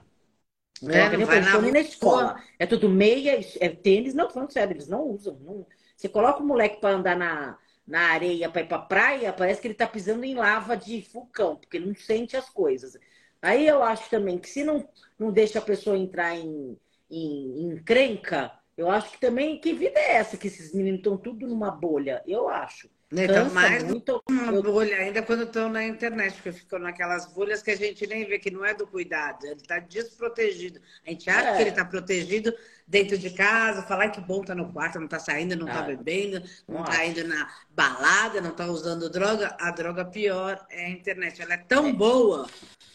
Não 0.82 0.94
É, 0.94 1.18
não 1.18 1.26
vai 1.26 1.40
na 1.40 1.62
nem 1.62 1.72
na 1.72 1.80
escola. 1.80 2.42
É 2.60 2.66
tudo 2.66 2.90
meia, 2.90 3.40
é 3.60 3.70
tênis. 3.70 4.14
Não, 4.14 4.30
falando 4.30 4.52
sério, 4.52 4.74
eles 4.74 4.88
não 4.88 5.04
usam. 5.04 5.38
não- 5.42 5.66
Você 5.96 6.10
coloca 6.10 6.42
o 6.44 6.46
moleque 6.46 6.82
para 6.82 6.96
andar 6.96 7.16
na, 7.18 7.58
na 7.88 8.12
areia, 8.12 8.50
para 8.50 8.62
ir 8.62 8.68
pra 8.68 8.80
praia, 8.80 9.34
parece 9.34 9.62
que 9.62 9.68
ele 9.68 9.74
tá 9.76 9.88
pisando 9.88 10.24
em 10.26 10.36
lava 10.36 10.76
de 10.76 11.02
vulcão, 11.14 11.56
porque 11.56 11.78
ele 11.78 11.88
não 11.88 11.96
sente 11.96 12.36
as 12.36 12.50
coisas. 12.50 12.98
Aí 13.42 13.68
eu 13.68 13.84
acho 13.84 14.10
também 14.10 14.38
que 14.40 14.50
se 14.50 14.64
não, 14.64 14.88
não 15.20 15.32
deixa 15.32 15.60
a 15.60 15.62
pessoa 15.62 15.98
entrar 15.98 16.36
em, 16.36 16.78
em, 17.10 17.62
em 17.62 17.72
encrenca, 17.74 18.52
eu 18.78 18.90
acho 18.90 19.12
que 19.12 19.20
também, 19.20 19.60
que 19.60 19.74
vida 19.74 20.00
é 20.00 20.14
essa 20.18 20.38
que 20.38 20.48
esses 20.48 20.74
meninos 20.74 21.00
estão 21.00 21.18
tudo 21.18 21.48
numa 21.48 21.72
bolha? 21.72 22.24
Eu 22.28 22.50
acho. 22.50 22.90
Então, 23.12 23.44
Cansa 23.44 23.54
mais 23.54 23.84
do 23.84 23.90
muito. 23.90 24.22
uma 24.28 24.52
bolha 24.62 24.98
ainda 24.98 25.22
quando 25.22 25.44
estão 25.44 25.70
na 25.70 25.84
internet, 25.86 26.34
porque 26.36 26.52
ficam 26.52 26.80
naquelas 26.80 27.28
bolhas 27.28 27.62
que 27.62 27.72
a 27.72 27.78
gente 27.78 28.06
nem 28.08 28.26
vê 28.26 28.40
que 28.40 28.50
não 28.50 28.66
é 28.66 28.74
do 28.74 28.88
cuidado, 28.88 29.46
ele 29.46 29.56
está 29.62 29.78
desprotegido. 29.80 30.82
A 31.06 31.12
gente 31.12 31.30
acha 31.30 31.50
É. 31.50 31.56
que 31.56 31.62
ele 31.62 31.70
está 31.70 31.86
protegido 31.86 32.52
dentro 32.88 33.18
de 33.18 33.30
casa, 33.30 33.84
falar 33.84 34.10
que 34.10 34.20
bom 34.20 34.42
tá 34.44 34.56
no 34.56 34.72
quarto, 34.74 34.98
não 34.98 35.06
está 35.06 35.20
saindo, 35.20 35.56
não 35.56 35.68
está 35.68 35.80
Ah, 35.80 35.84
bebendo, 35.84 36.42
não 36.68 36.84
está 36.84 37.06
indo 37.06 37.24
na 37.28 37.48
balada, 37.70 38.42
não 38.42 38.50
está 38.52 38.66
usando 38.66 39.10
droga. 39.10 39.56
A 39.60 39.72
droga 39.72 40.04
pior 40.04 40.66
é 40.70 40.86
a 40.86 40.90
internet. 40.90 41.42
Ela 41.42 41.54
é 41.54 41.58
tão 41.58 41.94
boa, 41.94 42.48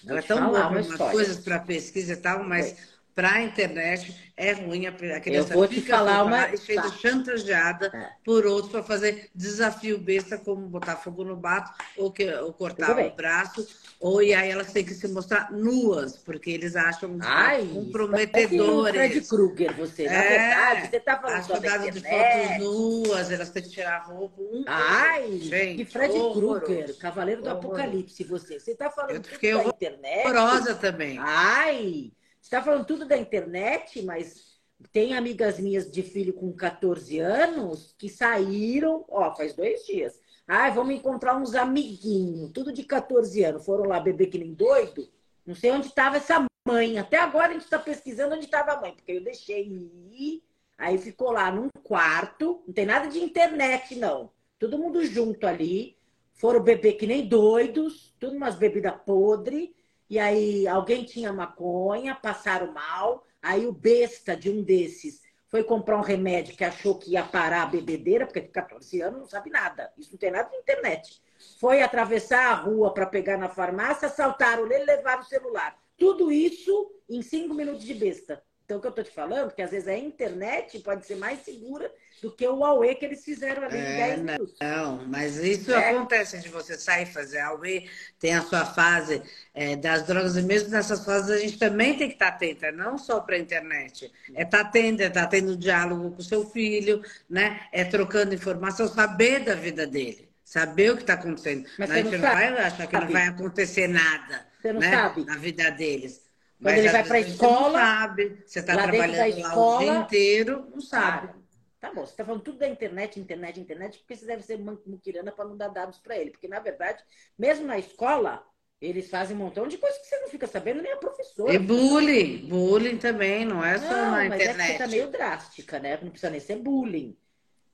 Vou 0.02 0.10
ela 0.10 0.18
é 0.18 0.22
tão 0.22 0.44
boa 0.46 0.68
umas 0.68 0.96
coisas, 0.96 1.38
para 1.38 1.60
pesquisa 1.60 2.14
e 2.14 2.16
tal, 2.16 2.42
mas 2.42 2.89
para 3.14 3.32
a 3.32 3.42
internet 3.42 4.32
é 4.36 4.52
ruim. 4.52 4.86
A 4.86 5.20
criança 5.20 5.54
vou 5.54 5.66
te 5.68 5.76
fica 5.76 5.96
falar 5.98 6.24
uma- 6.24 6.48
e 6.50 6.56
sendo 6.56 6.82
tá. 6.82 6.96
chantageada 6.98 7.86
É. 7.94 8.10
por 8.24 8.46
outros 8.46 8.72
para 8.72 8.82
fazer 8.82 9.30
desafio 9.34 9.98
besta, 9.98 10.38
como 10.38 10.66
botar 10.68 10.96
fogo 10.96 11.24
no 11.24 11.36
bato, 11.36 11.72
ou, 11.96 12.10
que, 12.10 12.28
ou 12.34 12.52
cortar 12.52 12.98
o 12.98 13.10
braço, 13.14 13.66
ou 14.00 14.22
e 14.22 14.32
aí 14.32 14.50
elas 14.50 14.72
têm 14.72 14.84
que 14.84 14.94
se 14.94 15.06
mostrar 15.08 15.52
nuas, 15.52 16.16
porque 16.16 16.50
eles 16.50 16.76
acham 16.76 17.18
Ai, 17.20 17.66
comprometedores. 17.66 18.94
Fred 18.94 19.20
Krueger, 19.28 19.76
você. 19.76 20.04
Na 20.06 20.12
É, 20.14 20.28
verdade, 20.28 20.90
você 20.90 21.00
tá 21.00 21.20
falando 21.20 21.42
só 21.42 21.52
da 21.54 21.58
cuidado 21.60 21.90
de 21.90 21.98
internet. 21.98 22.46
fotos 22.48 22.64
nuas, 22.64 23.30
elas 23.30 23.50
têm 23.50 23.62
que 23.62 23.68
tirar 23.70 23.96
a 23.96 24.02
roupa. 24.04 24.40
Um, 24.40 24.64
Ai, 24.66 25.38
gente, 25.40 25.84
que 25.84 25.84
Fred. 25.84 26.12
Krueger, 26.14 26.96
Cavaleiro 26.98 27.42
do 27.42 27.48
Horroroso. 27.48 27.66
Apocalipse, 27.68 28.24
você. 28.24 28.58
Você 28.58 28.74
tá 28.74 28.90
falando 28.90 29.16
Eu 29.16 29.22
fiquei 29.22 29.52
da 29.54 29.64
internet. 29.64 30.26
Horrorosa 30.26 30.74
também. 30.74 31.18
Ai, 31.18 32.12
você 32.50 32.56
tá 32.56 32.62
falando 32.64 32.84
tudo 32.84 33.06
da 33.06 33.16
internet, 33.16 34.02
mas 34.02 34.58
tem 34.90 35.14
amigas 35.16 35.60
minhas 35.60 35.88
de 35.88 36.02
filho 36.02 36.32
com 36.32 36.52
14 36.52 37.20
anos 37.20 37.94
que 37.96 38.08
saíram, 38.08 39.04
ó, 39.08 39.32
faz 39.36 39.54
dois 39.54 39.86
dias. 39.86 40.20
Ai, 40.48 40.72
vamos 40.72 40.96
encontrar 40.96 41.36
uns 41.36 41.54
amiguinhos, 41.54 42.50
tudo 42.50 42.72
de 42.72 42.82
14 42.82 43.44
anos. 43.44 43.64
Foram 43.64 43.84
lá 43.84 44.00
beber 44.00 44.26
que 44.26 44.38
nem 44.38 44.52
doido. 44.52 45.08
Não 45.46 45.54
sei 45.54 45.70
onde 45.70 45.86
estava 45.86 46.16
essa 46.16 46.44
mãe. 46.66 46.98
Até 46.98 47.18
agora 47.18 47.50
a 47.50 47.52
gente 47.52 47.62
está 47.62 47.78
pesquisando 47.78 48.34
onde 48.34 48.46
estava 48.46 48.72
a 48.72 48.80
mãe, 48.80 48.94
porque 48.94 49.12
eu 49.12 49.22
deixei 49.22 49.68
ir. 50.10 50.42
Aí 50.76 50.98
ficou 50.98 51.30
lá 51.30 51.52
num 51.52 51.68
quarto, 51.84 52.64
não 52.66 52.74
tem 52.74 52.84
nada 52.84 53.06
de 53.06 53.20
internet, 53.20 53.94
não. 53.94 54.32
Todo 54.58 54.76
mundo 54.76 55.04
junto 55.04 55.46
ali. 55.46 55.96
Foram 56.32 56.60
beber 56.60 56.94
que 56.94 57.06
nem 57.06 57.28
doidos, 57.28 58.12
tudo 58.18 58.34
umas 58.34 58.56
bebidas 58.56 59.00
podres. 59.06 59.70
E 60.10 60.18
aí 60.18 60.66
alguém 60.66 61.04
tinha 61.04 61.32
maconha, 61.32 62.16
passaram 62.16 62.72
mal. 62.72 63.24
Aí 63.40 63.64
o 63.64 63.72
besta 63.72 64.36
de 64.36 64.50
um 64.50 64.60
desses 64.60 65.22
foi 65.46 65.62
comprar 65.62 65.96
um 65.96 66.02
remédio 66.02 66.56
que 66.56 66.64
achou 66.64 66.98
que 66.98 67.12
ia 67.12 67.22
parar 67.22 67.62
a 67.62 67.66
bebedeira, 67.66 68.26
porque 68.26 68.40
com 68.40 68.52
14 68.52 69.00
anos 69.00 69.20
não 69.20 69.28
sabe 69.28 69.50
nada. 69.50 69.92
Isso 69.96 70.10
não 70.10 70.18
tem 70.18 70.32
nada 70.32 70.50
de 70.50 70.56
internet. 70.56 71.22
Foi 71.60 71.80
atravessar 71.80 72.50
a 72.50 72.54
rua 72.54 72.92
para 72.92 73.06
pegar 73.06 73.38
na 73.38 73.48
farmácia, 73.48 74.08
assaltaram 74.08 74.66
ele 74.66 74.84
levaram 74.84 75.22
o 75.22 75.26
celular. 75.26 75.78
Tudo 75.96 76.32
isso 76.32 76.92
em 77.08 77.22
cinco 77.22 77.54
minutos 77.54 77.84
de 77.84 77.94
besta. 77.94 78.42
Então, 78.64 78.78
o 78.78 78.80
que 78.80 78.86
eu 78.86 78.92
tô 78.92 79.02
te 79.02 79.10
falando, 79.10 79.52
que 79.52 79.62
às 79.62 79.70
vezes 79.70 79.88
a 79.88 79.96
internet 79.96 80.78
pode 80.80 81.06
ser 81.06 81.16
mais 81.16 81.40
segura 81.40 81.92
do 82.20 82.30
que 82.34 82.46
o 82.46 82.56
Huawei 82.56 82.94
que 82.94 83.04
eles 83.04 83.24
fizeram 83.24 83.64
ali 83.64 83.78
em 83.80 83.92
É, 83.92 83.94
10 83.94 84.20
minutos. 84.22 84.60
Não, 84.60 85.06
mas 85.08 85.36
isso 85.38 85.72
É. 85.72 85.90
acontece 85.90 86.38
de 86.38 86.48
você 86.48 86.76
sair 86.78 87.06
fazer 87.06 87.38
a 87.40 87.54
UE, 87.54 87.88
tem 88.18 88.34
a 88.34 88.42
sua 88.42 88.64
fase 88.66 89.22
é, 89.54 89.74
das 89.76 90.06
drogas, 90.06 90.36
e 90.36 90.42
mesmo 90.42 90.68
nessas 90.70 91.04
fases 91.04 91.30
a 91.30 91.38
gente 91.38 91.58
também 91.58 91.96
tem 91.96 92.08
que 92.08 92.14
estar 92.14 92.28
atenta, 92.28 92.70
não 92.72 92.98
só 92.98 93.20
para 93.20 93.36
a 93.36 93.38
internet. 93.38 94.12
É 94.34 94.42
estar 94.42 94.60
atenta, 94.60 95.02
é 95.04 95.06
estar 95.06 95.26
tendo 95.28 95.56
diálogo 95.56 96.10
com 96.12 96.18
o 96.20 96.22
seu 96.24 96.44
filho, 96.50 97.02
né? 97.28 97.60
É 97.72 97.84
trocando 97.84 98.34
informação, 98.34 98.86
saber 98.88 99.40
da 99.44 99.54
vida 99.54 99.86
dele. 99.86 100.28
saber 100.44 100.90
o 100.90 100.96
que 100.96 101.02
está 101.02 101.14
acontecendo. 101.14 101.68
Mas 101.78 101.90
a 101.90 101.96
gente 101.98 102.16
não 102.18 102.20
sabe. 102.20 102.34
vai 102.34 102.48
achar 102.58 102.86
que 102.88 102.98
não 102.98 103.08
vai 103.08 103.26
acontecer 103.28 103.86
nada 103.88 104.46
Você 104.60 104.72
não 104.72 104.80
né, 104.80 104.90
sabe. 104.90 105.24
na 105.24 105.36
vida 105.36 105.70
deles. 105.70 106.28
Quando 106.60 106.76
ele 106.76 106.88
às 106.88 106.92
vai 106.92 107.04
você 107.04 107.12
não 107.12 107.20
escola, 107.20 107.78
sabe. 107.78 108.42
Você 108.46 108.58
está 108.60 108.76
dentro 108.76 108.96
da 108.98 109.08
trabalhando 109.08 109.38
lá 109.38 109.58
o 109.58 109.64
escola, 109.64 109.78
dia 109.78 109.94
inteiro, 109.94 110.68
não 110.74 110.80
sabe. 110.80 111.39
Tá 111.80 111.92
bom, 111.92 112.06
você 112.06 112.14
tá 112.16 112.24
falando 112.24 112.42
tudo 112.42 112.58
da 112.58 112.68
internet, 112.68 113.18
internet, 113.18 113.60
internet, 113.60 113.98
porque 113.98 114.16
você 114.16 114.26
deve 114.26 114.42
ser 114.42 114.58
muquirana 114.58 115.32
para 115.32 115.46
não 115.46 115.56
dar 115.56 115.68
dados 115.68 115.98
para 115.98 116.16
ele. 116.16 116.30
Porque, 116.30 116.48
na 116.48 116.60
verdade, 116.60 117.02
mesmo 117.38 117.66
na 117.66 117.78
escola, 117.78 118.46
eles 118.80 119.10
fazem 119.10 119.36
um 119.36 119.40
montão 119.40 119.66
de 119.66 119.78
coisas 119.78 119.98
que 120.00 120.06
você 120.06 120.18
não 120.20 120.28
fica 120.28 120.46
sabendo, 120.46 120.82
nem 120.82 120.92
a 120.92 120.96
professora. 120.96 121.52
E 121.52 121.58
bullying, 121.58 122.46
bullying 122.48 122.96
também, 122.98 123.44
não 123.44 123.64
é 123.64 123.78
só 123.78 123.94
Não, 123.94 124.10
na 124.10 124.26
mas 124.28 124.40
é 124.40 124.48
que 124.48 124.54
internet. 124.54 124.78
tá 124.78 124.86
meio 124.86 125.10
drástica, 125.10 125.78
né? 125.78 125.98
Não 126.02 126.10
precisa 126.10 126.30
nem 126.30 126.40
ser 126.40 126.56
bullying. 126.56 127.16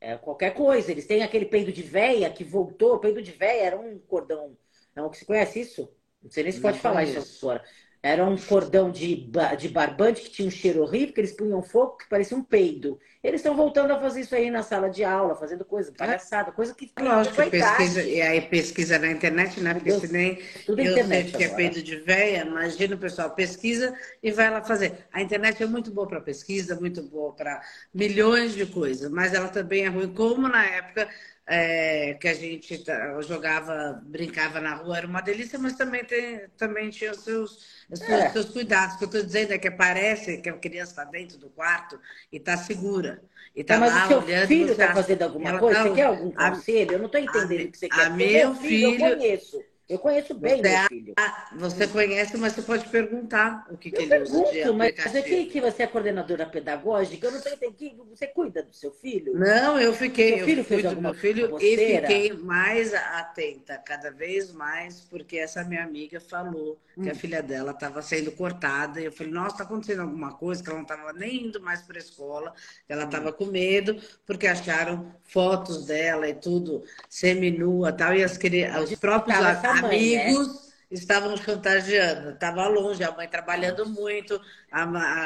É 0.01 0.17
qualquer 0.17 0.55
coisa. 0.55 0.91
Eles 0.91 1.07
têm 1.07 1.23
aquele 1.23 1.47
peido 1.47 1.73
de 1.73 1.83
véia 1.83 2.31
que 2.33 2.45
voltou. 2.45 2.95
O 2.95 2.99
peido 3.01 3.23
de 3.23 3.33
véia 3.33 3.63
era 3.67 3.79
um 3.79 3.99
cordão. 3.99 4.57
Não, 4.95 5.11
que 5.11 5.19
você 5.19 5.25
conhece 5.25 5.61
isso? 5.61 5.93
Não 6.23 6.31
sei 6.31 6.43
nem 6.43 6.53
se 6.53 6.59
Não 6.59 6.63
pode 6.63 6.79
falar 6.81 7.05
isso, 7.05 7.15
professora. 7.15 7.65
Era 8.07 8.25
um 8.25 8.37
cordão 8.37 8.89
de, 8.89 9.29
de 9.59 9.69
barbante 9.69 10.23
que 10.23 10.31
tinha 10.31 10.47
um 10.47 10.51
cheiro 10.51 10.83
horrível, 10.83 11.13
que 11.13 11.21
eles 11.21 11.33
punham 11.33 11.61
fogo 11.61 11.97
que 11.97 12.09
parecia 12.09 12.37
um 12.37 12.43
peido. 12.43 13.01
Eles 13.23 13.41
estão 13.41 13.57
voltando 13.57 13.91
a 13.91 13.99
fazer 13.99 14.21
isso 14.21 14.35
aí 14.37 14.49
na 14.49 14.63
sala 14.63 14.89
de 14.89 15.03
aula, 15.03 15.35
fazendo 15.35 15.65
coisa, 15.65 15.91
palhaçada, 15.91 16.53
coisa 16.53 16.73
que 16.73 16.87
tem 16.87 17.05
Lógico, 17.05 17.35
sua 17.35 17.51
pesquisa, 17.51 18.03
e 18.05 18.23
aí 18.23 18.41
pesquisa 18.43 18.97
na 19.01 19.11
internet, 19.11 19.61
né? 19.61 19.75
Porque 19.75 19.91
Deus, 19.91 20.03
se 20.03 20.13
nem 20.13 20.39
Tudo 20.65 20.81
eu 20.81 20.93
internet 20.93 21.31
sei 21.31 21.39
que 21.39 21.45
é 21.45 21.49
peido 21.49 21.83
de 21.83 21.97
véia, 21.97 22.47
imagina 22.47 22.95
o 22.95 22.99
pessoal 22.99 23.31
pesquisa 23.31 23.93
e 24.23 24.31
vai 24.31 24.49
lá 24.51 24.63
fazer. 24.63 25.07
A 25.13 25.21
internet 25.21 25.61
é 25.61 25.67
muito 25.67 25.91
boa 25.91 26.07
para 26.07 26.21
pesquisa, 26.21 26.79
muito 26.79 27.03
boa 27.03 27.33
para 27.33 27.61
milhões 27.93 28.55
de 28.55 28.67
coisas, 28.67 29.11
mas 29.11 29.35
ela 29.35 29.49
também 29.49 29.85
é 29.85 29.89
ruim, 29.89 30.15
como 30.15 30.47
na 30.47 30.65
época 30.65 31.09
é, 31.47 32.15
que 32.15 32.29
a 32.29 32.35
gente 32.35 32.83
jogava, 33.27 34.03
brincava 34.05 34.61
na 34.61 34.75
rua, 34.75 34.99
era 34.99 35.07
uma 35.07 35.21
delícia, 35.21 35.59
mas 35.59 35.75
também, 35.77 36.05
tem, 36.05 36.49
também 36.57 36.91
tinha 36.91 37.13
os 37.13 37.23
seus, 37.25 37.85
os 37.91 38.01
É. 38.03 38.31
seus 38.31 38.47
cuidados. 38.51 38.97
O 38.97 38.99
que 38.99 39.05
eu 39.05 39.09
estou 39.09 39.23
dizendo 39.23 39.53
é 39.53 39.59
que 39.59 39.71
parece 39.71 40.39
que 40.39 40.49
a 40.49 40.59
criança 40.59 40.91
está 40.93 41.05
dentro 41.05 41.39
do 41.39 41.49
quarto 41.51 42.01
e 42.33 42.37
está 42.39 42.57
segura. 42.57 43.23
E 43.55 43.65
Tá, 43.65 43.75
tá 43.75 43.81
mas 43.81 43.95
lá 43.95 44.05
o 44.05 44.09
seu 44.09 44.19
olhando, 44.19 44.49
filho 44.49 44.73
está 44.73 44.93
fazendo 44.93 45.23
alguma 45.23 45.59
coisa? 45.59 45.83
tá- 45.83 45.89
Você 45.89 45.95
quer 45.95 46.03
algum 46.05 46.33
a- 46.37 46.51
conselho? 46.51 46.93
Eu 46.93 46.99
não 46.99 47.07
estou 47.07 47.21
entendendo 47.21 47.65
a- 47.65 47.69
o 47.69 47.73
que 47.73 47.79
você 47.79 47.89
a 47.91 47.91
quer. 47.91 48.09
porque 48.11 48.25
meu 48.25 48.51
meu 48.51 48.55
filho, 48.55 48.87
eu 48.89 48.95
filho- 48.97 49.17
conheço. 49.17 49.65
Eu 49.89 49.99
conheço 49.99 50.35
bem 50.35 50.57
Você 50.63 50.69
meu 50.69 50.79
filho. 50.89 51.15
Ah, 51.17 51.49
você 51.57 51.87
conhece, 51.87 52.37
mas 52.37 52.53
você 52.55 52.63
pode 52.63 52.89
perguntar 52.89 53.67
o 53.71 53.77
que, 53.77 53.91
que 53.91 53.97
Eu 53.97 54.03
ele 54.03 54.23
usa 54.23 54.31
de 54.31 54.63
pergunto, 54.63 54.75
mas 54.75 54.91
aplicativo. 54.91 55.19
aqui 55.19 55.47
que 55.47 55.61
você 55.61 55.83
é 55.85 55.87
coordenadora 55.87 56.45
pedagógica, 56.47 57.27
eu 57.27 57.33
não 57.33 57.41
tô 57.41 57.49
entendendo. 57.49 58.05
Você 58.07 58.27
cuida 58.27 58.63
do 58.63 58.75
seu 58.75 58.91
filho? 58.91 59.33
Não, 59.35 59.81
eu 59.81 59.93
fiquei, 59.95 60.37
Seu 60.37 60.47
filho 60.47 60.61
eu 60.61 60.65
fez 60.65 60.83
fui 60.83 60.95
do 60.95 61.01
meu 61.01 61.15
filho 61.15 61.57
e 61.61 61.77
fiquei 61.77 62.33
mais 62.33 62.93
atenta, 62.95 63.79
cada 63.79 64.11
vez 64.11 64.53
mais, 64.53 65.01
porque 65.03 65.39
essa 65.39 65.63
minha 65.65 65.85
amiga 65.85 66.21
falou 66.21 66.77
que 67.03 67.11
a 67.11 67.13
Hum. 67.13 67.15
filha 67.15 67.43
dela 67.43 67.73
estava 67.73 68.01
sendo 68.01 68.33
cortada. 68.33 69.01
E 69.01 69.05
eu 69.05 69.13
falei, 69.13 69.31
nossa, 69.33 69.49
está 69.57 69.65
acontecendo 69.65 70.01
alguma 70.01 70.33
coisa, 70.33 70.63
que 70.63 70.69
ela 70.71 70.79
não 70.79 70.85
estava 70.85 71.13
nem 71.13 71.47
indo 71.47 71.61
mais 71.61 71.83
para 71.83 71.97
a 71.97 72.01
escola, 72.01 72.55
que 72.87 72.93
ela 72.93 73.03
Hum. 73.03 73.07
estava 73.07 73.33
com 73.33 73.45
medo, 73.47 74.01
porque 74.25 74.47
acharam 74.47 75.15
fotos 75.23 75.87
dela 75.87 76.27
e 76.29 76.35
tudo 76.35 76.83
seminua 77.09 77.91
e 77.91 77.93
tal, 77.93 78.15
e 78.15 78.25
as, 78.25 78.39
os 78.83 78.95
próprios 78.99 79.37
mãe, 79.83 80.17
né? 80.17 80.25
amigos 80.25 80.67
estavam 80.91 81.37
chantageando. 81.37 82.31
Estava 82.31 82.67
longe, 82.69 83.03
a 83.03 83.11
mãe 83.13 83.29
trabalhando 83.29 83.87
muito, 83.89 84.41
a, 84.71 84.83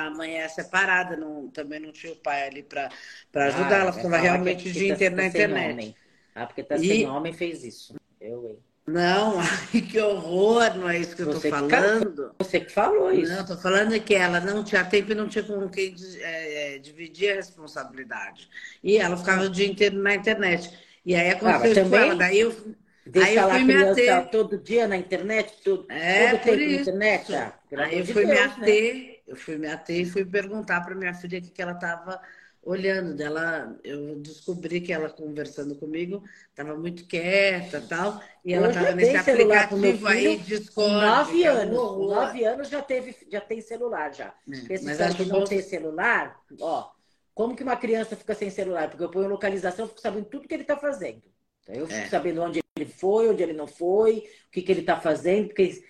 a 0.07 0.11
mãe 0.11 0.39
é 0.39 0.49
separada, 0.49 1.17
não, 1.17 1.49
também 1.49 1.81
não 1.81 1.93
tinha 1.93 2.13
o 2.13 2.17
pai 2.17 2.49
ali 2.49 2.63
para 2.63 2.89
ajudar, 3.35 3.81
ela 3.81 3.91
Ah, 3.91 3.93
ficava 3.93 4.09
vai 4.09 4.19
falar 4.19 4.19
realmente 4.23 4.63
que 4.65 4.71
o 4.71 4.73
dia 4.73 4.93
inteiro 4.93 5.17
na 5.17 5.27
internet. 5.27 5.73
homem. 5.73 5.97
Ah, 6.35 6.47
porque 6.47 6.63
tá 6.63 6.77
E- 6.77 6.87
sem 6.89 7.07
homem 7.07 7.33
fez 7.33 7.63
isso. 7.65 7.95
Eu, 8.21 8.47
hein? 8.49 8.59
Não, 8.87 9.39
ai, 9.39 9.81
que 9.83 10.01
horror, 10.01 10.75
não 10.77 10.89
é 10.89 10.99
isso 10.99 11.15
que 11.15 11.23
eu 11.23 11.27
Você 11.27 11.49
estou 11.49 11.61
que 11.69 11.69
tá- 11.69 11.79
falando. 11.83 12.35
Você 12.39 12.61
que 12.61 12.73
falou 12.73 13.13
isso. 13.13 13.33
Não, 13.33 13.43
estou 13.43 13.59
falando 13.59 14.01
que 14.01 14.15
ela 14.15 14.41
não 14.41 14.65
tinha 14.65 14.85
tempo 14.85 15.13
e 15.13 15.15
não 15.15 15.29
tinha 15.29 15.45
com 15.45 15.69
quem 15.69 15.95
é, 16.21 16.75
é, 16.75 16.79
dividir 16.79 17.33
a 17.33 17.35
responsabilidade. 17.37 18.49
E 18.83 18.97
ela 18.97 19.17
ficava 19.17 19.43
o 19.45 19.49
dia 19.51 19.67
inteiro 19.67 19.97
na 20.03 20.15
internet. 20.15 20.73
E 21.05 21.15
aí 21.15 21.31
aconteceu 21.31 21.61
Ah, 21.63 21.69
isso 21.69 21.75
com 21.83 21.85
também 21.91 22.01
ela. 22.09 22.15
Daí 22.17 22.41
eu, 22.41 22.75
Deixa 23.11 23.47
lá 23.47 23.57
a 23.57 23.59
me 23.59 23.65
criança 23.75 24.19
ater. 24.19 24.31
todo 24.31 24.59
dia 24.59 24.87
na 24.89 24.97
internet, 24.97 25.55
todo, 25.65 25.87
É, 25.91 26.31
todo 26.31 26.43
tempo 26.43 26.57
na 26.67 26.73
internet. 26.73 27.35
Ah, 27.35 27.59
Aí 27.77 27.99
eu 27.99 28.07
fui 28.07 28.25
me 28.25 28.35
Deus, 28.35 28.57
né? 28.59 28.73
ater, 28.73 29.23
eu 29.27 29.37
fui 29.37 29.59
me 29.59 29.69
ater 29.69 29.97
e 30.01 30.07
fui 30.07 30.25
perguntar 30.25 30.81
para 30.83 30.95
minha 30.95 31.15
filha 31.15 31.39
o 31.39 31.43
que, 31.43 31.51
que 31.51 31.63
ela 31.63 31.73
estava 31.73 32.21
olhando 32.63 33.15
dela. 33.15 33.79
Eu 33.83 34.17
descobri 34.17 34.81
que 34.81 34.93
ela 34.93 35.09
conversando 35.09 35.75
comigo 35.77 36.23
estava 36.51 36.77
muito 36.77 37.07
quieta 37.07 37.81
tal. 37.89 38.21
E 38.45 38.53
ela 38.53 38.69
estava 38.69 38.93
nesse 38.93 39.17
aplicativo 39.17 40.07
aí, 40.09 40.39
Discord. 40.39 41.07
nove 41.07 41.33
que 41.33 41.45
é 41.45 41.49
anos. 41.49 41.79
Horror. 41.79 42.15
nove 42.15 42.45
anos 42.45 42.69
já, 42.69 42.83
teve, 42.83 43.17
já 43.31 43.41
tem 43.41 43.61
celular 43.61 44.13
já. 44.15 44.35
Esse 44.69 44.85
mas 44.85 45.01
acho 45.01 45.25
de 45.25 45.31
não 45.31 45.45
ter 45.45 45.63
celular, 45.63 46.39
ó, 46.61 46.91
como 47.35 47.57
que 47.57 47.63
uma 47.63 47.77
criança 47.77 48.17
fica 48.17 48.35
sem 48.35 48.51
celular? 48.51 48.89
Porque 48.91 49.05
eu 49.05 49.11
ponho 49.11 49.29
localização, 49.29 49.85
eu 49.85 49.89
fico 49.89 50.01
sabendo 50.01 50.27
tudo 50.27 50.47
que 50.49 50.55
ele 50.55 50.63
está 50.63 50.77
fazendo. 50.77 51.23
Então, 51.63 51.75
eu 51.75 51.87
fico 51.87 51.99
É. 52.01 52.09
sabendo 52.09 52.43
onde 52.43 52.61
ele 52.81 52.91
foi, 52.91 53.29
onde 53.29 53.43
ele 53.43 53.53
não 53.53 53.67
foi, 53.67 54.19
o 54.49 54.51
que, 54.51 54.63
que 54.63 54.73
ele 54.73 54.81
está 54.81 55.01
fazendo. 55.01 55.49
Porque 55.49 55.83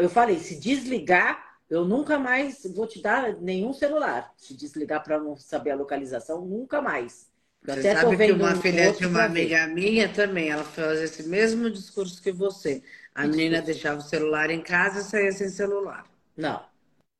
eu 0.00 0.08
falei, 0.08 0.38
se 0.38 0.58
desligar, 0.58 1.58
eu 1.68 1.84
nunca 1.84 2.18
mais 2.18 2.62
vou 2.74 2.86
te 2.86 3.00
dar 3.02 3.40
nenhum 3.40 3.72
celular. 3.72 4.32
Se 4.36 4.54
desligar 4.54 5.02
para 5.02 5.18
não 5.20 5.36
saber 5.36 5.70
a 5.70 5.76
localização, 5.76 6.44
nunca 6.44 6.82
mais. 6.82 7.30
Eu 7.66 7.74
Você 7.74 7.92
sabe 7.94 8.16
que 8.16 8.32
uma 8.32 8.52
um 8.52 8.60
filha 8.60 8.92
de 8.92 9.06
uma 9.06 9.12
pra 9.12 9.28
ver. 9.28 9.32
amiga 9.42 9.66
minha 9.66 10.12
também, 10.12 10.50
ela 10.50 10.64
faz 10.64 10.98
esse 11.00 11.22
mesmo 11.28 11.70
discurso 11.70 12.22
que 12.22 12.32
você. 12.32 12.82
A 13.14 13.26
menina 13.26 13.60
deixava 13.60 13.98
o 13.98 14.02
celular 14.02 14.50
em 14.50 14.62
casa 14.62 15.00
e 15.00 15.04
saía 15.04 15.32
sem 15.32 15.48
celular. 15.48 16.04
Não, 16.36 16.64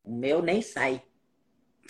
o 0.05 0.13
meu 0.13 0.43
nem 0.43 0.63
sai. 0.63 1.03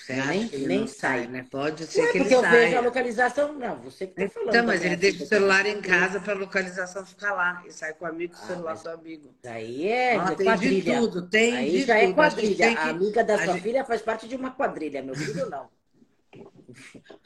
Você 0.05 0.15
Nem- 0.15 0.49
nem 0.67 0.87
sai. 0.87 1.27
né? 1.27 1.45
Pode 1.51 1.87
ser 1.87 2.01
Ué, 2.01 2.13
que 2.13 2.19
ele 2.19 2.25
porque 2.25 2.35
eu 2.35 2.43
vejo 2.43 2.57
a 2.57 2.61
saia. 2.71 2.81
localização. 2.81 3.53
Não, 3.53 3.77
você 3.77 4.07
que 4.07 4.15
tá 4.15 4.29
falando. 4.29 4.49
Então, 4.51 4.67
mas 4.67 4.81
da 4.81 4.87
ele 4.87 4.97
deixa 4.97 5.23
o 5.25 5.27
celular 5.27 5.67
em 5.67 5.81
casa 5.81 6.21
para 6.21 6.33
a 6.33 6.37
localização 6.37 7.05
ficar 7.07 7.33
lá. 7.33 7.63
E 7.67 7.73
sai 7.73 7.93
com 7.95 8.05
o 8.05 8.09
amigo 8.09 8.35
com 8.35 8.41
o 8.41 8.45
Ah, 8.45 8.47
celular 8.49 8.75
do 8.77 8.89
amigo. 8.91 9.35
Aí 9.45 9.89
é 9.89 10.17
Ah, 10.17 10.27
tem 10.29 10.37
de 10.39 10.45
quadrilha. 10.45 10.99
tudo, 11.01 11.29
tem 11.29 11.57
Aí 11.57 11.71
de 11.71 11.79
já 11.85 11.87
tudo. 11.87 11.91
é 11.93 11.97
A 12.03 12.07
gente 12.07 12.15
quadrilha. 12.15 12.67
tem 12.67 12.75
que- 12.77 12.81
A 12.81 12.89
amiga 12.89 13.25
da 13.25 13.35
a 13.35 13.39
sua 13.45 13.53
gente- 13.55 13.63
filha 13.63 13.85
faz 13.85 14.03
parte 14.03 14.29
de 14.29 14.37
uma 14.37 14.51
quadrilha. 14.51 15.03
Meu 15.03 15.15
filho 15.15 15.49
não. 15.49 15.69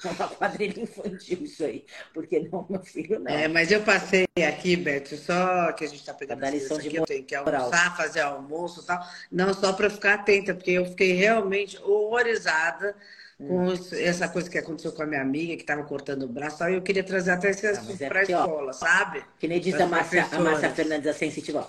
Uma 0.04 0.28
quadrilha 0.28 0.80
infantil 0.80 1.42
isso 1.42 1.64
aí. 1.64 1.85
Porque 2.12 2.40
não, 2.40 2.66
meu 2.68 2.83
filho 2.83 3.18
não. 3.20 3.30
É, 3.30 3.48
mas 3.48 3.70
eu 3.70 3.83
passei 3.83 4.26
aqui, 4.46 4.76
Beto, 4.76 5.16
só 5.16 5.72
que 5.72 5.85
a 5.85 5.88
gente 5.88 6.00
está 6.00 6.14
pegando 6.14 6.44
lição 6.46 6.76
crianças 6.78 6.83
de 6.83 6.88
aqui, 6.88 6.96
eu 6.96 7.04
tenho 7.07 7.24
que 7.24 7.35
almoçar, 7.35 7.96
fazer 7.96 8.20
almoço 8.20 8.83
e 8.83 8.87
tal. 8.87 9.07
Não 9.30 9.54
só 9.54 9.72
para 9.72 9.90
ficar 9.90 10.14
atenta, 10.14 10.54
porque 10.54 10.72
eu 10.72 10.87
fiquei 10.87 11.12
realmente 11.12 11.78
horrorizada 11.78 12.94
Hum. 13.38 13.48
com 13.48 13.96
essa 13.96 14.28
coisa 14.28 14.48
que 14.48 14.57
aconteceu 14.59 14.92
com 14.92 15.02
a 15.02 15.07
minha 15.07 15.20
amiga, 15.20 15.57
que 15.57 15.62
estava 15.62 15.83
cortando 15.83 16.22
o 16.22 16.28
braço 16.28 16.62
e 16.68 16.74
eu 16.74 16.83
queria 16.83 17.02
trazer 17.02 17.33
até 17.33 17.50
esse 17.50 17.66
mas 17.66 17.78
assunto 17.78 18.00
é 18.00 18.09
para 18.09 18.20
a 18.20 18.22
porque, 18.22 18.35
ó, 18.35 18.44
escola, 18.44 18.72
sabe? 18.72 19.24
Que 19.40 19.48
nem 19.48 19.61
diz 19.61 19.74
a 19.74 19.87
Márcia, 19.87 20.28
a. 20.30 20.38
Márcia 20.38 20.70
Fernandes, 20.70 21.09
a 21.09 21.12
sensitiva, 21.12 21.68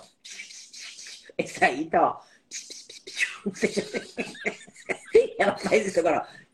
Esse 1.36 1.64
aí 1.64 1.86
tá, 1.86 2.02
ó. 2.02 2.20
Ela 5.38 5.56
faz 5.58 5.86
isso 5.86 5.98
agora, 6.00 6.22
ó. 6.22 6.45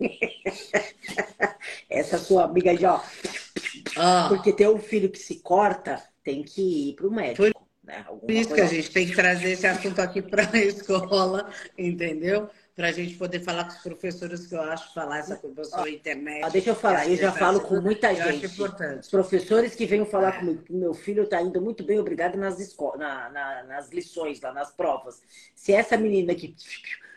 Essa 1.88 2.18
sua 2.18 2.44
amiga 2.44 2.76
já, 2.76 2.94
ó. 2.94 3.02
Ó, 3.96 4.28
Porque 4.28 4.52
ter 4.52 4.68
um 4.68 4.78
filho 4.78 5.10
que 5.10 5.18
se 5.18 5.40
corta, 5.40 6.02
tem 6.24 6.42
que 6.42 6.90
ir 6.90 6.94
pro 6.94 7.10
médico. 7.10 7.42
né? 7.84 8.04
Por 8.08 8.30
isso 8.30 8.54
que 8.54 8.60
a 8.60 8.66
gente 8.66 8.90
tem 8.90 9.06
que 9.06 9.14
trazer 9.14 9.50
esse 9.52 9.66
assunto 9.66 10.00
aqui 10.00 10.22
para 10.22 10.48
a 10.50 10.56
escola, 10.58 11.50
entendeu? 11.76 12.48
Para 12.76 12.88
a 12.88 12.92
gente 12.92 13.14
poder 13.16 13.40
falar 13.40 13.64
com 13.64 13.70
os 13.72 13.82
professores, 13.82 14.46
que 14.46 14.54
eu 14.54 14.62
acho 14.62 14.94
falar 14.94 15.18
essa 15.18 15.36
coisa 15.36 15.64
sobre 15.64 15.90
a 15.90 15.92
internet. 15.92 16.44
Ah, 16.44 16.48
deixa 16.48 16.70
eu 16.70 16.74
falar, 16.74 17.06
eu 17.08 17.16
já 17.16 17.30
falo 17.32 17.60
com 17.60 17.78
muita 17.80 18.10
eu 18.12 18.22
acho 18.22 18.32
gente. 18.32 18.46
importante. 18.54 19.00
Os 19.02 19.08
professores 19.10 19.74
que 19.74 19.84
venham 19.84 20.06
falar 20.06 20.36
É. 20.36 20.38
comigo 20.38 20.62
meu 20.70 20.94
filho 20.94 21.24
está 21.24 21.42
indo 21.42 21.60
muito 21.60 21.84
bem, 21.84 21.98
obrigado, 21.98 22.36
nas, 22.38 22.58
esco... 22.58 22.96
na, 22.96 23.28
na- 23.28 23.62
nas 23.64 23.90
lições, 23.90 24.40
lá 24.40 24.52
nas 24.52 24.70
provas. 24.72 25.20
Se 25.54 25.72
essa 25.72 25.96
menina 25.96 26.34
que 26.34 26.54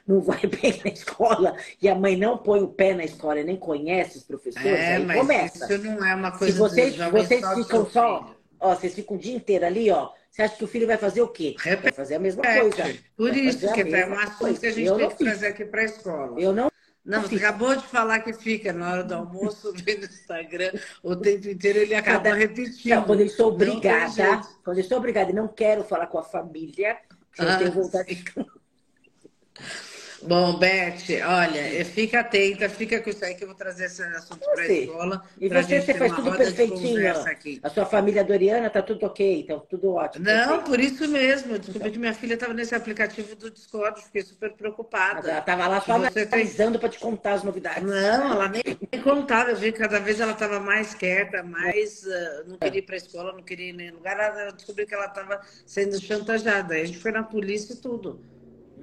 não 0.07 0.21
vai 0.21 0.39
bem 0.47 0.81
na 0.83 0.91
escola 0.91 1.55
e 1.81 1.87
a 1.89 1.95
mãe 1.95 2.17
não 2.17 2.37
põe 2.37 2.61
o 2.61 2.67
pé 2.67 2.93
na 2.93 3.03
escola 3.05 3.39
e 3.39 3.43
nem 3.43 3.55
conhece 3.57 4.17
os 4.17 4.23
professores, 4.23 4.67
É, 4.67 4.95
aí 4.97 5.17
começa. 5.17 5.73
isso 5.73 5.83
não 5.83 6.05
é 6.05 6.15
uma 6.15 6.31
Se 6.33 6.39
coisa 6.39 6.57
vocês, 6.59 6.87
dos 6.89 6.97
jovens 6.97 7.27
vocês 7.27 7.41
só 7.41 7.55
ficam 7.55 7.89
só, 7.89 8.35
ó, 8.59 8.75
vocês 8.75 8.93
ficam 8.93 9.15
o 9.15 9.19
dia 9.19 9.35
inteiro 9.35 9.65
ali, 9.65 9.89
ó. 9.91 10.09
Você 10.29 10.41
acha 10.41 10.55
que 10.55 10.63
o 10.63 10.67
filho 10.67 10.87
vai 10.87 10.97
fazer 10.97 11.21
o 11.21 11.27
quê? 11.27 11.53
Vai 11.63 11.75
Repete. 11.75 11.95
fazer 11.95 12.15
a 12.15 12.19
mesma 12.19 12.41
coisa. 12.41 12.97
Por 13.15 13.29
Vai 13.29 13.39
isso, 13.39 13.71
que 13.71 13.81
é 13.81 14.07
um 14.07 14.17
assunto 14.17 14.37
coisa. 14.39 14.59
que 14.59 14.65
a 14.65 14.71
gente 14.71 14.87
Eu 14.87 14.95
tem 14.97 15.05
que 15.09 15.11
fico. 15.17 15.23
trazer 15.25 15.47
aqui 15.47 15.63
para 15.65 15.81
a 15.81 15.85
escola. 15.85 16.41
Eu 16.41 16.51
não 16.53 16.71
Não, 17.05 17.21
você 17.21 17.35
acabou 17.35 17.75
de 17.75 17.83
falar 17.85 18.19
que 18.21 18.33
fica 18.33 18.73
na 18.73 18.91
hora 18.91 19.03
do 19.03 19.13
almoço, 19.13 19.71
vem 19.85 19.99
no 19.99 20.05
Instagram, 20.05 20.71
o 21.03 21.15
tempo 21.15 21.47
inteiro 21.49 21.79
ele 21.79 21.93
acaba 21.93 22.23
Cada- 22.23 22.35
repetindo. 22.35 22.95
Não, 22.95 23.03
quando 23.03 23.19
eu 23.19 23.25
estou 23.27 23.51
obrigada, 23.53 24.41
quando 24.65 24.77
eu 24.77 24.81
estou 24.81 24.97
obrigada 24.97 25.29
e 25.29 25.35
não 25.35 25.47
quero 25.47 25.83
falar 25.83 26.07
com 26.07 26.17
a 26.17 26.23
família, 26.23 26.97
se 27.35 27.43
eu 27.43 27.49
Ah, 27.49 27.57
tenho 27.57 27.71
vontade 27.71 28.15
de 28.15 28.23
Bom, 30.27 30.57
Beth, 30.57 31.03
olha, 31.25 31.85
fica 31.85 32.21
atenta, 32.21 32.69
fica 32.69 33.01
com 33.01 33.09
isso 33.09 33.23
aí 33.25 33.35
que 33.35 33.43
eu 33.43 33.47
vou 33.47 33.55
trazer 33.55 33.85
esse 33.85 34.01
assunto 34.01 34.39
para 34.39 34.61
a 34.61 34.67
escola. 34.67 35.23
E 35.39 35.49
você, 35.49 35.81
você 35.81 35.93
faz 35.93 36.15
tudo 36.15 36.31
perfeitinho. 36.31 37.13
A 37.61 37.69
sua 37.69 37.85
família 37.85 38.23
Doriana 38.23 38.69
tá 38.69 38.81
tudo 38.81 39.05
ok, 39.05 39.41
então 39.41 39.59
tudo 39.69 39.93
ótimo. 39.93 40.25
Não, 40.25 40.47
perfeito. 40.47 40.63
por 40.63 40.79
isso 40.79 41.07
mesmo. 41.07 41.59
Desculpa 41.59 41.89
que 41.89 41.99
minha 41.99 42.13
filha 42.13 42.35
estava 42.35 42.53
nesse 42.53 42.73
aplicativo 42.73 43.35
do 43.35 43.51
Discord, 43.51 44.01
fiquei 44.01 44.21
super 44.21 44.53
preocupada. 44.53 45.29
ela 45.29 45.39
estava 45.39 45.67
lá 45.67 45.81
só 45.81 45.93
analisando 45.93 46.79
para 46.79 46.89
te 46.89 46.99
contar 46.99 47.33
as 47.33 47.43
novidades. 47.43 47.83
Não, 47.83 48.33
ela 48.33 48.47
nem, 48.47 48.63
contava. 49.03 49.51
Eu 49.51 49.57
vi 49.57 49.71
que 49.71 49.79
cada 49.79 49.99
vez 49.99 50.19
ela 50.19 50.31
estava 50.31 50.59
mais 50.59 50.93
quieta, 50.93 51.43
mais 51.43 52.03
uh, 52.03 52.49
não 52.49 52.57
queria 52.57 52.79
ir 52.79 52.83
para 52.83 52.95
a 52.95 52.97
escola, 52.97 53.33
não 53.33 53.43
queria 53.43 53.67
ir 53.67 53.73
em 53.73 53.77
nenhum 53.77 53.95
lugar. 53.95 54.17
Eu 54.45 54.53
descobri 54.53 54.85
que 54.85 54.93
ela 54.93 55.05
estava 55.05 55.41
sendo 55.65 55.99
chantageada. 56.01 56.75
Aí 56.75 56.81
a 56.81 56.85
gente 56.85 56.99
foi 56.99 57.11
na 57.11 57.23
polícia 57.23 57.73
e 57.73 57.77
tudo. 57.77 58.21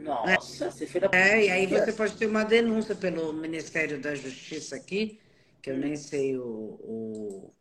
Nossa, 0.03 0.67
é. 0.67 0.71
você 0.71 0.87
fez 0.87 1.05
a... 1.05 1.09
É, 1.13 1.45
e 1.47 1.51
aí 1.51 1.67
você 1.67 1.93
pode 1.93 2.17
ter 2.17 2.27
uma 2.27 2.45
denúncia 2.45 2.95
pelo 2.95 3.33
Ministério 3.33 4.01
da 4.01 4.15
Justiça 4.15 4.77
aqui, 4.77 5.21
que 5.63 5.71
eu 5.71 5.77
nem 5.77 5.97
sei 5.97 6.37
o. 6.37 6.45
o... 6.45 7.55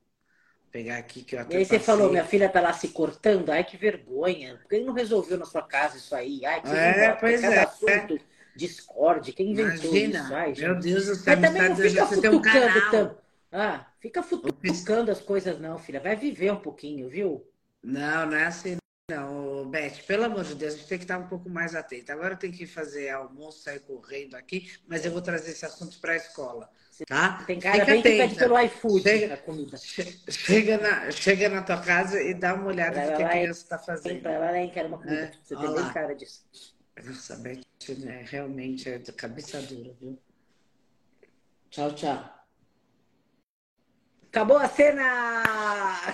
Pegar 0.72 0.98
aqui 0.98 1.24
que 1.24 1.36
eu 1.36 1.40
até 1.40 1.56
E 1.56 1.58
aí 1.58 1.66
você 1.66 1.80
passei. 1.80 1.86
falou, 1.86 2.12
minha 2.12 2.24
filha 2.24 2.48
tá 2.48 2.62
lá 2.62 2.72
se 2.72 2.90
cortando, 2.90 3.50
ai 3.50 3.64
que 3.64 3.76
vergonha. 3.76 4.58
Por 4.58 4.70
que 4.70 4.76
ele 4.76 4.86
não 4.86 4.94
resolveu 4.94 5.38
na 5.38 5.46
sua 5.46 5.64
casa 5.64 5.98
isso 5.98 6.14
aí? 6.14 6.46
Ai, 6.46 6.62
que 6.62 6.70
é, 6.70 7.12
pois 7.14 7.44
é. 7.44 7.60
Assunto, 7.64 8.16
é. 8.16 8.20
Discord, 8.56 9.34
quem 9.34 9.52
inventou 9.52 9.90
Imagina, 9.90 10.20
isso? 10.20 10.36
Ai, 10.36 10.54
meu 10.56 10.80
Deus 10.80 11.06
do 11.08 11.16
céu, 11.16 11.38
Mas 11.40 11.52
também 11.52 11.70
não 11.70 11.76
fica 11.76 12.06
futucando 12.06 13.08
um 13.08 13.16
Ah, 13.52 13.88
fica 14.00 14.22
futucando 14.22 15.12
as 15.12 15.22
coisas 15.22 15.60
não, 15.60 15.80
filha. 15.80 16.00
Vai 16.00 16.16
viver 16.16 16.52
um 16.52 16.60
pouquinho, 16.60 17.10
viu? 17.10 17.44
Não, 17.82 18.28
não 18.28 18.38
é 18.38 18.46
assim 18.46 18.79
não, 19.10 19.68
Beth, 19.68 20.04
pelo 20.06 20.26
amor 20.26 20.44
de 20.44 20.54
Deus, 20.54 20.76
a 20.76 20.78
gente 20.78 20.88
tem 20.88 20.98
que 21.00 21.04
estar 21.04 21.18
um 21.18 21.28
pouco 21.28 21.50
mais 21.50 21.74
atento. 21.74 22.12
Agora 22.12 22.36
eu 22.36 22.38
tenho 22.38 22.54
que 22.54 22.68
fazer 22.68 23.10
almoço, 23.10 23.64
sair 23.64 23.80
correndo 23.80 24.36
aqui, 24.36 24.72
mas 24.88 25.04
eu 25.04 25.12
vou 25.12 25.22
trazer 25.22 25.52
esse 25.52 25.66
assunto 25.66 26.00
para 26.00 26.14
a 26.14 26.18
escola. 26.18 26.70
Tá? 27.08 27.44
Tem 27.48 27.60
cara 27.60 27.76
Fica 27.76 27.86
bem 27.86 28.00
atenta. 28.02 28.10
que 28.10 28.18
pede 28.18 28.36
pelo 28.36 28.60
iFood 28.60 29.02
chega, 29.02 29.34
a 29.34 29.38
comida. 29.38 29.78
Chega 29.78 30.78
na, 30.78 31.12
chega 31.12 31.50
na 31.50 31.62
tua 31.62 31.82
casa 31.82 32.22
e 32.22 32.34
dá 32.34 32.54
uma 32.54 32.68
olhada 32.68 33.10
no 33.10 33.18
que 33.18 33.24
a 33.24 33.30
criança 33.30 33.64
está 33.64 33.80
fazendo. 33.80 34.28
Ela 34.28 34.52
nem 34.52 34.70
quer 34.70 34.86
uma 34.86 34.98
comida. 34.98 35.22
É? 35.22 35.32
Você 35.42 35.56
Olha 35.56 35.74
tem 35.74 35.84
bem 35.84 35.94
cara 35.94 36.14
disso. 36.14 36.46
Nossa, 37.04 37.38
Beth, 37.38 37.64
né, 38.00 38.26
realmente 38.28 38.90
é 38.90 38.98
de 38.98 39.12
cabeça 39.14 39.62
dura, 39.62 39.96
viu? 40.00 40.20
Tchau, 41.70 41.94
tchau. 41.94 42.40
Acabou 44.28 44.58
a 44.58 44.68
cena! 44.68 45.44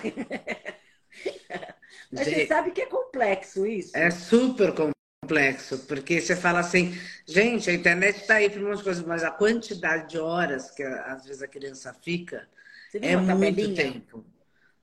Mas 2.16 2.28
você 2.28 2.48
sabe 2.48 2.72
que 2.72 2.82
é 2.82 2.86
complexo 2.86 3.66
isso. 3.66 3.96
É 3.96 4.10
super 4.10 4.74
complexo, 4.74 5.80
porque 5.80 6.22
você 6.22 6.36
fala 6.36 6.60
assim, 6.60 6.98
gente, 7.26 7.70
a 7.70 7.74
internet 7.74 8.22
está 8.22 8.36
aí 8.36 8.50
para 8.50 8.62
um 8.62 8.74
de 8.74 8.84
coisas, 8.84 9.06
mas 9.06 9.24
a 9.24 9.32
quantidade 9.32 10.10
de 10.10 10.18
horas 10.18 10.72
que 10.72 10.84
às 10.84 11.26
vezes 11.26 11.42
a 11.42 11.48
criança 11.48 11.94
fica 11.94 12.48
é 12.94 13.16
muito 13.18 13.74
tempo. 13.74 14.26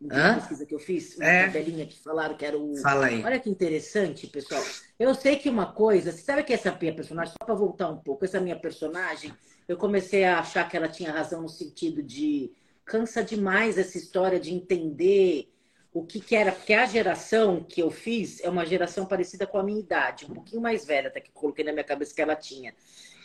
Uma 0.00 0.34
pesquisa 0.34 0.66
que 0.66 0.74
eu 0.74 0.80
fiz, 0.80 1.16
uma 1.16 1.26
é. 1.26 1.46
tabelinha 1.46 1.86
que 1.86 1.96
falaram 1.96 2.36
que 2.36 2.44
era 2.44 2.58
o. 2.58 2.76
Fala 2.78 3.06
aí. 3.06 3.24
Olha 3.24 3.38
que 3.38 3.48
interessante, 3.48 4.26
pessoal. 4.26 4.62
Eu 4.98 5.14
sei 5.14 5.36
que 5.36 5.48
uma 5.48 5.72
coisa, 5.72 6.10
você 6.10 6.22
sabe 6.22 6.42
que 6.42 6.52
essa 6.52 6.76
minha 6.80 6.92
personagem, 6.92 7.32
só 7.32 7.44
para 7.44 7.54
voltar 7.54 7.88
um 7.88 7.98
pouco, 7.98 8.24
essa 8.24 8.40
minha 8.40 8.58
personagem, 8.58 9.32
eu 9.68 9.76
comecei 9.76 10.24
a 10.24 10.40
achar 10.40 10.68
que 10.68 10.76
ela 10.76 10.88
tinha 10.88 11.12
razão 11.12 11.42
no 11.42 11.48
sentido 11.48 12.02
de 12.02 12.52
cansa 12.84 13.22
demais 13.22 13.78
essa 13.78 13.96
história 13.96 14.40
de 14.40 14.52
entender 14.52 15.51
o 15.92 16.04
que, 16.04 16.20
que, 16.20 16.34
era, 16.34 16.52
porque 16.52 16.72
a 16.72 16.86
geração 16.86 17.62
que 17.62 17.82
eu 17.82 17.90
fiz 17.90 18.42
é 18.42 18.48
uma 18.48 18.64
geração 18.64 19.04
parecida 19.04 19.46
com 19.46 19.58
a 19.58 19.62
minha 19.62 19.80
idade, 19.80 20.24
um 20.24 20.34
pouquinho 20.34 20.62
mais 20.62 20.86
velha, 20.86 21.08
até 21.08 21.20
que 21.20 21.30
coloquei 21.30 21.64
na 21.64 21.72
minha 21.72 21.84
cabeça 21.84 22.14
que 22.14 22.22
ela 22.22 22.34
tinha, 22.34 22.74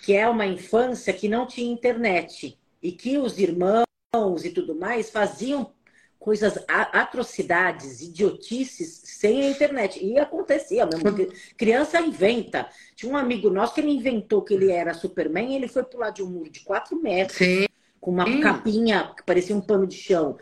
que 0.04 0.14
é 0.14 0.28
uma 0.28 0.46
infância 0.46 1.14
que 1.14 1.30
não 1.30 1.48
tinha 1.48 1.72
internet 1.72 2.58
e 2.84 2.92
que 2.92 3.18
os 3.18 3.40
irmãos 3.40 3.86
e 4.44 4.50
tudo 4.50 4.76
mais 4.76 5.10
faziam 5.10 5.72
coisas, 6.20 6.58
atrocidades, 6.68 8.02
idiotices 8.02 9.02
sem 9.06 9.46
a 9.46 9.50
internet. 9.50 10.04
E 10.04 10.20
acontecia 10.20 10.86
mesmo. 10.86 11.04
Criança 11.56 12.02
inventa. 12.02 12.68
Tinha 12.96 13.12
um 13.12 13.16
amigo 13.16 13.50
nosso 13.50 13.74
que 13.74 13.82
ele 13.82 13.92
inventou 13.92 14.42
que 14.42 14.54
ele 14.54 14.72
era 14.72 14.94
Superman 14.94 15.54
e 15.54 15.56
ele 15.56 15.68
foi 15.68 15.84
pular 15.84 16.10
de 16.10 16.22
um 16.22 16.30
muro 16.30 16.50
de 16.50 16.62
4 16.62 17.02
metros. 17.02 17.38
Sim. 17.38 17.66
Com 18.00 18.12
uma 18.12 18.42
capinha 18.42 19.14
que 19.16 19.24
parecia 19.24 19.56
um 19.56 19.62
pano 19.62 19.88
de 19.88 19.96
chão 19.96 20.38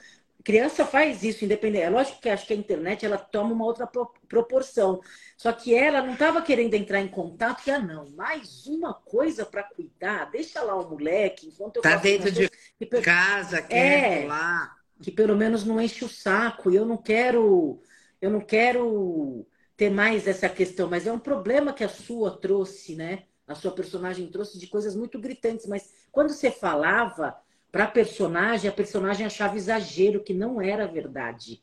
criança 0.46 0.86
faz 0.86 1.24
isso 1.24 1.44
independente. 1.44 1.82
É 1.82 1.90
lógico 1.90 2.22
que 2.22 2.30
acho 2.30 2.46
que 2.46 2.54
a 2.54 2.56
internet 2.56 3.04
ela 3.04 3.18
toma 3.18 3.52
uma 3.52 3.66
outra 3.66 3.90
proporção. 4.30 5.02
Só 5.36 5.52
que 5.52 5.74
ela 5.74 6.04
não 6.04 6.14
estava 6.14 6.42
querendo 6.42 6.76
entrar 6.76 7.02
em 7.02 7.08
contato, 7.08 7.68
e 7.68 7.72
ah, 7.72 7.80
não, 7.80 8.12
mais 8.12 8.68
uma 8.68 8.94
coisa 8.94 9.44
para 9.44 9.64
cuidar, 9.64 10.30
deixa 10.32 10.62
lá 10.62 10.76
o 10.76 10.88
moleque, 10.88 11.48
enquanto 11.48 11.78
eu 11.78 11.82
Tá 11.82 11.96
dentro 11.96 12.32
de 12.32 12.50
que, 12.78 12.86
casa, 13.02 13.62
quer 13.62 14.24
é, 14.24 14.28
lá. 14.28 14.72
Que 15.02 15.12
pelo 15.12 15.36
menos 15.36 15.66
não 15.66 15.82
enche 15.82 16.06
o 16.06 16.10
saco. 16.10 16.72
Eu 16.72 16.86
não 16.86 16.96
quero, 16.96 17.82
eu 18.22 18.30
não 18.30 18.40
quero 18.40 19.46
ter 19.76 19.90
mais 19.90 20.28
essa 20.28 20.48
questão, 20.48 20.88
mas 20.88 21.08
é 21.08 21.12
um 21.12 21.20
problema 21.20 21.74
que 21.74 21.84
a 21.84 21.90
sua 21.90 22.40
trouxe, 22.40 22.96
né? 22.96 23.24
A 23.48 23.56
sua 23.56 23.72
personagem 23.72 24.28
trouxe 24.28 24.58
de 24.60 24.68
coisas 24.68 24.96
muito 24.96 25.20
gritantes, 25.20 25.68
mas 25.68 25.92
quando 26.12 26.30
você 26.30 26.50
falava, 26.50 27.36
para 27.76 27.84
a 27.84 27.88
personagem, 27.88 28.70
a 28.70 28.74
personagem 28.74 29.26
achava 29.26 29.58
exagero, 29.58 30.24
que 30.24 30.34
não 30.34 30.62
era 30.62 30.88
verdade. 30.88 31.62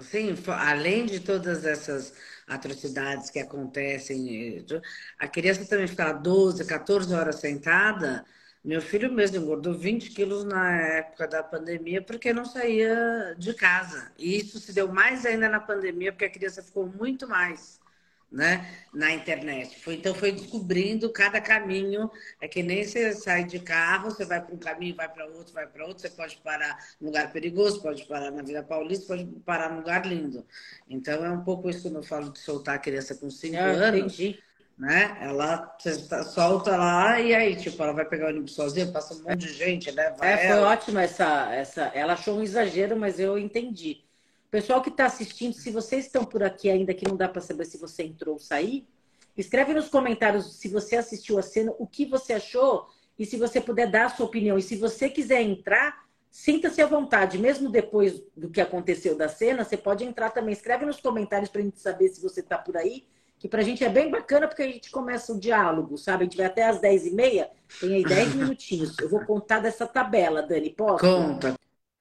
Sim, 0.00 0.34
além 0.48 1.06
de 1.06 1.20
todas 1.20 1.64
essas 1.64 2.12
atrocidades 2.48 3.30
que 3.30 3.38
acontecem, 3.38 4.66
a 5.16 5.28
criança 5.28 5.64
também 5.64 5.86
ficar 5.86 6.14
12, 6.14 6.66
14 6.66 7.14
horas 7.14 7.36
sentada. 7.36 8.24
Meu 8.64 8.82
filho 8.82 9.12
mesmo 9.12 9.36
engordou 9.36 9.72
20 9.72 10.10
quilos 10.10 10.42
na 10.42 10.82
época 10.82 11.28
da 11.28 11.44
pandemia 11.44 12.02
porque 12.02 12.32
não 12.32 12.44
saía 12.44 13.32
de 13.38 13.54
casa. 13.54 14.10
E 14.18 14.36
isso 14.38 14.58
se 14.58 14.72
deu 14.72 14.88
mais 14.88 15.24
ainda 15.24 15.48
na 15.48 15.60
pandemia 15.60 16.10
porque 16.10 16.24
a 16.24 16.30
criança 16.30 16.60
ficou 16.60 16.88
muito 16.88 17.28
mais 17.28 17.78
né, 18.30 18.68
na 18.92 19.12
internet. 19.12 19.80
Foi, 19.80 19.94
então 19.94 20.14
foi 20.14 20.32
descobrindo 20.32 21.10
cada 21.10 21.40
caminho. 21.40 22.10
É 22.40 22.48
que 22.48 22.62
nem 22.62 22.84
você 22.84 23.12
sai 23.12 23.44
de 23.44 23.58
carro, 23.58 24.10
você 24.10 24.24
vai 24.24 24.40
para 24.40 24.54
um 24.54 24.58
caminho, 24.58 24.96
vai 24.96 25.08
para 25.08 25.26
outro, 25.26 25.52
vai 25.52 25.66
para 25.66 25.86
outro. 25.86 26.00
Você 26.00 26.10
pode 26.10 26.36
parar 26.38 26.76
num 27.00 27.06
lugar 27.08 27.32
perigoso, 27.32 27.80
pode 27.80 28.04
parar 28.06 28.30
na 28.30 28.42
Vila 28.42 28.62
Paulista, 28.62 29.06
pode 29.06 29.24
parar 29.44 29.70
num 29.70 29.78
lugar 29.78 30.04
lindo. 30.06 30.44
Então 30.88 31.24
é 31.24 31.30
um 31.30 31.44
pouco 31.44 31.70
isso 31.70 31.88
que 31.88 31.96
eu 31.96 32.02
falo 32.02 32.30
de 32.30 32.38
soltar 32.38 32.74
a 32.76 32.78
criança 32.78 33.14
com 33.14 33.30
5 33.30 33.56
ah, 33.56 33.60
anos. 33.60 34.14
Entendi. 34.14 34.38
Né? 34.78 35.16
Ela 35.22 35.74
solta 36.34 36.76
lá 36.76 37.18
e 37.18 37.34
aí, 37.34 37.56
tipo, 37.56 37.82
ela 37.82 37.94
vai 37.94 38.04
pegar 38.04 38.26
o 38.26 38.28
ônibus 38.28 38.54
sozinha, 38.54 38.86
passa 38.92 39.14
um 39.14 39.22
monte 39.22 39.38
de 39.38 39.54
gente, 39.54 39.90
leva 39.90 40.26
é, 40.26 40.46
ela. 40.46 40.60
Foi 40.60 40.74
ótima 40.74 41.02
essa, 41.02 41.54
essa. 41.54 41.82
Ela 41.94 42.12
achou 42.12 42.38
um 42.38 42.42
exagero, 42.42 42.94
mas 42.94 43.18
eu 43.18 43.38
entendi. 43.38 44.05
Pessoal 44.50 44.80
que 44.80 44.88
está 44.88 45.06
assistindo, 45.06 45.52
se 45.54 45.70
vocês 45.70 46.06
estão 46.06 46.24
por 46.24 46.42
aqui 46.42 46.70
ainda 46.70 46.94
que 46.94 47.06
não 47.06 47.16
dá 47.16 47.28
para 47.28 47.42
saber 47.42 47.64
se 47.64 47.78
você 47.78 48.04
entrou 48.04 48.34
ou 48.34 48.40
saiu, 48.40 48.84
escreve 49.36 49.74
nos 49.74 49.88
comentários 49.88 50.56
se 50.58 50.68
você 50.68 50.96
assistiu 50.96 51.38
a 51.38 51.42
cena, 51.42 51.74
o 51.78 51.86
que 51.86 52.06
você 52.06 52.34
achou 52.34 52.88
e 53.18 53.26
se 53.26 53.36
você 53.36 53.60
puder 53.60 53.90
dar 53.90 54.06
a 54.06 54.08
sua 54.08 54.26
opinião. 54.26 54.56
E 54.56 54.62
se 54.62 54.76
você 54.76 55.08
quiser 55.08 55.42
entrar, 55.42 56.06
sinta-se 56.30 56.80
à 56.80 56.86
vontade, 56.86 57.38
mesmo 57.38 57.70
depois 57.70 58.22
do 58.36 58.48
que 58.48 58.60
aconteceu 58.60 59.16
da 59.16 59.28
cena, 59.28 59.64
você 59.64 59.76
pode 59.76 60.04
entrar 60.04 60.30
também. 60.30 60.52
Escreve 60.52 60.86
nos 60.86 61.00
comentários 61.00 61.50
para 61.50 61.60
a 61.60 61.64
gente 61.64 61.80
saber 61.80 62.08
se 62.08 62.22
você 62.22 62.40
está 62.40 62.56
por 62.56 62.76
aí, 62.76 63.04
que 63.38 63.48
para 63.48 63.60
a 63.60 63.64
gente 63.64 63.84
é 63.84 63.88
bem 63.88 64.10
bacana 64.10 64.46
porque 64.46 64.62
a 64.62 64.66
gente 64.66 64.90
começa 64.90 65.32
o 65.32 65.40
diálogo, 65.40 65.98
sabe? 65.98 66.22
A 66.22 66.24
gente 66.24 66.36
vai 66.36 66.46
até 66.46 66.64
às 66.64 66.80
10h30, 66.80 67.48
tem 67.80 67.94
aí 67.94 68.04
10 68.04 68.34
minutinhos. 68.34 68.96
Eu 68.98 69.08
vou 69.08 69.24
contar 69.24 69.60
dessa 69.60 69.86
tabela, 69.86 70.42
Dani, 70.42 70.70
posso? 70.70 71.04
Conta, 71.04 71.54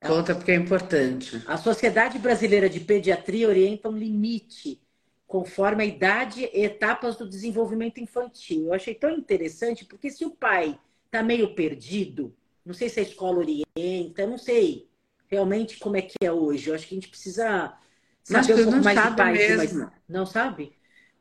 Conta 0.07 0.35
porque 0.35 0.51
é 0.51 0.55
importante. 0.55 1.41
A 1.45 1.57
Sociedade 1.57 2.19
Brasileira 2.19 2.69
de 2.69 2.79
Pediatria 2.79 3.47
orienta 3.47 3.89
um 3.89 3.97
limite 3.97 4.81
conforme 5.27 5.83
a 5.83 5.85
idade 5.85 6.49
e 6.53 6.63
etapas 6.63 7.15
do 7.15 7.27
desenvolvimento 7.27 7.99
infantil. 7.99 8.67
Eu 8.67 8.73
achei 8.73 8.93
tão 8.93 9.11
interessante, 9.11 9.85
porque 9.85 10.09
se 10.09 10.23
o 10.23 10.29
pai 10.29 10.79
está 11.05 11.23
meio 11.23 11.53
perdido, 11.55 12.33
não 12.65 12.73
sei 12.73 12.89
se 12.89 12.99
a 12.99 13.03
escola 13.03 13.39
orienta, 13.39 14.25
não 14.27 14.37
sei 14.37 14.87
realmente 15.27 15.79
como 15.79 15.97
é 15.97 16.01
que 16.01 16.15
é 16.21 16.31
hoje. 16.31 16.69
Eu 16.69 16.75
acho 16.75 16.87
que 16.87 16.95
a 16.95 16.97
gente 16.97 17.09
precisa 17.09 17.73
saber 18.23 18.53
um 18.53 18.63
pouco 18.63 18.83
mais 18.83 19.01
de 19.01 19.15
pais. 19.15 19.73
Mas 19.73 19.91
não 20.07 20.25
sabe? 20.25 20.73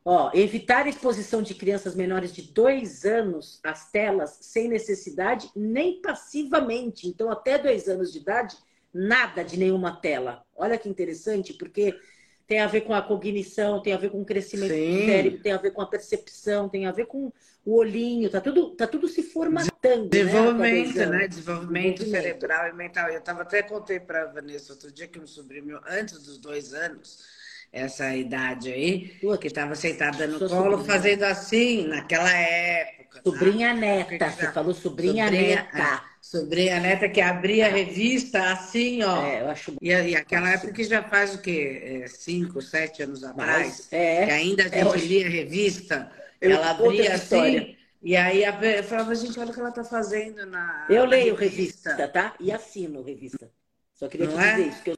Ó, 0.07 0.29
evitar 0.35 0.85
a 0.85 0.89
exposição 0.89 1.41
de 1.41 1.55
crianças 1.55 1.95
menores 1.95 2.31
de 2.31 2.43
dois 2.43 3.05
anos 3.05 3.59
às 3.63 3.89
telas 3.89 4.37
sem 4.39 4.67
necessidade, 4.67 5.49
nem 5.55 5.99
passivamente. 5.99 7.07
Então, 7.07 7.31
até 7.31 7.57
dois 7.57 7.87
anos 7.87 8.13
de 8.13 8.19
idade, 8.19 8.55
nada 8.95 9.43
de 9.43 9.57
nenhuma 9.57 9.91
tela. 9.91 10.41
Olha 10.55 10.77
que 10.77 10.87
interessante, 10.87 11.53
porque 11.53 11.93
tem 12.47 12.61
a 12.61 12.67
ver 12.67 12.81
com 12.81 12.93
a 12.93 13.01
cognição, 13.01 13.81
tem 13.81 13.91
a 13.91 13.97
ver 13.97 14.09
com 14.09 14.21
o 14.21 14.25
crescimento 14.25 14.73
Sim. 14.73 14.99
do 14.99 15.05
cérebro, 15.05 15.41
tem 15.41 15.51
a 15.51 15.57
ver 15.57 15.71
com 15.71 15.81
a 15.81 15.87
percepção, 15.87 16.69
tem 16.69 16.85
a 16.85 16.91
ver 16.91 17.05
com 17.07 17.31
o 17.65 17.75
olhinho, 17.75 18.29
tá 18.29 18.39
tudo, 18.39 18.69
tá 18.75 18.87
tudo 18.87 19.07
se 19.09 19.21
formatando. 19.23 20.03
Né, 20.03 20.09
Desenvolvimento, 20.09 20.97
né? 20.97 21.05
né? 21.07 21.27
Desenvolvimento, 21.27 22.09
cerebral 22.09 22.69
e 22.69 22.73
mental. 22.73 23.09
Eu 23.09 23.19
tava 23.19 23.41
até 23.41 23.61
contei 23.63 23.99
para 23.99 24.21
a 24.21 24.25
Vanessa 24.27 24.71
outro 24.71 24.91
dia 24.91 25.07
que 25.07 25.19
um 25.19 25.27
sobrinho 25.27 25.65
meu, 25.65 25.79
antes 25.87 26.23
dos 26.23 26.37
dois 26.37 26.73
anos, 26.73 27.19
essa 27.73 28.15
idade 28.15 28.71
aí, 28.71 29.19
que 29.41 29.47
estava 29.47 29.75
sentada 29.75 30.25
no 30.27 30.47
colo, 30.47 30.85
fazendo 30.85 31.23
assim, 31.23 31.87
naquela 31.87 32.31
época 32.31 32.95
época. 33.15 33.21
Sobrinha 33.23 33.69
tá? 33.69 33.73
neta, 33.75 34.29
você 34.29 34.51
falou 34.51 34.73
sobrinha, 34.73 35.25
sobrinha 35.25 35.55
neta. 35.55 35.77
É, 35.77 36.14
sobrinha 36.25 36.79
neta 36.79 37.07
que 37.07 37.21
abria 37.21 37.67
a 37.67 37.69
revista 37.69 38.51
assim, 38.51 39.03
ó. 39.03 39.23
É, 39.23 39.41
eu 39.41 39.49
acho. 39.49 39.73
E, 39.79 39.89
e 39.89 40.15
aquela 40.15 40.49
época 40.49 40.73
que 40.73 40.83
já 40.83 41.03
faz 41.03 41.35
o 41.35 41.41
quê? 41.41 42.03
É, 42.03 42.07
cinco, 42.07 42.61
sete 42.61 43.03
anos 43.03 43.23
atrás. 43.23 43.67
Mas, 43.67 43.93
é. 43.93 44.25
Que 44.25 44.31
ainda 44.31 44.63
a 44.63 44.67
gente 44.67 45.03
é, 45.03 45.07
lia 45.07 45.27
a 45.27 45.29
revista. 45.29 46.11
Eu 46.41 46.51
ela 46.51 46.71
abria 46.71 47.13
assim. 47.13 47.77
E 48.01 48.15
aí 48.15 48.43
eu 48.43 48.83
falava, 48.83 49.15
gente, 49.15 49.39
olha 49.39 49.51
o 49.51 49.53
que 49.53 49.59
ela 49.59 49.69
está 49.69 49.83
fazendo 49.83 50.45
na. 50.45 50.87
Eu 50.89 51.05
leio 51.05 51.35
revista. 51.35 51.91
revista, 51.91 52.07
tá? 52.07 52.35
E 52.39 52.51
assino 52.51 53.03
revista. 53.03 53.49
Só 53.93 54.07
queria 54.07 54.27
Não 54.27 54.33
te 54.33 54.39
dizer 54.39 54.61
é? 54.61 54.67
isso, 54.67 54.83
que 54.83 54.89
eu, 54.91 54.97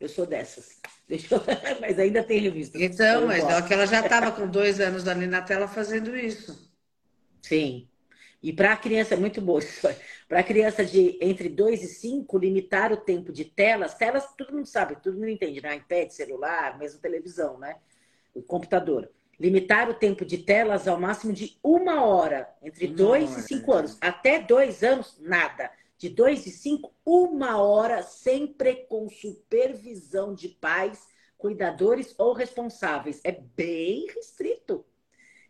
eu 0.00 0.08
sou 0.08 0.26
dessas. 0.26 0.80
Deixa 1.08 1.34
eu... 1.34 1.42
mas 1.80 1.98
ainda 1.98 2.22
tem 2.22 2.40
revista. 2.40 2.78
Então, 2.78 3.26
mas 3.26 3.44
é 3.44 3.62
que 3.62 3.72
ela 3.72 3.86
já 3.86 4.00
estava 4.00 4.30
com 4.32 4.48
dois 4.48 4.80
anos 4.80 5.06
ali 5.06 5.26
na 5.26 5.40
tela 5.40 5.68
fazendo 5.68 6.16
isso. 6.16 6.72
Sim. 7.42 7.88
E 8.44 8.52
para 8.52 8.74
a 8.74 8.76
criança, 8.76 9.14
é 9.14 9.16
muito 9.16 9.40
bom 9.40 9.58
Para 10.28 10.40
a 10.40 10.42
criança 10.42 10.84
de 10.84 11.18
entre 11.18 11.48
2 11.48 11.82
e 11.82 11.86
5, 11.88 12.36
limitar 12.36 12.92
o 12.92 12.96
tempo 12.98 13.32
de 13.32 13.42
telas. 13.42 13.94
Telas, 13.94 14.34
todo 14.36 14.52
mundo 14.52 14.66
sabe, 14.66 14.96
todo 15.02 15.14
mundo 15.14 15.30
entende, 15.30 15.62
né? 15.62 15.76
iPad, 15.76 16.10
celular, 16.10 16.78
mesmo 16.78 17.00
televisão, 17.00 17.58
né? 17.58 17.76
O 18.34 18.42
computador 18.42 19.10
limitar 19.40 19.88
o 19.88 19.94
tempo 19.94 20.24
de 20.24 20.38
telas 20.38 20.86
ao 20.86 21.00
máximo 21.00 21.32
de 21.32 21.58
uma 21.62 22.04
hora, 22.04 22.48
entre 22.62 22.86
uma 22.86 22.96
dois 22.96 23.30
hora. 23.30 23.40
e 23.40 23.42
cinco 23.42 23.72
anos. 23.72 23.96
Até 23.98 24.38
dois 24.38 24.82
anos, 24.82 25.16
nada. 25.18 25.70
De 25.96 26.10
dois 26.10 26.46
e 26.46 26.50
cinco, 26.50 26.92
uma 27.04 27.60
hora, 27.62 28.02
sempre 28.02 28.86
com 28.88 29.08
supervisão 29.08 30.34
de 30.34 30.50
pais, 30.50 31.02
cuidadores 31.38 32.14
ou 32.18 32.34
responsáveis. 32.34 33.20
É 33.24 33.32
bem 33.32 34.06
restrito. 34.14 34.53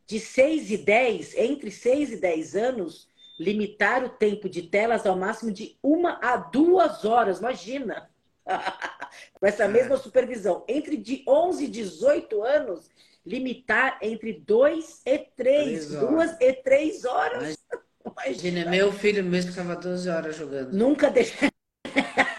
De 0.07 0.21
seis 0.21 0.71
e 0.71 0.77
dez, 0.77 1.35
entre 1.37 1.71
seis 1.71 2.13
e 2.13 2.17
dez 2.17 2.55
anos, 2.55 3.09
limitar 3.39 4.05
o 4.05 4.09
tempo 4.09 4.49
de 4.49 4.63
telas 4.63 5.07
ao 5.07 5.17
máximo 5.17 5.51
de 5.51 5.77
uma 5.83 6.19
a 6.23 6.37
duas 6.37 7.05
horas. 7.05 7.39
Imagina! 7.39 8.11
com 9.35 9.47
essa 9.47 9.65
é. 9.65 9.69
mesma 9.69 9.97
supervisão. 9.97 10.65
Entre 10.69 10.97
de 10.97 11.25
11 11.27 11.65
e 11.65 11.69
18 11.69 12.43
anos, 12.43 12.91
limitar 13.25 13.99
entre 14.03 14.33
dois 14.33 15.01
e 15.05 15.19
três, 15.19 15.91
duas 15.91 16.37
e 16.41 16.53
três 16.53 17.05
horas. 17.05 17.57
Imagina, 18.27 18.71
meu 18.71 18.93
filho 18.93 19.25
mesmo 19.25 19.51
ficava 19.51 19.75
12 19.75 20.09
horas 20.09 20.37
jogando. 20.37 20.73
Nunca 20.73 21.11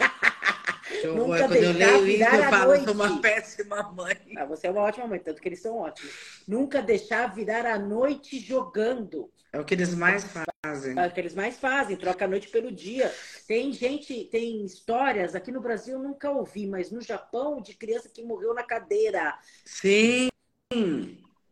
deixar. 1.14 1.28
Nunca 1.28 1.40
Quando 1.40 1.56
eu 1.56 1.74
leio 1.74 2.08
isso, 2.08 2.36
eu 2.36 2.44
falo, 2.50 2.68
noite. 2.68 2.86
sou 2.86 2.94
uma 2.94 3.22
péssima 3.22 3.92
mãe. 3.94 4.18
Ah, 4.38 4.46
você 4.46 4.68
é 4.68 4.72
uma 4.72 4.82
ótima 4.82 5.08
mãe, 5.08 5.20
tanto 5.20 5.42
que 5.42 5.48
eles 5.48 5.62
são 5.62 5.78
ótimos. 5.78 6.14
Nunca 6.48 6.82
deixar 6.82 7.34
virar 7.34 7.66
a 7.66 7.78
noite 7.78 8.40
jogando. 8.40 9.30
É 9.52 9.60
o 9.60 9.64
que 9.64 9.74
eles 9.74 9.96
mais 9.96 10.26
fazem. 10.26 11.00
É 11.00 11.08
o 11.08 11.12
que 11.12 11.20
eles 11.20 11.34
mais 11.34 11.58
fazem, 11.58 11.96
troca 11.96 12.26
a 12.26 12.28
noite 12.28 12.50
pelo 12.50 12.72
dia. 12.72 13.10
Tem 13.48 13.72
gente, 13.72 14.26
tem 14.26 14.66
histórias, 14.66 15.34
aqui 15.34 15.52
no 15.52 15.62
Brasil 15.62 15.96
eu 15.96 16.04
nunca 16.04 16.30
ouvi, 16.30 16.68
mas 16.68 16.92
no 16.92 17.02
Japão, 17.02 17.62
de 17.62 17.74
criança 17.74 18.10
que 18.10 18.22
morreu 18.22 18.54
na 18.54 18.64
cadeira. 18.64 19.34
Sim. 19.64 20.28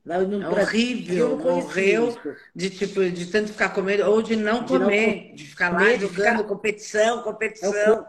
Lá 0.05 0.19
no 0.19 0.43
é 0.43 0.49
horrível, 0.49 1.37
morreu 1.37 2.17
de 2.53 2.69
tipo 2.69 3.09
de 3.09 3.25
tanto 3.27 3.53
ficar 3.53 3.69
comendo 3.69 4.03
ou 4.09 4.21
de 4.21 4.35
não 4.35 4.65
de 4.65 4.67
comer, 4.67 5.29
não 5.29 5.35
de 5.35 5.45
ficar 5.45 5.69
lá 5.69 5.95
jogando 5.95 6.09
ficar... 6.09 6.43
competição, 6.43 7.23
competição. 7.23 8.05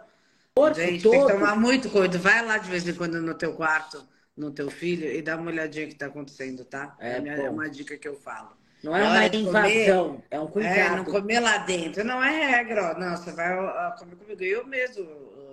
É 0.57 0.75
Gente, 0.75 1.03
todo. 1.03 1.12
tem 1.12 1.27
que 1.27 1.33
tomar 1.33 1.57
muito 1.57 1.90
cuidado. 1.90 2.23
Vai 2.23 2.45
lá 2.45 2.59
de 2.59 2.71
vez 2.71 2.87
em 2.87 2.95
quando 2.95 3.21
no 3.21 3.35
teu 3.35 3.55
quarto, 3.55 4.07
no 4.37 4.53
teu 4.53 4.71
filho 4.71 5.11
e 5.11 5.21
dá 5.21 5.37
uma 5.37 5.51
olhadinha 5.51 5.87
que 5.87 5.95
está 5.95 6.07
acontecendo, 6.07 6.64
tá? 6.64 6.97
É, 7.01 7.17
é 7.17 7.51
uma 7.51 7.69
dica 7.69 7.97
que 7.97 8.07
eu 8.07 8.14
falo. 8.14 8.57
Não 8.81 8.95
é 8.95 9.03
uma 9.03 9.27
invasão, 9.27 10.11
comer, 10.11 10.25
é 10.31 10.38
um 10.38 10.47
cuidado. 10.47 10.79
É, 10.79 10.97
não 10.97 11.05
comer 11.05 11.40
lá 11.40 11.59
dentro 11.59 12.05
não 12.05 12.23
é 12.23 12.47
regra. 12.51 12.93
Ó. 12.93 12.99
Não, 12.99 13.17
você 13.17 13.33
vai 13.33 13.57
comer 13.99 14.14
comigo. 14.14 14.45
Eu 14.45 14.64
mesmo 14.64 15.05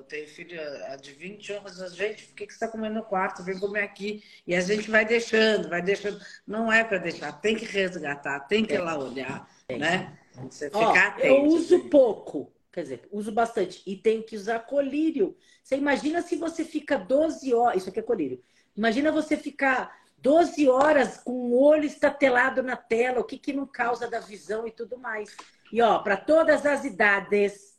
tenho 0.07 0.27
filho 0.27 0.59
de 1.01 1.11
20 1.13 1.53
anos, 1.53 1.95
gente, 1.95 2.25
por 2.27 2.35
que, 2.35 2.45
que 2.45 2.53
você 2.53 2.57
está 2.57 2.67
comendo 2.67 2.95
no 2.95 3.03
quarto? 3.03 3.43
Vem 3.43 3.57
comer 3.57 3.81
aqui. 3.81 4.23
E 4.45 4.53
a 4.53 4.61
gente 4.61 4.91
vai 4.91 5.03
deixando, 5.03 5.67
vai 5.67 5.81
deixando. 5.81 6.19
Não 6.45 6.71
é 6.71 6.83
para 6.83 6.99
deixar, 6.99 7.31
tem 7.31 7.55
que 7.55 7.65
resgatar, 7.65 8.41
tem 8.41 8.63
que 8.63 8.73
ir 8.73 8.79
lá 8.79 8.97
olhar, 8.99 9.49
é. 9.67 9.77
né? 9.77 10.17
Você 10.49 10.65
ficar 10.65 10.79
Ó, 10.79 10.95
atento. 10.95 11.25
Eu 11.25 11.43
uso 11.45 11.77
gente. 11.77 11.89
pouco, 11.89 12.51
quer 12.71 12.83
dizer, 12.83 13.07
uso 13.11 13.31
bastante. 13.31 13.81
E 13.85 13.95
tenho 13.95 14.23
que 14.23 14.35
usar 14.35 14.59
colírio. 14.59 15.37
Você 15.63 15.75
imagina 15.75 16.21
se 16.21 16.35
você 16.35 16.63
fica 16.63 16.97
12 16.97 17.53
horas. 17.53 17.81
Isso 17.81 17.89
aqui 17.89 17.99
é 17.99 18.03
colírio. 18.03 18.43
Imagina 18.75 19.11
você 19.11 19.35
ficar 19.35 19.95
12 20.17 20.69
horas 20.69 21.17
com 21.17 21.31
o 21.31 21.61
olho 21.61 21.85
estatelado 21.85 22.63
na 22.63 22.75
tela, 22.77 23.19
o 23.19 23.23
que, 23.23 23.37
que 23.37 23.53
não 23.53 23.65
causa 23.65 24.07
da 24.07 24.19
visão 24.19 24.67
e 24.67 24.71
tudo 24.71 24.97
mais. 24.97 25.35
E 25.71 25.81
ó, 25.81 25.99
para 25.99 26.17
todas 26.17 26.65
as 26.65 26.85
idades, 26.85 27.71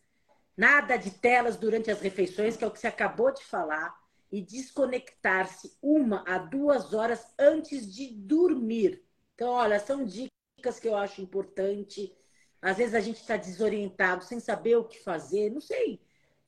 Nada 0.57 0.97
de 0.97 1.11
telas 1.11 1.57
durante 1.57 1.91
as 1.91 2.01
refeições, 2.01 2.57
que 2.57 2.65
é 2.65 2.67
o 2.67 2.71
que 2.71 2.79
você 2.79 2.87
acabou 2.87 3.33
de 3.33 3.43
falar, 3.43 3.99
e 4.31 4.41
desconectar-se 4.41 5.77
uma 5.83 6.25
a 6.27 6.39
duas 6.39 6.95
horas 6.95 7.35
antes 7.39 7.93
de 7.93 8.09
dormir. 8.09 9.03
Então, 9.35 9.51
olha, 9.51 9.79
são 9.79 10.05
dicas 10.05 10.79
que 10.81 10.89
eu 10.89 10.97
acho 10.97 11.21
importante. 11.21 12.15
Às 12.63 12.77
vezes 12.77 12.95
a 12.95 13.01
gente 13.01 13.21
está 13.21 13.37
desorientado, 13.37 14.25
sem 14.25 14.39
saber 14.39 14.77
o 14.77 14.85
que 14.85 15.01
fazer, 15.01 15.51
não 15.51 15.61
sei. 15.61 16.01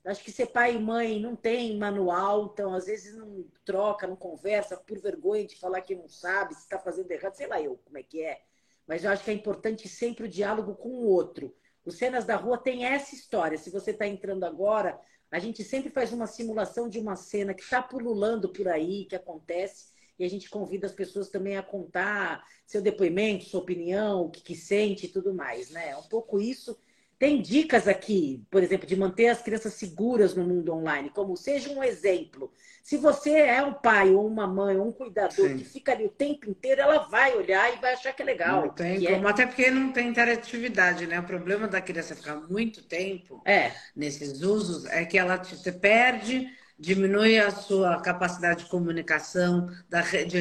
Acho 0.04 0.22
que 0.22 0.30
ser 0.30 0.46
pai 0.46 0.76
e 0.76 0.78
mãe 0.78 1.18
não 1.18 1.34
tem 1.34 1.76
manual, 1.76 2.50
então 2.52 2.72
às 2.72 2.86
vezes 2.86 3.16
não 3.16 3.44
troca, 3.64 4.06
não 4.06 4.14
conversa 4.14 4.76
por 4.76 4.98
vergonha 5.00 5.46
de 5.46 5.58
falar 5.58 5.80
que 5.80 5.94
não 5.94 6.08
sabe, 6.08 6.54
se 6.54 6.60
está 6.60 6.78
fazendo 6.78 7.10
errado, 7.10 7.34
sei 7.34 7.48
lá 7.48 7.60
eu 7.60 7.76
como 7.84 7.98
é 7.98 8.02
que 8.02 8.22
é. 8.22 8.42
Mas 8.86 9.02
eu 9.02 9.10
acho 9.10 9.24
que 9.24 9.30
é 9.30 9.34
importante 9.34 9.88
sempre 9.88 10.24
o 10.24 10.28
diálogo 10.28 10.74
com 10.76 10.90
o 10.90 11.06
outro. 11.06 11.54
O 11.84 11.90
Cenas 11.90 12.24
da 12.24 12.36
Rua 12.36 12.58
tem 12.58 12.84
essa 12.84 13.14
história. 13.14 13.58
Se 13.58 13.70
você 13.70 13.90
está 13.90 14.06
entrando 14.06 14.44
agora, 14.44 15.00
a 15.30 15.38
gente 15.38 15.64
sempre 15.64 15.90
faz 15.90 16.12
uma 16.12 16.26
simulação 16.26 16.88
de 16.88 17.00
uma 17.00 17.16
cena 17.16 17.54
que 17.54 17.62
está 17.62 17.82
pululando 17.82 18.50
por 18.50 18.68
aí, 18.68 19.06
que 19.06 19.16
acontece, 19.16 19.93
e 20.18 20.24
a 20.24 20.30
gente 20.30 20.48
convida 20.48 20.86
as 20.86 20.92
pessoas 20.92 21.28
também 21.28 21.56
a 21.56 21.62
contar 21.62 22.44
seu 22.66 22.80
depoimento, 22.80 23.44
sua 23.44 23.60
opinião, 23.60 24.22
o 24.22 24.30
que, 24.30 24.40
que 24.40 24.54
sente 24.54 25.06
e 25.06 25.08
tudo 25.08 25.34
mais, 25.34 25.70
né? 25.70 25.90
É 25.90 25.96
um 25.96 26.02
pouco 26.02 26.40
isso 26.40 26.78
tem 27.18 27.40
dicas 27.40 27.86
aqui, 27.86 28.44
por 28.50 28.62
exemplo, 28.62 28.86
de 28.86 28.96
manter 28.96 29.28
as 29.28 29.40
crianças 29.40 29.74
seguras 29.74 30.34
no 30.34 30.44
mundo 30.44 30.74
online, 30.74 31.10
como 31.10 31.36
seja 31.36 31.70
um 31.70 31.82
exemplo. 31.82 32.52
Se 32.82 32.96
você 32.96 33.30
é 33.30 33.62
um 33.62 33.72
pai 33.72 34.12
ou 34.12 34.26
uma 34.26 34.46
mãe 34.46 34.76
ou 34.76 34.88
um 34.88 34.92
cuidador 34.92 35.48
Sim. 35.48 35.56
que 35.56 35.64
fica 35.64 35.92
ali 35.92 36.04
o 36.04 36.10
tempo 36.10 36.50
inteiro, 36.50 36.82
ela 36.82 36.98
vai 37.04 37.34
olhar 37.36 37.72
e 37.72 37.80
vai 37.80 37.94
achar 37.94 38.12
que 38.12 38.20
é 38.20 38.24
legal. 38.24 38.66
Não 38.66 38.74
tem 38.74 39.02
como, 39.02 39.26
é... 39.26 39.30
até 39.30 39.46
porque 39.46 39.70
não 39.70 39.92
tem 39.92 40.08
interatividade, 40.08 41.06
né? 41.06 41.18
O 41.20 41.24
problema 41.24 41.68
da 41.68 41.80
criança 41.80 42.16
ficar 42.16 42.36
muito 42.36 42.82
tempo 42.82 43.40
é. 43.44 43.72
nesses 43.94 44.42
usos 44.42 44.84
é 44.86 45.04
que 45.04 45.16
ela 45.16 45.38
te, 45.38 45.62
te 45.62 45.72
perde 45.72 46.52
diminui 46.84 47.38
a 47.38 47.50
sua 47.50 48.00
capacidade 48.00 48.64
de 48.64 48.70
comunicação, 48.70 49.68
da, 49.88 50.02
de 50.02 50.38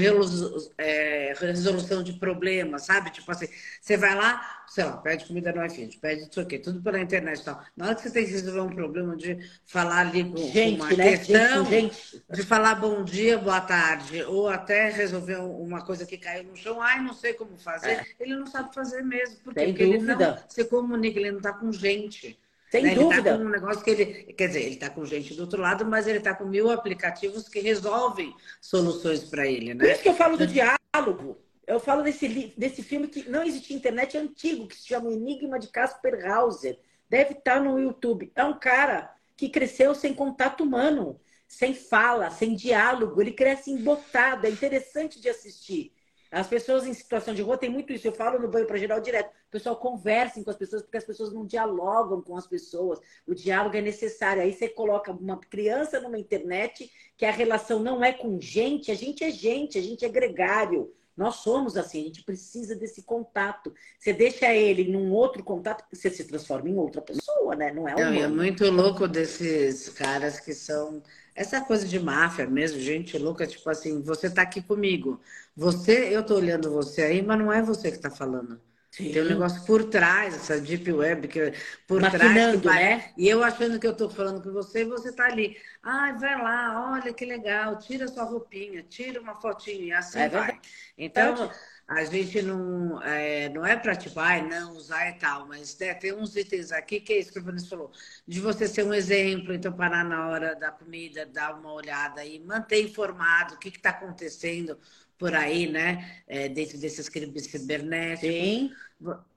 é, 0.78 1.34
resolução 1.40 2.04
de 2.04 2.14
problemas, 2.14 2.86
sabe? 2.86 3.10
Tipo 3.12 3.32
assim, 3.32 3.48
você 3.82 3.96
vai 3.96 4.14
lá, 4.14 4.64
sei 4.68 4.84
lá, 4.84 4.98
pede 4.98 5.26
comida 5.26 5.54
no 5.54 5.66
iFood, 5.66 5.98
pede 6.00 6.30
isso 6.30 6.40
aqui, 6.40 6.60
tudo 6.60 6.82
pela 6.82 7.00
internet 7.00 7.40
e 7.40 7.46
tal. 7.46 7.64
Na 7.76 7.86
hora 7.86 7.96
que 7.96 8.02
você 8.02 8.12
tem 8.12 8.26
que 8.26 8.32
resolver 8.32 8.62
um 8.62 8.76
problema 8.76 9.16
de 9.16 9.38
falar 9.66 10.00
ali 10.00 10.24
com, 10.26 10.38
gente, 10.38 10.78
com 10.78 10.86
uma 10.86 10.94
né? 10.94 11.18
questão, 11.18 11.66
gente, 11.66 12.24
de 12.30 12.44
falar 12.44 12.76
bom 12.76 13.04
dia, 13.04 13.38
boa 13.38 13.62
tarde, 13.62 14.24
ou 14.24 14.50
até 14.50 14.90
resolver 14.90 15.38
uma 15.38 15.86
coisa 15.86 16.06
que 16.06 16.18
caiu 16.18 16.44
no 16.44 16.56
chão, 16.56 16.82
ai, 16.82 17.02
não 17.02 17.14
sei 17.14 17.34
como 17.34 17.58
fazer, 17.58 17.92
é. 17.92 18.06
ele 18.20 18.36
não 18.36 18.46
sabe 18.46 18.74
fazer 18.74 19.02
mesmo, 19.02 19.38
porque, 19.44 19.66
porque 19.66 19.84
ele 19.84 20.00
não 20.00 20.38
se 20.48 20.66
comunica, 20.66 21.20
ele 21.20 21.32
não 21.32 21.38
está 21.38 21.54
com 21.54 21.72
gente. 21.72 22.38
Sem 22.74 22.86
né? 22.86 22.96
dúvida. 22.96 23.14
Ele 23.14 23.20
está 23.20 23.38
com 23.38 23.44
um 23.44 23.50
negócio 23.50 23.84
que 23.84 23.90
ele. 23.92 24.34
Quer 24.34 24.48
dizer, 24.48 24.62
ele 24.62 24.74
está 24.74 24.90
com 24.90 25.06
gente 25.06 25.36
do 25.36 25.42
outro 25.42 25.62
lado, 25.62 25.86
mas 25.86 26.08
ele 26.08 26.18
está 26.18 26.34
com 26.34 26.44
mil 26.44 26.72
aplicativos 26.72 27.48
que 27.48 27.60
resolvem 27.60 28.36
soluções 28.60 29.24
para 29.24 29.46
ele, 29.46 29.76
né? 29.76 29.86
Por 29.86 29.92
isso 29.92 30.02
que 30.02 30.10
eu 30.10 30.16
falo 30.16 30.36
do 30.36 30.48
diálogo. 30.48 31.38
Eu 31.68 31.80
falo 31.80 32.02
desse, 32.02 32.52
desse 32.58 32.82
filme 32.82 33.08
que 33.08 33.30
não 33.30 33.44
existe 33.44 33.76
internet, 33.76 34.18
é 34.18 34.20
antigo, 34.20 34.68
que 34.68 34.76
se 34.76 34.88
chama 34.88 35.12
Enigma 35.12 35.60
de 35.60 35.68
Casper 35.68 36.28
Hauser. 36.28 36.80
Deve 37.08 37.34
estar 37.34 37.58
tá 37.58 37.60
no 37.60 37.80
YouTube. 37.80 38.32
É 38.36 38.44
um 38.44 38.58
cara 38.58 39.14
que 39.38 39.50
cresceu 39.50 39.94
sem 39.94 40.12
contato 40.12 40.64
humano, 40.64 41.20
sem 41.48 41.76
fala, 41.76 42.32
sem 42.32 42.56
diálogo. 42.56 43.22
Ele 43.22 43.34
cresce 43.34 43.70
embotado. 43.70 44.48
É 44.48 44.50
interessante 44.50 45.22
de 45.22 45.30
assistir. 45.30 45.93
As 46.34 46.48
pessoas 46.48 46.88
em 46.88 46.94
situação 46.96 47.32
de 47.32 47.44
rua 47.44 47.60
têm 47.60 47.70
muito 47.70 47.94
isso. 47.94 48.08
Eu 48.08 48.12
falo 48.12 48.40
no 48.40 48.48
banho 48.48 48.66
para 48.66 48.76
geral 48.76 49.00
direto. 49.00 49.28
O 49.28 49.52
pessoal 49.52 49.76
conversa 49.76 50.44
com 50.44 50.50
as 50.50 50.56
pessoas 50.56 50.82
porque 50.82 50.98
as 50.98 51.06
pessoas 51.06 51.32
não 51.32 51.46
dialogam 51.46 52.24
com 52.24 52.36
as 52.36 52.48
pessoas. 52.48 53.00
O 53.28 53.36
diálogo 53.36 53.78
é 53.78 53.82
necessário. 53.82 54.42
Aí 54.42 54.52
você 54.52 54.68
coloca 54.68 55.12
uma 55.12 55.38
criança 55.38 56.00
numa 56.00 56.18
internet 56.18 56.92
que 57.16 57.24
a 57.24 57.32
relação 57.32 57.80
não 57.80 58.04
é 58.04 58.12
com 58.12 58.42
gente, 58.42 58.90
a 58.90 58.96
gente 58.96 59.24
é 59.24 59.30
gente, 59.30 59.78
a 59.78 59.82
gente 59.82 60.04
é 60.04 60.10
gregário. 60.10 60.92
Nós 61.16 61.36
somos 61.38 61.78
assim, 61.78 62.02
a 62.02 62.04
gente 62.06 62.24
precisa 62.24 62.76
desse 62.76 63.04
contato. 63.04 63.74
Você 64.00 64.12
deixa 64.12 64.54
ele 64.54 64.92
num 64.92 65.12
outro 65.12 65.44
contato, 65.44 65.86
você 65.92 66.10
se 66.10 66.24
transforma 66.24 66.70
em 66.70 66.76
outra 66.76 67.02
pessoa, 67.02 67.56
né? 67.56 67.72
Não 67.72 67.88
é 67.88 67.96
um. 67.96 68.00
é 68.14 68.28
muito 68.28 68.70
louco 68.72 69.08
desses 69.08 69.90
caras 69.90 70.40
que 70.40 70.54
são 70.54 71.04
essa 71.36 71.62
coisa 71.62 71.88
de 71.88 72.00
máfia 72.00 72.48
mesmo, 72.48 72.80
gente 72.80 73.18
louca, 73.18 73.46
tipo 73.46 73.70
assim, 73.70 74.02
você 74.02 74.30
tá 74.30 74.42
aqui 74.42 74.62
comigo. 74.62 75.20
Você, 75.56 76.10
eu 76.16 76.24
tô 76.26 76.36
olhando 76.36 76.72
você 76.72 77.04
aí, 77.04 77.22
mas 77.22 77.38
não 77.38 77.52
é 77.52 77.62
você 77.62 77.92
que 77.92 78.00
tá 78.00 78.10
falando. 78.10 78.60
Sim. 78.94 79.12
Tem 79.12 79.24
um 79.24 79.26
negócio 79.26 79.66
por 79.66 79.86
trás, 79.86 80.36
essa 80.36 80.62
deep 80.62 80.92
web, 80.92 81.28
que 81.28 81.52
por 81.88 82.00
Maquinando, 82.00 82.62
trás. 82.62 82.78
Que 82.78 82.84
né? 82.86 83.14
E 83.18 83.28
eu 83.28 83.44
achando 83.44 83.80
que 83.80 83.88
eu 83.88 83.92
estou 83.92 84.08
falando 84.08 84.40
com 84.44 84.52
você, 84.52 84.86
você 84.86 85.10
está 85.10 85.26
ali. 85.26 85.58
Ai, 85.82 86.16
vai 86.16 86.40
lá, 86.40 86.92
olha 86.94 87.12
que 87.12 87.26
legal, 87.26 87.80
tira 87.80 88.08
sua 88.08 88.24
roupinha, 88.24 88.84
tira 88.84 89.20
uma 89.20 89.34
fotinha, 89.42 89.84
e 89.84 89.92
assim 89.94 90.20
é 90.20 90.30
vai. 90.30 90.60
Então, 90.96 91.52
a 91.88 92.04
gente 92.06 92.44
não 92.44 93.02
é, 93.02 93.50
não 93.50 93.66
é 93.66 93.76
para 93.76 93.96
tipo, 93.96 94.20
ai, 94.20 94.48
não, 94.48 94.74
usar 94.74 95.10
e 95.10 95.14
tal, 95.14 95.48
mas 95.48 95.76
né, 95.80 95.96
tem 95.96 96.14
uns 96.14 96.36
itens 96.36 96.72
aqui 96.72 97.02
que 97.02 97.14
é 97.14 97.20
isso 97.20 97.34
que 97.34 97.40
o 97.40 97.44
Vanessa 97.44 97.70
falou, 97.70 97.92
de 98.28 98.40
você 98.40 98.68
ser 98.68 98.86
um 98.86 98.94
exemplo, 98.94 99.56
então 99.56 99.74
parar 99.74 100.06
na 100.06 100.30
hora 100.30 100.56
da 100.56 100.70
comida, 100.72 101.26
dar 101.26 101.56
uma 101.56 101.74
olhada 101.74 102.24
e 102.24 102.40
manter 102.40 102.84
informado 102.84 103.56
o 103.56 103.58
que 103.58 103.70
está 103.70 103.90
acontecendo 103.90 104.78
por 105.18 105.34
aí, 105.34 105.72
né? 105.72 106.22
É, 106.28 106.50
dentro 106.50 106.78
desses 106.78 107.08
crimes 107.10 107.46
cibernéticos. 107.46 108.30
Sim. 108.30 108.72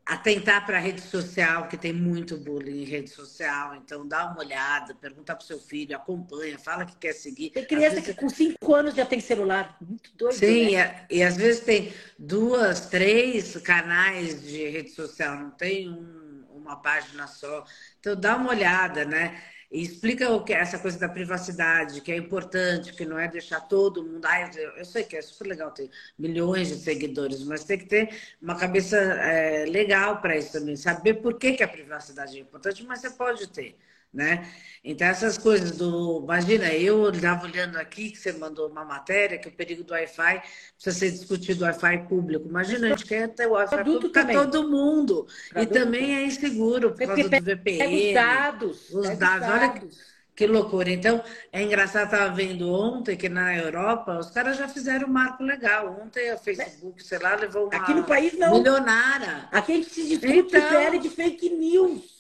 Atentar 0.04 0.64
para 0.64 0.76
a 0.76 0.80
rede 0.80 1.00
social, 1.00 1.66
que 1.66 1.76
tem 1.76 1.92
muito 1.92 2.36
bullying 2.36 2.82
em 2.82 2.84
rede 2.84 3.10
social. 3.10 3.74
Então, 3.74 4.06
dá 4.06 4.26
uma 4.26 4.38
olhada, 4.38 4.94
pergunta 4.94 5.34
para 5.34 5.42
o 5.42 5.46
seu 5.46 5.58
filho, 5.58 5.96
acompanha, 5.96 6.56
fala 6.58 6.84
que 6.86 6.96
quer 6.96 7.12
seguir. 7.12 7.50
Tem 7.50 7.64
criança 7.64 7.96
vezes... 7.96 8.14
que 8.14 8.14
com 8.14 8.28
cinco 8.28 8.74
anos 8.74 8.94
já 8.94 9.04
tem 9.04 9.18
celular. 9.18 9.76
Muito 9.80 10.14
doido, 10.16 10.36
Sim, 10.36 10.76
né? 10.76 11.06
e, 11.10 11.18
e 11.18 11.22
às 11.24 11.36
vezes 11.36 11.60
tem 11.60 11.92
duas, 12.16 12.86
três 12.86 13.56
canais 13.56 14.40
de 14.42 14.68
rede 14.68 14.90
social, 14.90 15.36
não 15.36 15.50
tem 15.50 15.88
um, 15.90 16.44
uma 16.54 16.76
página 16.76 17.26
só. 17.26 17.64
Então, 17.98 18.14
dá 18.14 18.36
uma 18.36 18.50
olhada, 18.50 19.04
né? 19.04 19.42
E 19.76 19.82
explica 19.82 20.30
o 20.32 20.42
que 20.42 20.54
é 20.54 20.56
essa 20.56 20.78
coisa 20.78 20.98
da 20.98 21.06
privacidade, 21.06 22.00
que 22.00 22.10
é 22.10 22.16
importante, 22.16 22.94
que 22.94 23.04
não 23.04 23.18
é 23.18 23.28
deixar 23.28 23.60
todo 23.60 24.02
mundo. 24.02 24.26
Eu, 24.56 24.70
eu 24.70 24.84
sei 24.86 25.04
que 25.04 25.14
é 25.14 25.20
super 25.20 25.46
legal 25.48 25.70
ter 25.70 25.90
milhões 26.18 26.68
de 26.68 26.76
seguidores, 26.76 27.44
mas 27.44 27.62
tem 27.64 27.78
que 27.78 27.84
ter 27.84 28.08
uma 28.40 28.56
cabeça 28.56 28.96
é, 28.96 29.66
legal 29.66 30.22
para 30.22 30.34
isso 30.38 30.52
também, 30.52 30.76
saber 30.76 31.14
por 31.14 31.38
que, 31.38 31.52
que 31.52 31.62
a 31.62 31.68
privacidade 31.68 32.38
é 32.38 32.40
importante, 32.40 32.82
mas 32.84 33.00
você 33.00 33.10
pode 33.10 33.48
ter 33.48 33.76
né? 34.16 34.48
Então, 34.82 35.06
essas 35.08 35.36
coisas 35.36 35.72
do. 35.72 36.20
Imagina, 36.22 36.72
eu 36.72 37.10
estava 37.10 37.44
olhando 37.44 37.76
aqui 37.76 38.10
que 38.10 38.18
você 38.18 38.32
mandou 38.32 38.68
uma 38.68 38.84
matéria 38.84 39.36
que 39.36 39.48
o 39.48 39.52
perigo 39.52 39.82
do 39.82 39.92
Wi-Fi 39.92 40.42
precisa 40.74 40.96
ser 40.96 41.10
discutido 41.10 41.64
Wi-Fi 41.64 42.06
público. 42.08 42.48
Imagina, 42.48 42.86
a 42.86 42.90
gente 42.90 43.04
quer 43.04 43.28
ter 43.28 43.46
o 43.46 43.52
Wi-Fi 43.52 43.84
público 43.84 44.10
para 44.10 44.32
todo 44.32 44.70
mundo. 44.70 45.26
Pra 45.50 45.62
e 45.62 45.66
também 45.66 46.00
também. 46.00 46.16
é 46.16 46.24
inseguro 46.24 46.92
por 46.92 47.06
causa 47.06 47.28
do 47.28 47.44
VPN. 47.44 48.08
Os 48.08 48.14
dados. 48.14 48.90
Os 48.90 49.18
dados. 49.18 49.48
Olha 49.48 49.68
que, 49.70 49.88
que 50.36 50.46
loucura. 50.46 50.88
Então, 50.88 51.20
é 51.52 51.62
engraçado, 51.62 52.04
estava 52.04 52.32
vendo 52.32 52.70
ontem 52.70 53.16
que 53.16 53.28
na 53.28 53.56
Europa 53.56 54.16
os 54.18 54.30
caras 54.30 54.56
já 54.56 54.68
fizeram 54.68 55.08
um 55.08 55.12
marco 55.12 55.42
legal. 55.42 56.00
Ontem 56.00 56.32
o 56.32 56.38
Facebook, 56.38 57.02
sei 57.02 57.18
lá, 57.18 57.34
levou 57.34 57.64
uma. 57.64 57.76
Aqui 57.76 57.92
no 57.92 58.04
país 58.04 58.38
não. 58.38 58.52
Milionária. 58.52 59.48
Aqui 59.50 59.72
a 59.72 59.76
gente 59.76 59.90
se 59.90 60.06
discute 60.06 60.56
então... 60.56 60.98
de 61.00 61.10
fake 61.10 61.50
news. 61.50 62.15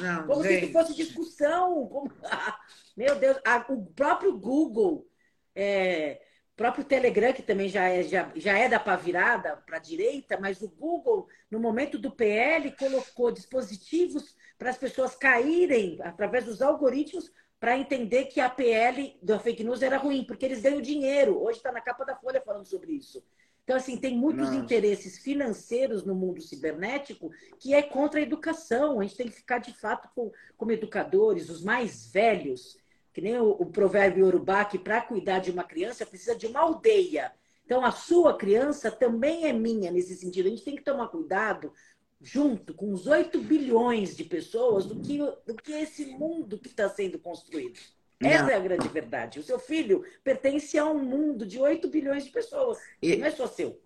Não, 0.00 0.26
como 0.26 0.42
se 0.42 0.72
fosse 0.72 0.94
discussão. 0.94 1.86
Como... 1.86 2.12
Meu 2.96 3.16
Deus, 3.16 3.38
a, 3.44 3.64
o 3.72 3.86
próprio 3.86 4.36
Google, 4.36 5.06
é, 5.54 6.20
próprio 6.56 6.84
Telegram, 6.84 7.32
que 7.32 7.42
também 7.42 7.68
já 7.68 7.88
é, 7.88 8.02
já, 8.02 8.30
já 8.36 8.58
é 8.58 8.68
da 8.68 8.78
pavirada 8.78 9.56
para 9.66 9.76
a 9.76 9.80
direita, 9.80 10.38
mas 10.38 10.60
o 10.60 10.68
Google, 10.68 11.26
no 11.50 11.58
momento 11.58 11.98
do 11.98 12.10
PL, 12.10 12.70
colocou 12.72 13.30
dispositivos 13.30 14.36
para 14.58 14.70
as 14.70 14.76
pessoas 14.76 15.14
caírem 15.14 15.98
através 16.02 16.44
dos 16.44 16.60
algoritmos 16.60 17.32
para 17.58 17.78
entender 17.78 18.24
que 18.24 18.40
a 18.40 18.48
PL 18.48 19.18
da 19.22 19.38
fake 19.38 19.62
news 19.62 19.82
era 19.82 19.98
ruim, 19.98 20.24
porque 20.24 20.46
eles 20.46 20.62
ganham 20.62 20.80
dinheiro. 20.80 21.42
Hoje 21.42 21.58
está 21.58 21.70
na 21.70 21.80
capa 21.80 22.04
da 22.04 22.16
Folha 22.16 22.40
falando 22.40 22.66
sobre 22.66 22.92
isso. 22.92 23.22
Então, 23.64 23.76
assim, 23.76 23.96
tem 23.96 24.16
muitos 24.16 24.48
Nossa. 24.48 24.56
interesses 24.56 25.18
financeiros 25.18 26.04
no 26.04 26.14
mundo 26.14 26.40
cibernético 26.40 27.30
que 27.58 27.74
é 27.74 27.82
contra 27.82 28.18
a 28.18 28.22
educação. 28.22 28.98
A 28.98 29.02
gente 29.04 29.16
tem 29.16 29.28
que 29.28 29.34
ficar, 29.34 29.58
de 29.58 29.72
fato, 29.72 30.08
com, 30.14 30.32
como 30.56 30.72
educadores, 30.72 31.48
os 31.48 31.62
mais 31.62 32.10
velhos, 32.10 32.76
que 33.12 33.20
nem 33.20 33.38
o, 33.38 33.50
o 33.50 33.66
provérbio 33.66 34.26
urubá, 34.26 34.64
que 34.64 34.78
para 34.78 35.00
cuidar 35.00 35.38
de 35.38 35.50
uma 35.50 35.64
criança 35.64 36.06
precisa 36.06 36.34
de 36.34 36.46
uma 36.46 36.60
aldeia. 36.60 37.32
Então, 37.64 37.84
a 37.84 37.92
sua 37.92 38.36
criança 38.36 38.90
também 38.90 39.46
é 39.46 39.52
minha 39.52 39.92
nesse 39.92 40.16
sentido. 40.16 40.46
A 40.46 40.50
gente 40.50 40.64
tem 40.64 40.74
que 40.74 40.82
tomar 40.82 41.06
cuidado 41.08 41.72
junto 42.20 42.74
com 42.74 42.92
os 42.92 43.06
8 43.06 43.40
bilhões 43.40 44.16
de 44.16 44.24
pessoas 44.24 44.84
do 44.84 45.00
que, 45.00 45.18
do 45.18 45.54
que 45.54 45.72
esse 45.72 46.06
mundo 46.06 46.58
que 46.58 46.68
está 46.68 46.88
sendo 46.88 47.18
construído. 47.18 47.78
Essa 48.22 48.42
não. 48.44 48.50
é 48.50 48.54
a 48.54 48.60
grande 48.60 48.88
verdade. 48.88 49.38
O 49.38 49.42
seu 49.42 49.58
filho 49.58 50.04
pertence 50.22 50.76
a 50.78 50.84
um 50.84 50.98
mundo 50.98 51.46
de 51.46 51.58
8 51.58 51.88
bilhões 51.88 52.24
de 52.24 52.30
pessoas. 52.30 52.78
E, 53.00 53.16
não 53.16 53.26
é 53.26 53.30
só 53.30 53.46
seu. 53.46 53.80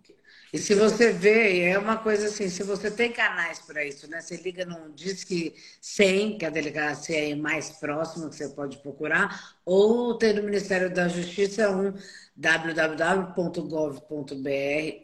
E 0.51 0.57
se 0.57 0.75
você 0.75 1.11
vê, 1.11 1.61
é 1.61 1.77
uma 1.77 1.97
coisa 1.97 2.27
assim, 2.27 2.49
se 2.49 2.63
você 2.63 2.91
tem 2.91 3.11
canais 3.11 3.59
para 3.59 3.83
isso, 3.83 4.09
né? 4.09 4.21
Você 4.21 4.37
liga 4.37 4.65
num 4.65 4.91
Disque 4.93 5.55
100, 5.81 6.37
que 6.37 6.45
é 6.45 6.47
a 6.47 6.51
delegacia 6.51 7.31
é 7.31 7.35
mais 7.35 7.71
próxima 7.71 8.29
que 8.29 8.35
você 8.35 8.49
pode 8.49 8.77
procurar, 8.77 9.54
ou 9.65 10.13
tem 10.15 10.33
no 10.33 10.43
Ministério 10.43 10.93
da 10.93 11.07
Justiça 11.07 11.71
um 11.71 11.93
www.gov.br, 12.37 14.03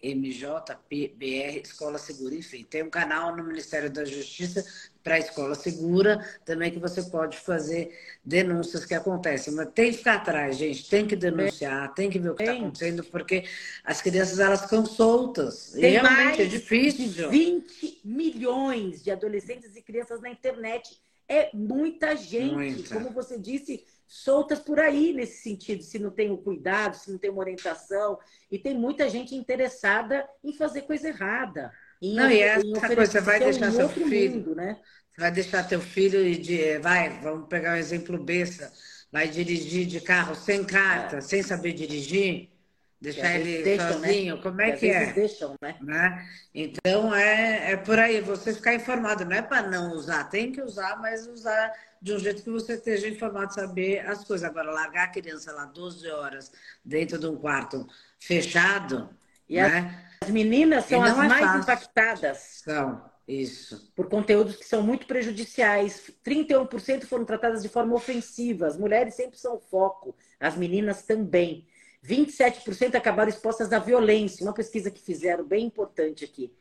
MJBR, 0.04 1.62
Escola 1.64 1.98
Segura, 1.98 2.36
enfim. 2.36 2.66
Tem 2.70 2.84
um 2.84 2.90
canal 2.90 3.36
no 3.36 3.44
Ministério 3.44 3.90
da 3.90 4.04
Justiça 4.04 4.66
para 5.02 5.16
a 5.16 5.20
Escola 5.20 5.56
Segura, 5.56 6.24
também 6.44 6.72
que 6.72 6.78
você 6.78 7.02
pode 7.04 7.38
fazer 7.38 7.98
denúncias 8.24 8.86
que 8.86 8.94
acontecem. 8.94 9.54
Mas 9.54 9.70
tem 9.74 9.92
que 9.92 10.00
ficar 10.00 10.16
atrás, 10.16 10.58
gente, 10.58 10.90
tem 10.90 11.08
que 11.08 11.16
denunciar, 11.16 11.94
tem 11.94 12.10
que 12.10 12.20
ver 12.20 12.32
o 12.32 12.36
que 12.36 12.44
está 12.44 12.54
acontecendo, 12.54 13.04
porque 13.06 13.46
as 13.84 14.02
crianças 14.02 14.38
elas 14.40 14.62
ficam 14.64 14.86
soltas. 14.86 15.72
Tem 15.72 15.92
realmente 15.92 16.42
é 16.42 16.46
difícil. 16.46 17.30
20 17.30 18.02
milhões 18.04 19.02
de 19.02 19.10
adolescentes 19.10 19.76
e 19.76 19.82
crianças 19.82 20.22
na 20.22 20.30
internet. 20.30 21.02
É 21.30 21.50
muita 21.54 22.14
gente. 22.16 22.54
Muita. 22.54 22.94
Como 22.94 23.12
você 23.12 23.40
disse, 23.40 23.86
soltas 24.12 24.60
por 24.60 24.78
aí 24.78 25.14
nesse 25.14 25.42
sentido, 25.42 25.82
se 25.82 25.98
não 25.98 26.12
tem 26.12 26.30
o 26.30 26.34
um 26.34 26.44
cuidado, 26.44 26.98
se 26.98 27.10
não 27.10 27.18
tem 27.18 27.32
uma 27.32 27.40
orientação. 27.40 28.20
E 28.52 28.60
tem 28.60 28.78
muita 28.78 29.10
gente 29.10 29.34
interessada 29.34 30.28
em 30.44 30.52
fazer 30.52 30.82
coisa 30.82 31.08
errada. 31.08 31.72
Em 32.02 32.16
não, 32.16 32.30
e 32.30 32.42
essa 32.42 32.94
coisa, 32.94 33.06
você 33.06 33.22
vai 33.22 33.40
deixar 33.40 33.72
seu 33.72 33.88
filho. 33.88 34.36
Mundo, 34.36 34.54
né? 34.54 34.78
Você 35.10 35.22
vai 35.22 35.32
deixar 35.32 35.64
teu 35.66 35.80
filho 35.80 36.28
e 36.28 36.36
de, 36.38 36.78
vai, 36.80 37.22
vamos 37.22 37.48
pegar 37.48 37.72
um 37.72 37.78
exemplo 37.78 38.22
besta, 38.22 38.70
vai 39.10 39.30
dirigir 39.30 39.86
de 39.86 40.02
carro 40.02 40.36
sem 40.36 40.66
carta, 40.66 41.18
é. 41.18 41.22
sem 41.22 41.42
saber 41.42 41.72
dirigir. 41.72 42.51
Deixar 43.02 43.36
ele 43.36 43.64
deixam, 43.64 44.00
né? 44.00 44.08
sozinho, 44.08 44.36
né? 44.36 44.42
como 44.44 44.62
é 44.62 44.72
que, 44.74 44.90
é? 44.90 45.12
Deixam, 45.12 45.56
né? 45.60 45.76
né? 45.82 46.30
Então 46.54 47.16
é, 47.16 47.72
é 47.72 47.78
por 47.78 47.98
aí, 47.98 48.22
você 48.22 48.54
ficar 48.54 48.76
informado, 48.76 49.26
não 49.26 49.36
é 49.36 49.42
para 49.42 49.68
não 49.68 49.94
usar, 49.94 50.26
tem 50.26 50.52
que 50.52 50.62
usar, 50.62 51.02
mas 51.02 51.26
usar 51.26 51.74
de 52.00 52.14
um 52.14 52.20
jeito 52.20 52.44
que 52.44 52.50
você 52.52 52.74
esteja 52.74 53.08
informado, 53.08 53.54
saber 53.54 54.08
as 54.08 54.24
coisas. 54.24 54.48
Agora, 54.48 54.72
largar 54.72 55.06
a 55.06 55.12
criança 55.12 55.52
lá 55.52 55.66
12 55.66 56.08
horas 56.10 56.52
dentro 56.86 57.18
de 57.18 57.26
um 57.26 57.36
quarto 57.36 57.88
fechado, 58.20 59.10
e 59.50 59.56
né? 59.56 60.08
As 60.22 60.30
meninas 60.30 60.86
são 60.86 61.02
as 61.02 61.14
é 61.14 61.16
mais 61.16 61.34
fácil. 61.34 61.62
impactadas. 61.62 62.38
São. 62.64 63.12
Isso. 63.28 63.92
Por 63.96 64.08
conteúdos 64.10 64.58
que 64.58 64.66
são 64.66 64.84
muito 64.84 65.08
prejudiciais. 65.08 66.12
31% 66.24 67.06
foram 67.06 67.26
tratadas 67.26 67.64
de 67.64 67.70
forma 67.70 67.96
ofensiva. 67.96 68.68
As 68.68 68.78
mulheres 68.78 69.16
sempre 69.16 69.40
são 69.40 69.60
foco, 69.60 70.16
as 70.40 70.56
meninas 70.56 71.04
também. 71.04 71.66
27% 72.06 72.96
acabaram 72.96 73.30
expostas 73.30 73.72
à 73.72 73.80
violência. 73.80 74.44
Uma 74.44 74.54
pesquisa 74.54 74.90
que 74.90 75.02
fizeram 75.02 75.46
bem 75.46 75.66
importante 75.66 76.26
aqui, 76.26 76.54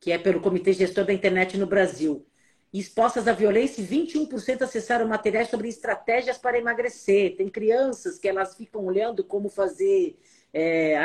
que 0.00 0.12
é 0.12 0.18
pelo 0.18 0.40
Comitê 0.40 0.72
Gestor 0.72 1.04
da 1.04 1.12
Internet 1.12 1.58
no 1.58 1.66
Brasil. 1.66 2.26
Expostas 2.72 3.28
à 3.28 3.32
violência, 3.32 3.84
21% 3.84 4.62
acessaram 4.62 5.06
materiais 5.06 5.50
sobre 5.50 5.68
estratégias 5.68 6.38
para 6.38 6.58
emagrecer. 6.58 7.36
Tem 7.36 7.48
crianças 7.48 8.18
que 8.18 8.26
elas 8.26 8.56
ficam 8.56 8.84
olhando 8.84 9.22
como 9.22 9.50
fazer 9.50 10.16
é, 10.52 10.96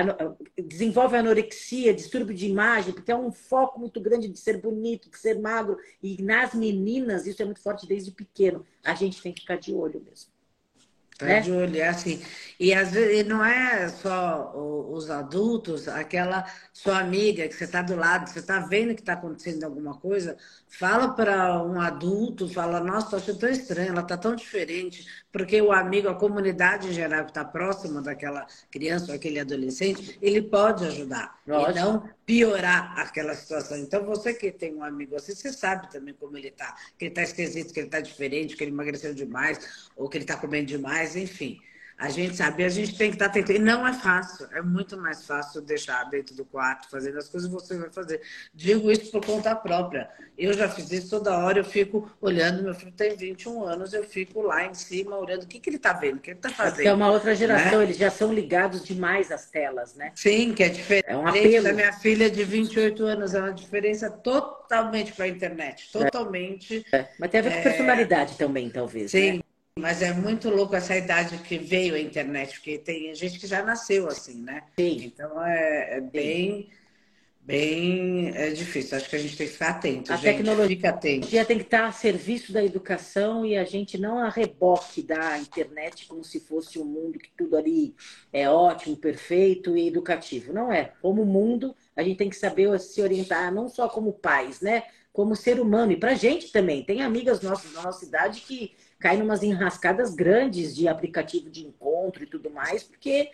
desenvolve 0.57 1.15
anorexia, 1.15 1.93
distúrbio 1.93 2.35
de 2.35 2.47
imagem, 2.47 2.93
porque 2.93 3.11
é 3.11 3.15
um 3.15 3.31
foco 3.31 3.79
muito 3.79 4.01
grande 4.01 4.27
de 4.27 4.37
ser 4.37 4.61
bonito, 4.61 5.09
de 5.09 5.17
ser 5.17 5.39
magro. 5.39 5.77
E 6.03 6.21
nas 6.21 6.53
meninas, 6.53 7.25
isso 7.25 7.41
é 7.41 7.45
muito 7.45 7.61
forte 7.61 7.87
desde 7.87 8.11
pequeno. 8.11 8.65
A 8.83 8.93
gente 8.93 9.21
tem 9.21 9.33
que 9.33 9.41
ficar 9.41 9.57
de 9.57 9.73
olho 9.73 10.01
mesmo. 10.01 10.31
Tá 11.17 11.25
né? 11.25 11.39
de 11.39 11.51
olho, 11.51 11.75
é 11.77 11.87
assim. 11.87 12.21
E 12.59 12.73
às 12.73 12.91
vezes 12.91 13.25
não 13.25 13.43
é 13.43 13.89
só 13.89 14.51
os 14.55 15.09
adultos, 15.09 15.87
aquela 15.87 16.45
sua 16.71 16.99
amiga 16.99 17.47
que 17.47 17.55
você 17.55 17.63
está 17.63 17.81
do 17.81 17.95
lado, 17.95 18.29
você 18.29 18.39
está 18.39 18.59
vendo 18.59 18.93
que 18.93 19.01
está 19.01 19.13
acontecendo 19.13 19.63
alguma 19.63 19.99
coisa, 19.99 20.37
fala 20.67 21.09
para 21.09 21.63
um 21.63 21.79
adulto, 21.79 22.47
fala, 22.49 22.79
nossa, 22.79 23.17
estou 23.17 23.19
achando 23.19 23.39
tão 23.39 23.49
estranho, 23.49 23.89
ela 23.89 24.01
está 24.01 24.17
tão 24.17 24.35
diferente, 24.35 25.07
porque 25.31 25.61
o 25.61 25.71
amigo, 25.71 26.07
a 26.07 26.15
comunidade 26.15 26.87
em 26.87 26.93
geral 26.93 27.23
que 27.23 27.31
está 27.31 27.43
próxima 27.43 28.01
daquela 28.01 28.45
criança 28.69 29.07
ou 29.09 29.15
aquele 29.15 29.39
adolescente, 29.39 30.17
ele 30.21 30.41
pode 30.41 30.85
ajudar. 30.85 31.39
Lógico. 31.47 31.71
E 31.71 31.81
não 31.81 32.09
piorar 32.25 32.99
aquela 32.99 33.33
situação. 33.33 33.77
Então, 33.77 34.05
você 34.05 34.33
que 34.33 34.51
tem 34.51 34.75
um 34.75 34.83
amigo 34.83 35.15
assim, 35.15 35.33
você 35.33 35.51
sabe 35.51 35.89
também 35.89 36.13
como 36.13 36.37
ele 36.37 36.49
está. 36.49 36.75
Que 36.97 37.05
ele 37.05 37.11
está 37.11 37.23
esquisito, 37.23 37.73
que 37.73 37.79
ele 37.79 37.87
está 37.87 37.99
diferente, 37.99 38.55
que 38.55 38.63
ele 38.63 38.71
emagreceu 38.71 39.13
demais, 39.13 39.89
ou 39.95 40.09
que 40.09 40.17
ele 40.17 40.25
está 40.25 40.35
comendo 40.35 40.67
demais, 40.67 41.15
enfim. 41.15 41.59
A 41.97 42.09
gente 42.09 42.35
sabe, 42.35 42.63
a 42.63 42.69
gente 42.69 42.95
tem 42.95 43.09
que 43.09 43.15
estar 43.15 43.25
atento. 43.25 43.51
E 43.51 43.57
não 43.57 43.87
é 43.87 43.91
fácil, 43.91 44.47
é 44.53 44.61
muito 44.61 44.95
mais 44.95 45.25
fácil 45.25 45.61
deixar 45.61 46.03
dentro 46.03 46.35
do 46.35 46.45
quarto, 46.45 46.87
fazendo 46.89 47.17
as 47.17 47.27
coisas, 47.27 47.49
você 47.49 47.75
vai 47.75 47.89
fazer. 47.89 48.21
Digo 48.53 48.91
isso 48.91 49.09
por 49.11 49.25
conta 49.25 49.55
própria. 49.55 50.07
Eu 50.37 50.53
já 50.53 50.69
fiz 50.69 50.91
isso 50.91 51.09
toda 51.09 51.35
hora, 51.35 51.57
eu 51.57 51.65
fico 51.65 52.07
olhando, 52.21 52.61
meu 52.61 52.75
filho 52.75 52.91
tem 52.91 53.15
21 53.15 53.63
anos, 53.63 53.93
eu 53.93 54.03
fico 54.03 54.43
lá 54.43 54.63
em 54.63 54.75
cima 54.75 55.17
olhando 55.17 55.43
o 55.43 55.47
que, 55.47 55.59
que 55.59 55.69
ele 55.69 55.77
está 55.77 55.91
vendo, 55.91 56.17
o 56.17 56.19
que 56.19 56.29
ele 56.29 56.37
está 56.37 56.49
fazendo. 56.49 56.85
É 56.85 56.93
uma 56.93 57.09
outra 57.09 57.33
geração, 57.33 57.79
né? 57.79 57.85
eles 57.85 57.97
já 57.97 58.11
são 58.11 58.31
ligados 58.31 58.85
demais 58.85 59.31
às 59.31 59.49
telas, 59.49 59.95
né? 59.95 60.11
Sim, 60.13 60.53
que 60.53 60.63
é 60.63 60.69
diferente 60.69 61.05
é 61.07 61.17
um 61.17 61.27
apelo. 61.27 61.63
da 61.63 61.73
minha 61.73 61.93
filha 61.93 62.29
de 62.29 62.43
28 62.43 63.03
anos, 63.05 63.33
é 63.33 63.39
uma 63.39 63.53
diferença 63.53 64.11
totalmente 64.11 65.13
para 65.13 65.25
a 65.25 65.27
internet, 65.29 65.91
totalmente. 65.91 66.85
É. 66.91 66.97
É. 66.97 67.09
Mas 67.19 67.31
tem 67.31 67.39
a 67.39 67.43
ver 67.43 67.53
com 67.53 67.59
é. 67.59 67.63
personalidade 67.63 68.37
também, 68.37 68.69
talvez. 68.69 69.09
Sim. 69.09 69.37
Né? 69.37 69.46
Mas 69.77 70.01
é 70.01 70.13
muito 70.13 70.49
louco 70.49 70.75
essa 70.75 70.95
idade 70.95 71.37
que 71.37 71.57
veio 71.57 71.95
a 71.95 71.99
internet, 71.99 72.55
porque 72.55 72.77
tem 72.77 73.13
gente 73.13 73.39
que 73.39 73.47
já 73.47 73.63
nasceu 73.63 74.07
assim, 74.07 74.41
né? 74.41 74.63
Sim. 74.77 75.03
Então 75.05 75.43
é, 75.43 75.97
é 75.97 76.01
bem, 76.01 76.69
bem 77.39 78.31
é 78.35 78.49
difícil. 78.49 78.97
Acho 78.97 79.09
que 79.09 79.15
a 79.15 79.19
gente 79.19 79.37
tem 79.37 79.47
que 79.47 79.53
ficar 79.53 79.69
atento. 79.69 80.11
A 80.11 80.15
gente. 80.15 80.25
tecnologia 80.25 80.75
Fica 80.75 80.89
atento. 80.89 81.27
tem 81.27 81.57
que 81.57 81.63
estar 81.63 81.85
a 81.85 81.91
serviço 81.91 82.51
da 82.51 82.63
educação 82.63 83.45
e 83.45 83.55
a 83.55 83.63
gente 83.63 83.97
não 83.97 84.19
a 84.19 84.29
reboque 84.29 85.01
da 85.01 85.37
internet 85.37 86.05
como 86.07 86.23
se 86.23 86.39
fosse 86.39 86.79
um 86.79 86.85
mundo 86.85 87.19
que 87.19 87.29
tudo 87.37 87.55
ali 87.55 87.95
é 88.33 88.49
ótimo, 88.49 88.97
perfeito 88.97 89.77
e 89.77 89.87
educativo. 89.87 90.51
Não 90.51 90.71
é. 90.71 90.93
Como 91.01 91.23
mundo, 91.23 91.75
a 91.95 92.03
gente 92.03 92.17
tem 92.17 92.29
que 92.29 92.35
saber 92.35 92.77
se 92.79 93.01
orientar, 93.01 93.53
não 93.53 93.69
só 93.69 93.87
como 93.87 94.11
pais, 94.11 94.59
né? 94.59 94.83
Como 95.13 95.35
ser 95.35 95.59
humano. 95.59 95.91
E 95.91 95.97
para 95.97 96.13
gente 96.15 96.51
também. 96.51 96.83
Tem 96.83 97.01
amigas 97.01 97.41
nossas 97.41 97.73
na 97.73 97.83
nossa 97.83 98.05
cidade 98.05 98.41
que 98.41 98.75
cai 98.99 99.17
numas 99.17 99.43
enrascadas 99.43 100.13
grandes 100.13 100.75
de 100.75 100.87
aplicativo 100.87 101.49
de 101.49 101.65
encontro 101.65 102.23
e 102.23 102.27
tudo 102.27 102.49
mais, 102.49 102.83
porque 102.83 103.31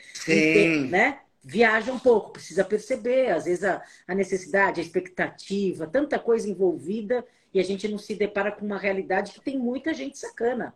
né, 0.89 1.19
viaja 1.43 1.91
um 1.91 1.99
pouco, 1.99 2.31
precisa 2.31 2.63
perceber, 2.63 3.31
às 3.31 3.45
vezes, 3.45 3.63
a, 3.63 3.81
a 4.07 4.15
necessidade, 4.15 4.79
a 4.79 4.83
expectativa, 4.83 5.87
tanta 5.87 6.17
coisa 6.19 6.49
envolvida, 6.49 7.25
e 7.53 7.59
a 7.59 7.63
gente 7.63 7.87
não 7.87 7.97
se 7.97 8.15
depara 8.15 8.51
com 8.51 8.65
uma 8.65 8.77
realidade 8.77 9.31
que 9.31 9.41
tem 9.41 9.59
muita 9.59 9.93
gente 9.93 10.17
sacana. 10.17 10.73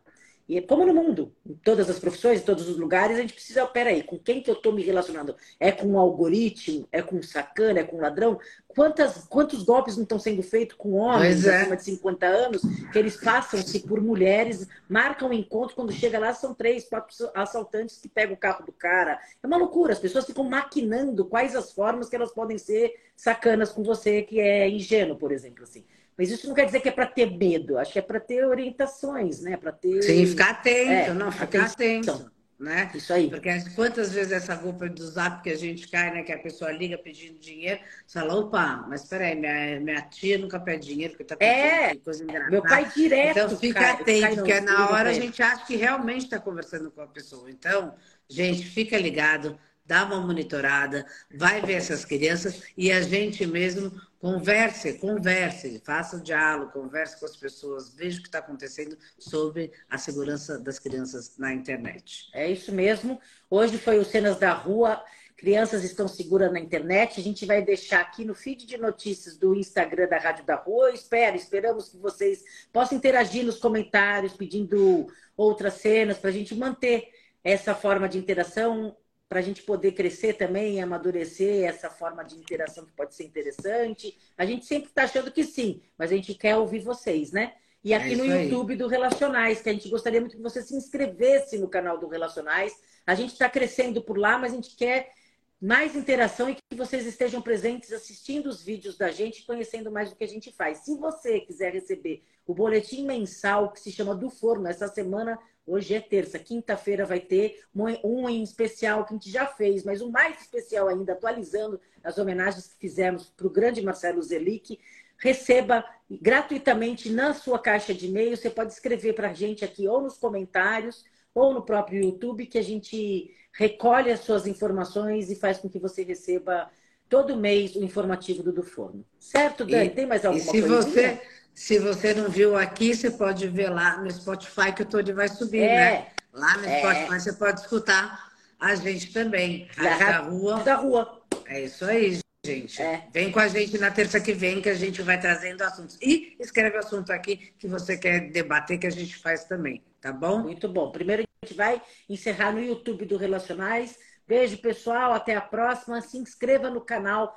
E 0.47 0.61
como 0.61 0.85
no 0.85 0.93
mundo, 0.93 1.33
em 1.45 1.55
todas 1.55 1.89
as 1.89 1.99
profissões, 1.99 2.39
em 2.39 2.45
todos 2.45 2.69
os 2.69 2.77
lugares, 2.77 3.17
a 3.17 3.21
gente 3.21 3.33
precisa, 3.33 3.65
peraí, 3.65 4.01
com 4.01 4.17
quem 4.17 4.41
que 4.41 4.49
eu 4.49 4.53
estou 4.53 4.71
me 4.71 4.81
relacionando? 4.81 5.35
É 5.59 5.73
com 5.73 5.87
um 5.87 5.99
algoritmo? 5.99 6.87
É 6.89 7.01
com 7.01 7.17
um 7.17 7.21
sacana? 7.21 7.81
É 7.81 7.83
com 7.83 7.97
um 7.97 8.01
ladrão? 8.01 8.39
Quantas, 8.65 9.25
quantos 9.27 9.63
golpes 9.63 9.97
não 9.97 10.03
estão 10.03 10.17
sendo 10.17 10.41
feitos 10.41 10.77
com 10.77 10.93
homens 10.93 11.45
é. 11.45 11.57
acima 11.57 11.75
de 11.75 11.83
50 11.83 12.25
anos, 12.25 12.61
que 12.93 12.97
eles 12.97 13.17
passam-se 13.17 13.79
por 13.81 13.99
mulheres, 13.99 14.67
marcam 14.87 15.29
o 15.29 15.33
encontro, 15.33 15.75
quando 15.75 15.91
chega 15.91 16.17
lá 16.17 16.33
são 16.33 16.53
três, 16.53 16.87
quatro 16.87 17.13
assaltantes 17.35 17.97
que 17.97 18.07
pegam 18.07 18.35
o 18.35 18.39
carro 18.39 18.65
do 18.65 18.71
cara. 18.71 19.19
É 19.43 19.47
uma 19.47 19.57
loucura, 19.57 19.91
as 19.91 19.99
pessoas 19.99 20.25
ficam 20.25 20.45
maquinando 20.45 21.25
quais 21.25 21.57
as 21.57 21.73
formas 21.73 22.07
que 22.07 22.15
elas 22.15 22.31
podem 22.31 22.57
ser 22.57 22.93
sacanas 23.17 23.71
com 23.71 23.83
você, 23.83 24.21
que 24.21 24.39
é 24.39 24.69
ingênuo, 24.69 25.17
por 25.17 25.33
exemplo, 25.33 25.63
assim. 25.63 25.83
Mas 26.18 26.32
isso 26.32 26.47
não 26.47 26.55
quer 26.55 26.65
dizer 26.65 26.80
que 26.80 26.89
é 26.89 26.91
para 26.91 27.05
ter 27.05 27.30
medo, 27.30 27.78
acho 27.78 27.93
que 27.93 27.99
é 27.99 28.01
para 28.01 28.20
ter 28.20 28.43
orientações, 28.43 29.41
né? 29.41 29.55
Para 29.55 29.72
ter. 29.72 30.01
Sim, 30.01 30.26
ficar 30.26 30.49
atento, 30.49 31.11
é, 31.11 31.13
não, 31.13 31.32
ficar 31.32 31.65
atenção. 31.65 32.15
atento. 32.15 32.38
Né? 32.59 32.89
Isso 32.95 33.13
aí. 33.13 33.30
Porque 33.30 33.51
quantas 33.76 34.11
vezes 34.11 34.32
essa 34.32 34.55
roupa 34.55 34.89
do 34.89 35.05
zap 35.05 35.43
que 35.43 35.49
a 35.51 35.55
gente 35.55 35.88
cai, 35.88 36.11
né? 36.11 36.24
Que 36.24 36.34
a 36.34 36.39
pessoa 36.39 36.72
liga 36.72 36.97
pedindo 36.97 37.38
dinheiro, 37.38 37.80
você 38.05 38.20
fala, 38.20 38.34
opa, 38.34 38.84
mas 38.89 39.05
peraí, 39.05 39.36
minha, 39.36 39.80
minha 39.80 40.01
tia 40.01 40.39
nunca 40.39 40.59
pede 40.59 40.88
dinheiro, 40.88 41.13
porque 41.13 41.24
tá 41.24 41.36
pedindo 41.36 41.55
é, 41.55 41.95
coisa 41.97 42.24
engraçada. 42.24 42.49
Meu 42.49 42.63
pai 42.63 42.91
direto. 42.95 43.38
Então 43.38 43.57
fica 43.59 43.80
cai, 43.80 43.91
atento, 43.91 44.22
cai 44.22 44.36
porque 44.36 44.59
na 44.61 44.89
hora 44.89 45.11
a 45.11 45.13
gente 45.13 45.41
acha 45.43 45.68
que 45.68 45.76
realmente 45.76 46.24
está 46.24 46.39
conversando 46.39 46.89
com 46.89 47.01
a 47.01 47.07
pessoa. 47.07 47.51
Então, 47.51 47.93
gente, 48.28 48.65
fica 48.65 48.97
ligado, 48.97 49.55
dá 49.88 50.03
uma 50.03 50.19
monitorada, 50.19 51.05
vai 51.33 51.61
ver 51.61 51.75
essas 51.75 52.03
crianças 52.03 52.61
e 52.75 52.91
a 52.91 53.01
gente 53.01 53.47
mesmo 53.47 53.91
converse, 54.19 54.93
converse, 54.93 55.81
faça 55.85 56.17
o 56.17 56.21
diálogo, 56.21 56.73
converse 56.73 57.17
com 57.19 57.25
as 57.25 57.38
pessoas, 57.38 57.95
veja 57.95 58.19
o 58.19 58.21
que 58.21 58.27
está 58.27 58.39
acontecendo 58.39 58.97
sobre 59.17 59.71
a 59.89 59.97
segurança 59.97 60.59
das 60.59 60.77
crianças 60.77 61.38
na 61.38 61.53
internet. 61.53 62.29
É 62.33 62.51
isso 62.51 62.71
mesmo. 62.73 63.19
Hoje 63.49 63.77
foi 63.77 63.97
o 63.97 64.05
Cenas 64.05 64.38
da 64.38 64.51
Rua. 64.51 65.01
Crianças 65.38 65.83
estão 65.83 66.07
seguras 66.07 66.51
na 66.51 66.59
internet. 66.59 67.19
A 67.19 67.23
gente 67.23 67.45
vai 67.45 67.61
deixar 67.61 68.01
aqui 68.01 68.25
no 68.25 68.33
feed 68.33 68.65
de 68.65 68.77
notícias 68.77 69.38
do 69.38 69.55
Instagram 69.55 70.09
da 70.09 70.17
Rádio 70.17 70.43
da 70.43 70.55
Rua. 70.55 70.91
Espero, 70.91 71.35
esperamos 71.38 71.89
que 71.89 71.97
vocês 71.97 72.43
possam 72.73 72.97
interagir 72.97 73.45
nos 73.45 73.59
comentários, 73.59 74.33
pedindo 74.33 75.07
outras 75.38 75.75
cenas 75.75 76.17
para 76.17 76.31
a 76.31 76.33
gente 76.33 76.55
manter 76.55 77.07
essa 77.43 77.75
forma 77.75 78.09
de 78.09 78.17
interação 78.17 78.97
para 79.30 79.39
a 79.39 79.43
gente 79.43 79.63
poder 79.63 79.91
crescer 79.91 80.34
também, 80.34 80.82
amadurecer 80.82 81.67
essa 81.67 81.89
forma 81.89 82.23
de 82.23 82.36
interação 82.36 82.86
que 82.86 82.93
pode 82.93 83.13
ser 83.13 83.25
interessante. 83.25 84.17
A 84.38 84.45
gente 84.45 84.65
sempre 84.65 84.89
está 84.89 85.03
achando 85.03 85.32
que 85.32 85.43
sim, 85.43 85.82
mas 85.97 86.11
a 86.11 86.15
gente 86.15 86.34
quer 86.34 86.55
ouvir 86.55 86.80
vocês, 86.80 87.32
né? 87.32 87.53
E 87.84 87.93
aqui 87.93 88.13
é 88.13 88.15
no 88.15 88.25
YouTube 88.25 88.71
aí. 88.71 88.78
do 88.78 88.88
Relacionais, 88.88 89.61
que 89.61 89.69
a 89.69 89.73
gente 89.73 89.89
gostaria 89.89 90.19
muito 90.19 90.36
que 90.36 90.41
você 90.41 90.61
se 90.61 90.75
inscrevesse 90.75 91.57
no 91.57 91.67
canal 91.67 91.97
do 91.97 92.07
Relacionais. 92.07 92.73
A 93.05 93.15
gente 93.15 93.34
está 93.34 93.49
crescendo 93.49 94.01
por 94.01 94.17
lá, 94.17 94.38
mas 94.38 94.53
a 94.53 94.55
gente 94.55 94.75
quer 94.75 95.11
mais 95.59 95.95
interação 95.95 96.49
e 96.49 96.55
que 96.55 96.75
vocês 96.75 97.05
estejam 97.05 97.41
presentes 97.41 97.91
assistindo 97.91 98.47
os 98.47 98.63
vídeos 98.63 98.97
da 98.97 99.09
gente, 99.09 99.45
conhecendo 99.45 99.91
mais 99.91 100.09
do 100.09 100.15
que 100.15 100.23
a 100.23 100.28
gente 100.28 100.51
faz. 100.51 100.80
Se 100.80 100.95
você 100.97 101.39
quiser 101.41 101.73
receber 101.73 102.23
o 102.45 102.53
boletim 102.53 103.05
mensal 103.05 103.71
que 103.71 103.80
se 103.80 103.91
chama 103.91 104.15
Do 104.15 104.30
Forno, 104.30 104.67
essa 104.67 104.88
semana 104.88 105.38
Hoje 105.68 105.93
é 105.93 105.99
terça, 105.99 106.39
quinta-feira 106.39 107.05
vai 107.05 107.20
ter 107.20 107.59
um 108.01 108.30
em 108.30 108.41
especial 108.41 109.03
que 109.03 109.13
a 109.13 109.18
gente 109.18 109.30
já 109.30 109.45
fez, 109.45 109.84
mas 109.84 110.01
um 110.01 110.09
mais 110.09 110.39
especial 110.39 110.88
ainda, 110.88 111.11
atualizando 111.11 111.78
as 112.01 112.18
homenagens 112.18 112.68
que 112.68 112.80
fizemos 112.80 113.30
para 113.36 113.45
o 113.45 113.49
grande 113.49 113.82
Marcelo 113.82 114.22
Zelic. 114.22 114.80
Receba 115.18 115.84
gratuitamente 116.09 117.11
na 117.11 117.34
sua 117.34 117.59
caixa 117.59 117.93
de 117.93 118.07
e-mail. 118.07 118.38
Você 118.38 118.49
pode 118.49 118.72
escrever 118.72 119.13
para 119.13 119.32
a 119.32 119.34
gente 119.34 119.65
aqui 119.65 119.86
ou 119.89 120.01
nos 120.01 120.18
comentários 120.18 121.03
ou 121.36 121.53
no 121.53 121.61
próprio 121.61 122.01
YouTube, 122.01 122.45
que 122.45 122.57
a 122.57 122.63
gente 122.63 123.30
recolhe 123.51 124.09
as 124.09 124.22
suas 124.22 124.47
informações 124.47 125.30
e 125.30 125.36
faz 125.36 125.57
com 125.57 125.68
que 125.68 125.80
você 125.80 126.01
receba 126.01 126.72
todo 127.09 127.36
mês 127.36 127.76
o 127.76 127.84
informativo 127.84 128.41
do 128.41 128.53
Do 128.53 128.63
Forno. 128.63 129.05
Certo, 129.20 129.65
Dani? 129.65 129.88
E, 129.88 129.89
Tem 129.89 130.05
mais 130.05 130.26
alguma 130.26 130.45
coisa? 130.45 130.82
Se 130.82 130.91
você 130.91 131.22
se 131.57 131.79
você 131.79 132.13
não 132.13 132.29
viu 132.29 132.55
aqui, 132.55 132.93
você 132.93 133.09
pode 133.09 133.47
ver 133.47 133.69
lá 133.69 133.97
no 133.97 134.11
Spotify, 134.11 134.71
que 134.71 134.83
o 134.83 134.85
Tony 134.85 135.11
vai 135.11 135.27
subir, 135.27 135.63
é. 135.63 135.75
né? 135.75 136.07
Lá 136.31 136.55
no 136.55 136.65
é. 136.67 136.77
Spotify 136.77 137.19
você 137.19 137.33
pode 137.33 137.61
escutar 137.61 138.31
a 138.59 138.75
gente 138.75 139.11
também. 139.11 139.67
Rádio 139.75 140.05
da 140.05 140.17
Rua. 140.19 140.63
Da 140.63 140.75
Rua. 140.75 141.21
É 141.47 141.61
isso 141.61 141.83
aí, 141.83 142.19
gente. 142.45 142.79
É. 142.79 143.07
Vem 143.11 143.31
com 143.31 143.39
a 143.39 143.47
gente 143.47 143.75
na 143.79 143.89
terça 143.89 144.19
que 144.19 144.33
vem, 144.33 144.61
que 144.61 144.69
a 144.69 144.75
gente 144.75 145.01
vai 145.01 145.19
trazendo 145.19 145.63
assuntos. 145.63 145.97
E 145.99 146.37
escreve 146.39 146.75
o 146.75 146.79
assunto 146.79 147.11
aqui 147.11 147.51
que 147.57 147.67
você 147.67 147.97
quer 147.97 148.29
debater, 148.29 148.77
que 148.77 148.85
a 148.85 148.91
gente 148.91 149.17
faz 149.17 149.45
também, 149.45 149.83
tá 149.99 150.13
bom? 150.13 150.43
Muito 150.43 150.69
bom. 150.69 150.91
Primeiro 150.91 151.23
a 151.23 151.45
gente 151.45 151.57
vai 151.57 151.81
encerrar 152.07 152.51
no 152.51 152.61
YouTube 152.61 153.03
do 153.03 153.17
Relacionais. 153.17 153.97
Beijo, 154.27 154.59
pessoal. 154.59 155.11
Até 155.11 155.35
a 155.35 155.41
próxima. 155.41 156.01
Se 156.01 156.19
inscreva 156.19 156.69
no 156.69 156.81
canal 156.81 157.35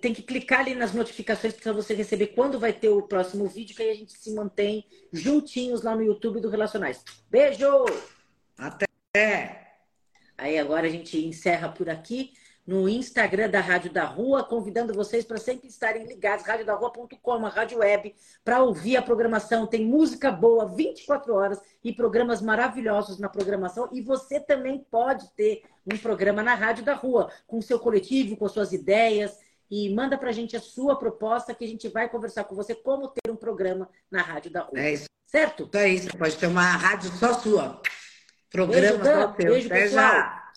tem 0.00 0.12
que 0.12 0.22
clicar 0.22 0.60
ali 0.60 0.74
nas 0.74 0.92
notificações 0.92 1.54
para 1.54 1.72
você 1.72 1.94
receber 1.94 2.28
quando 2.28 2.58
vai 2.58 2.72
ter 2.72 2.88
o 2.88 3.02
próximo 3.02 3.46
vídeo, 3.46 3.76
que 3.76 3.82
aí 3.82 3.90
a 3.90 3.94
gente 3.94 4.12
se 4.12 4.32
mantém 4.34 4.86
juntinhos 5.12 5.82
lá 5.82 5.94
no 5.94 6.02
YouTube 6.02 6.40
do 6.40 6.48
Relacionais. 6.48 7.04
Beijo! 7.30 7.66
Até! 8.58 9.72
Aí 10.36 10.58
agora 10.58 10.86
a 10.86 10.90
gente 10.90 11.24
encerra 11.24 11.68
por 11.68 11.88
aqui 11.88 12.32
no 12.66 12.88
Instagram 12.88 13.50
da 13.50 13.60
Rádio 13.60 13.92
da 13.92 14.04
Rua, 14.04 14.44
convidando 14.44 14.94
vocês 14.94 15.24
para 15.24 15.36
sempre 15.36 15.68
estarem 15.68 16.06
ligados, 16.06 16.46
radiodarrua.com, 16.46 17.46
a 17.46 17.48
rádio 17.48 17.78
web, 17.78 18.14
para 18.44 18.62
ouvir 18.62 18.96
a 18.96 19.02
programação. 19.02 19.66
Tem 19.66 19.84
música 19.84 20.30
boa 20.30 20.66
24 20.66 21.34
horas 21.34 21.60
e 21.82 21.92
programas 21.92 22.40
maravilhosos 22.40 23.18
na 23.18 23.28
programação. 23.28 23.88
E 23.92 24.00
você 24.00 24.38
também 24.38 24.78
pode 24.90 25.28
ter 25.32 25.62
um 25.84 25.98
programa 25.98 26.42
na 26.42 26.54
Rádio 26.54 26.84
da 26.84 26.94
Rua, 26.94 27.30
com 27.46 27.58
o 27.58 27.62
seu 27.62 27.80
coletivo, 27.80 28.36
com 28.36 28.48
suas 28.48 28.72
ideias 28.72 29.36
e 29.72 29.88
manda 29.88 30.18
para 30.18 30.28
a 30.28 30.32
gente 30.32 30.54
a 30.54 30.60
sua 30.60 30.98
proposta 30.98 31.54
que 31.54 31.64
a 31.64 31.66
gente 31.66 31.88
vai 31.88 32.06
conversar 32.06 32.44
com 32.44 32.54
você 32.54 32.74
como 32.74 33.08
ter 33.08 33.30
um 33.30 33.36
programa 33.36 33.88
na 34.10 34.20
Rádio 34.20 34.50
da 34.50 34.60
Rua. 34.64 34.78
É 34.78 34.92
isso. 34.92 35.06
Certo? 35.26 35.70
É 35.72 35.88
isso. 35.88 36.14
Pode 36.18 36.36
ter 36.36 36.46
uma 36.46 36.62
rádio 36.62 37.10
só 37.12 37.32
sua. 37.32 37.80
Programa 38.50 38.98
beijo, 38.98 39.02
só 39.02 39.34
seu. 39.34 39.50
Beijo, 39.50 39.68
pessoal. 39.70 40.02
Já. 40.02 40.52